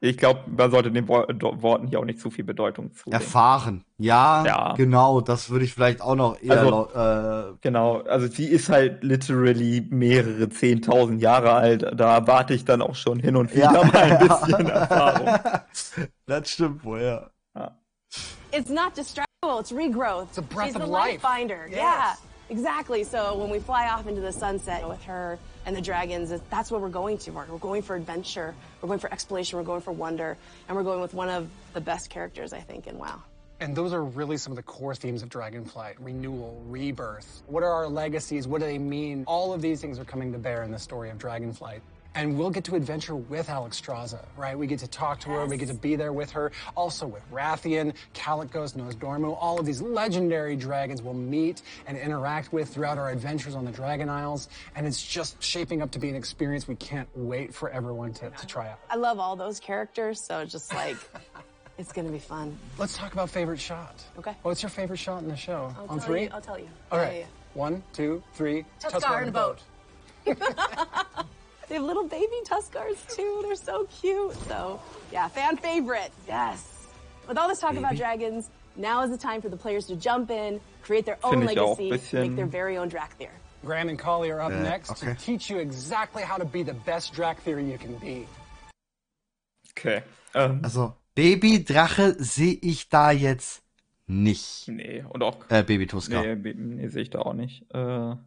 [0.00, 3.12] Ich glaube, man sollte den Worten hier auch nicht zu viel Bedeutung zusehen.
[3.14, 3.84] Erfahren.
[3.98, 4.74] Ja, Ja.
[4.76, 5.20] genau.
[5.20, 9.84] Das würde ich vielleicht auch noch eher Also- äh, Genau, also sie ist halt literally
[9.90, 11.82] mehrere zehntausend Jahre alt.
[11.96, 13.84] Da erwarte ich dann auch schon hin und wieder Ja.
[13.84, 15.28] mal ein bisschen Erfahrung.
[16.26, 17.30] das stimmt wohl, ja.
[18.50, 20.28] It's not destructible, it's regrowth.
[20.28, 21.12] It's a breath She's of the life.
[21.14, 21.66] life finder.
[21.68, 21.78] Yes.
[21.80, 22.14] Yeah,
[22.48, 23.04] exactly.
[23.04, 25.38] So when we fly off into the sunset with her
[25.68, 26.32] and the dragons.
[26.48, 27.30] That's what we're going to.
[27.30, 30.36] We're we're going for adventure, we're going for exploration, we're going for wonder,
[30.66, 33.22] and we're going with one of the best characters, I think, in WoW.
[33.60, 37.42] And those are really some of the core themes of Dragonflight renewal, rebirth.
[37.48, 38.48] What are our legacies?
[38.48, 39.24] What do they mean?
[39.26, 41.80] All of these things are coming to bear in the story of Dragonflight.
[42.14, 44.58] And we'll get to adventure with Alex Alexstrasza, right?
[44.58, 46.52] We get to talk to her, we get to be there with her.
[46.76, 52.68] Also with Rathian, Kalikos, Nosdormu, all of these legendary dragons we'll meet and interact with
[52.68, 54.48] throughout our adventures on the Dragon Isles.
[54.74, 58.30] And it's just shaping up to be an experience we can't wait for everyone to,
[58.30, 58.80] to try out.
[58.90, 60.96] I love all those characters, so just like,
[61.78, 62.58] it's gonna be fun.
[62.78, 64.02] Let's talk about favorite shot.
[64.18, 64.32] Okay.
[64.32, 65.74] Oh, What's your favorite shot in the show?
[65.78, 66.22] I'll on tell three?
[66.24, 66.68] You, I'll tell you.
[66.90, 67.26] All right.
[67.54, 68.64] One, two, three.
[68.80, 69.60] Tuskar in a boat.
[70.26, 70.34] yeah.
[71.68, 73.40] They have little baby Tuskars too.
[73.44, 74.32] They're so cute.
[74.48, 74.80] So,
[75.12, 76.10] yeah, fan favorite.
[76.26, 76.86] Yes.
[77.28, 80.30] With all this talk about dragons, now is the time for the players to jump
[80.30, 83.28] in, create their own Finde legacy, make their um, very own Drakthir.
[83.64, 85.12] Graham and Collie are up Yeah, next okay.
[85.12, 88.26] to teach you exactly how to be the best Drac theory you can be.
[89.76, 90.02] Okay.
[90.34, 93.62] Ähm, Also, Babydrache sehe ich da jetzt
[94.06, 94.68] nicht.
[94.68, 95.36] nee, und auch.
[95.50, 96.22] Äh, Baby Tuska.
[96.22, 97.64] Nee, nee, nee sehe ich da auch nicht.
[97.74, 98.18] Äh, Ist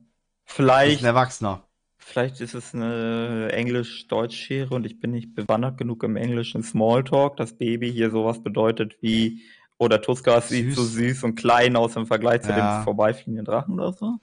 [0.45, 1.63] vielleicht, ein Erwachsener.
[2.03, 7.57] Vielleicht ist es eine Englisch-Deutsch-Schere und ich bin nicht bewandert genug im englischen Smalltalk, dass
[7.57, 9.41] Baby hier sowas bedeutet wie,
[9.77, 12.77] oder Tuska sieht so süß und klein aus im Vergleich zu Ja.
[12.79, 14.19] dem vorbeifliegenden Drachen oder so.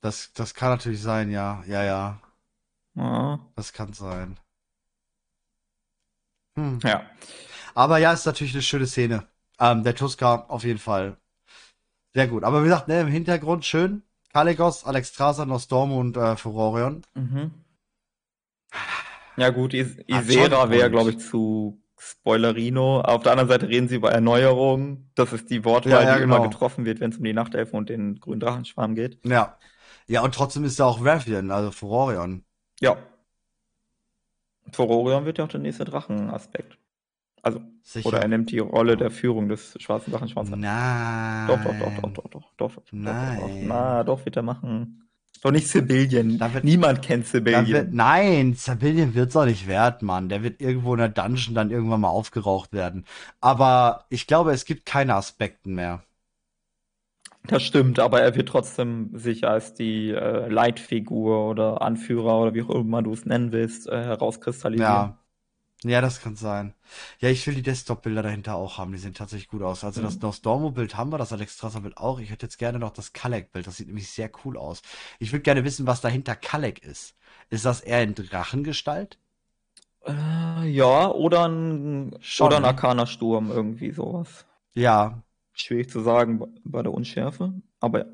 [0.00, 1.62] Das, das kann natürlich sein, ja.
[1.66, 2.20] Ja, ja.
[2.94, 3.40] Ja.
[3.56, 4.38] Das kann sein.
[6.56, 6.80] Hm.
[6.84, 7.06] ja.
[7.74, 9.26] Aber ja, ist natürlich eine schöne Szene.
[9.58, 11.16] Ähm, der Tuska auf jeden Fall.
[12.14, 12.44] Sehr gut.
[12.44, 14.02] Aber wie gesagt, ne, im Hintergrund schön.
[14.32, 17.02] Kalegos, Alexstrasza, Nostormo und äh, Furorion.
[17.14, 17.52] Mhm.
[19.36, 23.00] Ja gut, Is Hat Isera wäre, glaube ich, zu Spoilerino.
[23.00, 25.10] Auf der anderen Seite reden sie über Erneuerung.
[25.14, 26.48] Das ist die Wortwahl, Ja, ja, die immer genau.
[26.48, 29.18] getroffen wird, wenn es um die Nachtelfen und den grünen Drachenschwarm geht.
[29.24, 29.58] Ja.
[30.08, 32.44] Ja, und trotzdem ist da auch Rathian, also Furorion.
[32.80, 32.96] Ja.
[34.72, 36.78] Furorion wird ja auch der nächste Drachenaspekt.
[37.42, 38.06] Also, Sicher.
[38.08, 40.56] oder er nimmt die Rolle der Führung des schwarzen Sachen schwarzer.
[40.56, 41.48] Nein.
[41.48, 42.82] Doch, doch, doch, doch, doch, doch, doch.
[42.92, 43.38] nein.
[43.40, 44.98] Doch, doch, Na, doch, wird er machen.
[45.42, 46.40] Doch nicht Sibillion.
[46.62, 47.88] Niemand kennt Sibillion.
[47.90, 50.28] Nein, Civilian wird es auch nicht wert, Mann.
[50.28, 53.04] Der wird irgendwo in der Dungeon dann irgendwann mal aufgeraucht werden.
[53.40, 56.04] Aber ich glaube, es gibt keine Aspekten mehr.
[57.48, 62.62] Das stimmt, aber er wird trotzdem sich als die äh, Leitfigur oder Anführer oder wie
[62.62, 64.92] auch immer du es nennen willst, äh, herauskristallisieren.
[64.92, 65.18] Ja,
[65.84, 66.74] ja, das kann sein.
[67.18, 68.92] Ja, ich will die Desktop-Bilder dahinter auch haben.
[68.92, 69.82] Die sehen tatsächlich gut aus.
[69.82, 72.20] Also das Nostormo-Bild haben wir, das Alexstrasza-Bild auch.
[72.20, 73.66] Ich hätte jetzt gerne noch das Kalek-Bild.
[73.66, 74.82] Das sieht nämlich sehr cool aus.
[75.18, 77.16] Ich würde gerne wissen, was dahinter Kalek ist.
[77.50, 79.18] Ist das eher in Drachengestalt?
[80.06, 82.68] Äh, ja, oder ein, Schon, oder ein ne?
[82.68, 84.44] arkaner Sturm, irgendwie sowas.
[84.74, 85.22] Ja.
[85.54, 88.06] Schwierig zu sagen bei- bei der Unschärfe, aber ja.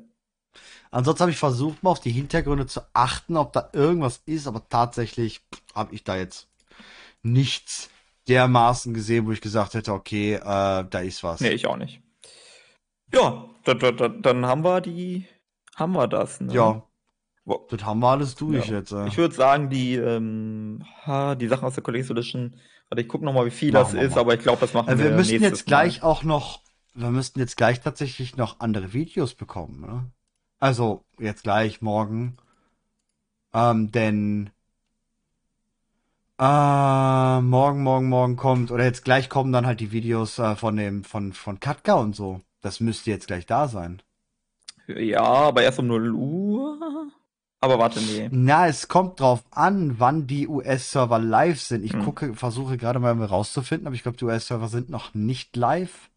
[0.91, 4.67] Ansonsten habe ich versucht, mal auf die Hintergründe zu achten, ob da irgendwas ist, aber
[4.69, 5.41] tatsächlich
[5.75, 6.48] habe ich da jetzt
[7.23, 7.89] nichts
[8.27, 10.39] dermaßen gesehen, wo ich gesagt hätte, okay, äh,
[10.89, 11.41] da ist was.
[11.41, 12.01] Nee, ich auch nicht.
[13.13, 15.25] Ja, da, da, da, dann haben wir die,
[15.75, 16.39] haben wir das.
[16.41, 16.53] Ne?
[16.53, 16.83] Ja,
[17.45, 18.77] Wo- das haben wir alles durch Ja.
[18.77, 18.91] jetzt.
[18.91, 19.07] Äh.
[19.07, 22.55] Ich würde sagen, die, ähm, ha, die Sachen aus der Collector's Edition,
[22.89, 24.21] warte, ich gucke nochmal, wie viel Machen das ist, mal.
[24.21, 26.61] aber ich glaube, das machen Äh, wir wir müssen nächstes jetzt gleich auch noch,
[26.93, 30.11] wir müssten jetzt gleich tatsächlich noch andere Videos bekommen, ne?
[30.59, 32.37] Also, jetzt gleich morgen.
[33.53, 34.51] Ähm, denn
[36.39, 40.75] äh, morgen, morgen, morgen kommt, oder jetzt gleich kommen dann halt die Videos äh, von
[40.77, 42.41] dem, von, von Katka und so.
[42.61, 44.01] Das müsste jetzt gleich da sein.
[44.87, 47.11] Ja, aber erst um 0 Uhr.
[47.61, 48.29] Aber warte, nee.
[48.31, 51.83] Na, es kommt drauf an, wann die US-Server live sind.
[51.83, 52.03] Ich Hm.
[52.05, 56.09] gucke, versuche gerade mal rauszufinden, aber ich glaube, die US-Server sind noch nicht live.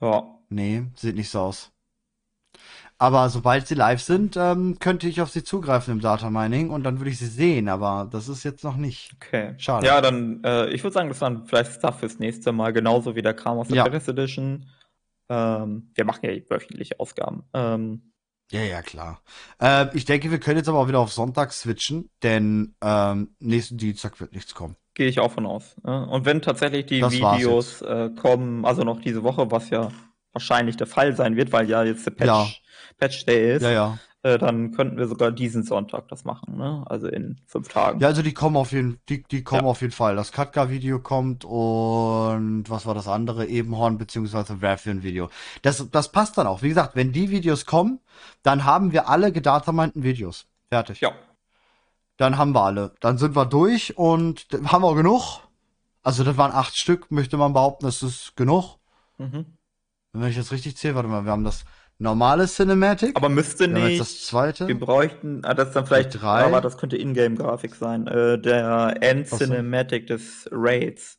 [0.00, 1.72] Ja, Nee, sieht nicht so aus.
[2.98, 6.82] Aber sobald sie live sind, ähm, könnte ich auf sie zugreifen im Data Mining und
[6.82, 9.12] dann würde ich sie sehen, aber das ist jetzt noch nicht.
[9.16, 9.54] okay.
[9.58, 9.86] Schade.
[9.86, 13.20] Ja, dann, äh, ich würde sagen, das dann vielleicht Stuff fürs nächste Mal, genauso wie
[13.22, 13.82] der Kram aus der Ja.
[13.82, 14.66] Collector's Edition.
[15.28, 17.44] Ähm, wir machen ja wöchentliche Ausgaben.
[17.52, 18.12] Ähm,
[18.52, 19.20] Ja, ja, klar.
[19.60, 23.76] Äh, ich denke, wir können jetzt aber auch wieder auf Sonntag switchen, denn ähm, nächsten
[23.76, 24.76] Dienstag wird nichts kommen.
[24.94, 25.76] Gehe ich auch von aus.
[25.82, 26.06] Ne?
[26.08, 29.90] Und wenn tatsächlich die Das Videos äh, kommen, also noch diese Woche, was ja
[30.32, 32.46] wahrscheinlich der Fall sein wird, weil ja jetzt der Patch, Ja.
[32.98, 33.98] Patch Day ist, Ja, ja.
[34.22, 36.82] äh, dann könnten wir sogar diesen Sonntag das machen, ne?
[36.86, 38.00] Also in fünf Tagen.
[38.00, 39.70] Ja, also die kommen auf jeden, die, die kommen Ja.
[39.70, 40.16] auf jeden Fall.
[40.16, 43.46] Das Katka-Video kommt und was war das andere?
[43.46, 45.28] Ebenhorn beziehungsweise Raffian-Video.
[45.62, 46.62] Das, das passt dann auch.
[46.62, 48.00] Wie gesagt, wenn die Videos kommen,
[48.42, 50.46] dann haben wir alle gedatameinten Videos.
[50.70, 51.00] Fertig.
[51.00, 51.12] Ja.
[52.16, 52.94] Dann haben wir alle.
[53.00, 55.40] Dann sind wir durch und haben wir genug.
[56.02, 58.76] Also das waren acht Stück, möchte man behaupten, das ist genug.
[59.18, 59.44] Mhm.
[60.12, 61.64] Wenn ich das richtig zähle, warte mal, wir haben das
[61.98, 63.16] normale Cinematic.
[63.16, 64.00] Aber müsste jetzt nicht.
[64.00, 64.68] das zweite.
[64.68, 66.44] Wir bräuchten, ah, das ist dann vielleicht, drei.
[66.44, 68.06] aber das könnte Ingame-Grafik sein.
[68.06, 71.18] Äh, der End-Cinematic des Raids.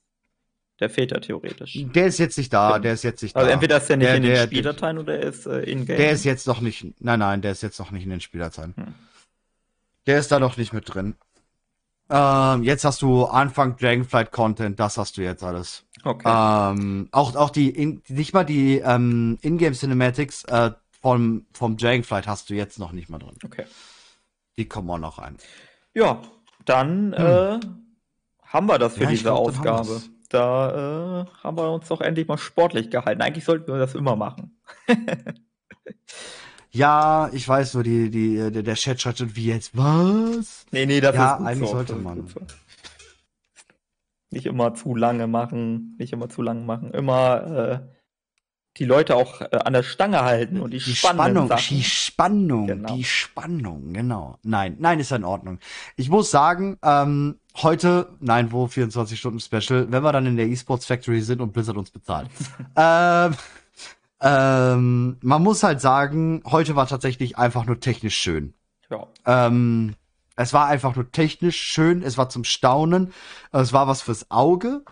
[0.79, 1.73] Der fehlt ja theoretisch.
[1.95, 3.39] Der ist jetzt nicht da, der ist jetzt nicht da.
[3.39, 5.97] Also entweder ist der nicht Der- in den der- Spieldateien oder er ist äh, in-game.
[5.97, 8.75] Der ist jetzt noch nicht, nein, nein, der ist jetzt noch nicht in den Spielerzeichen.
[8.75, 8.93] Hm.
[10.05, 11.15] Der ist da noch nicht mit drin.
[12.09, 15.83] Ähm, jetzt hast du Anfang Dragonflight Content, das hast du jetzt alles.
[16.03, 16.23] Okay.
[16.25, 20.71] Ähm, auch, auch die, in, nicht mal die ähm, Ingame Cinematics äh,
[21.01, 23.35] vom, vom Dragonflight hast du jetzt noch nicht mal drin.
[23.43, 23.65] okay.
[24.57, 25.37] Die kommen auch noch rein.
[25.93, 26.21] Ja,
[26.65, 27.59] dann äh,
[28.43, 29.05] haben wir das für Hm.
[29.05, 30.01] Ja, diese glaub, Ausgabe.
[30.29, 33.21] Da äh, haben wir uns doch endlich mal sportlich gehalten.
[33.21, 34.59] Eigentlich sollten wir das immer machen.
[36.77, 40.65] Ja, ich weiß nur, die, die, der, der Chat schreibt schon, wie jetzt, was?
[40.71, 41.75] Nee, nee, das Ja, ist gut eigentlich so.
[41.75, 42.27] sollte man.
[44.29, 46.91] Nicht immer zu lange machen, nicht immer zu lange machen.
[46.91, 47.97] Immer äh,
[48.77, 51.77] die Leute auch äh, an der Stange halten und die, Die Spannung, Sachen.
[51.77, 52.95] die Spannung, Genau.
[52.95, 54.37] die Spannung, genau.
[54.43, 55.59] Nein, nein, ist ja in Ordnung.
[55.95, 60.47] Ich muss sagen, ähm, heute, nein, wo 24 Stunden Special, wenn wir dann in der
[60.47, 62.29] Esports Factory sind und Blizzard uns bezahlt.
[62.75, 63.33] ähm,
[64.21, 68.53] ähm, man muss halt sagen, heute war tatsächlich einfach nur technisch schön.
[68.89, 69.07] Ja.
[69.25, 69.95] Ähm,
[70.35, 73.13] es war einfach nur technisch schön, es war zum Staunen,
[73.51, 74.83] es war was fürs Auge,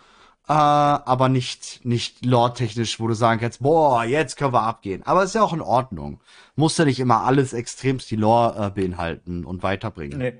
[0.47, 5.01] äh, aber nicht, nicht lore-technisch, wo du sagen kannst, boah, jetzt können wir abgehen.
[5.05, 6.19] Aber ist ja auch in Ordnung.
[6.55, 10.17] Muss ja nicht immer alles extremst die Lore äh, beinhalten und weiterbringen.
[10.19, 10.33] Nee.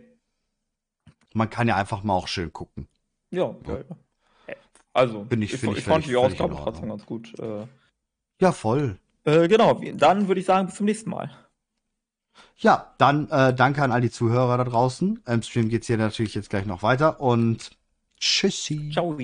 [1.34, 2.88] Man kann ja einfach mal auch schön gucken.
[3.32, 4.56] Ja, ja, ja.
[4.94, 7.38] Also, Bin ich- ich, ich ich fand die Ausgabe trotzdem ganz gut.
[7.40, 7.66] Äh,
[8.40, 9.00] Ja, voll.
[9.24, 11.32] äh, genau, dann würde ich sagen, bis zum nächsten Mal.
[12.58, 15.22] Ja, dann äh, danke an all die Zuhörer da draußen.
[15.26, 17.72] Im Stream geht's hier natürlich jetzt gleich noch weiter und
[18.20, 18.90] tschüssi.
[18.92, 19.18] Ciao.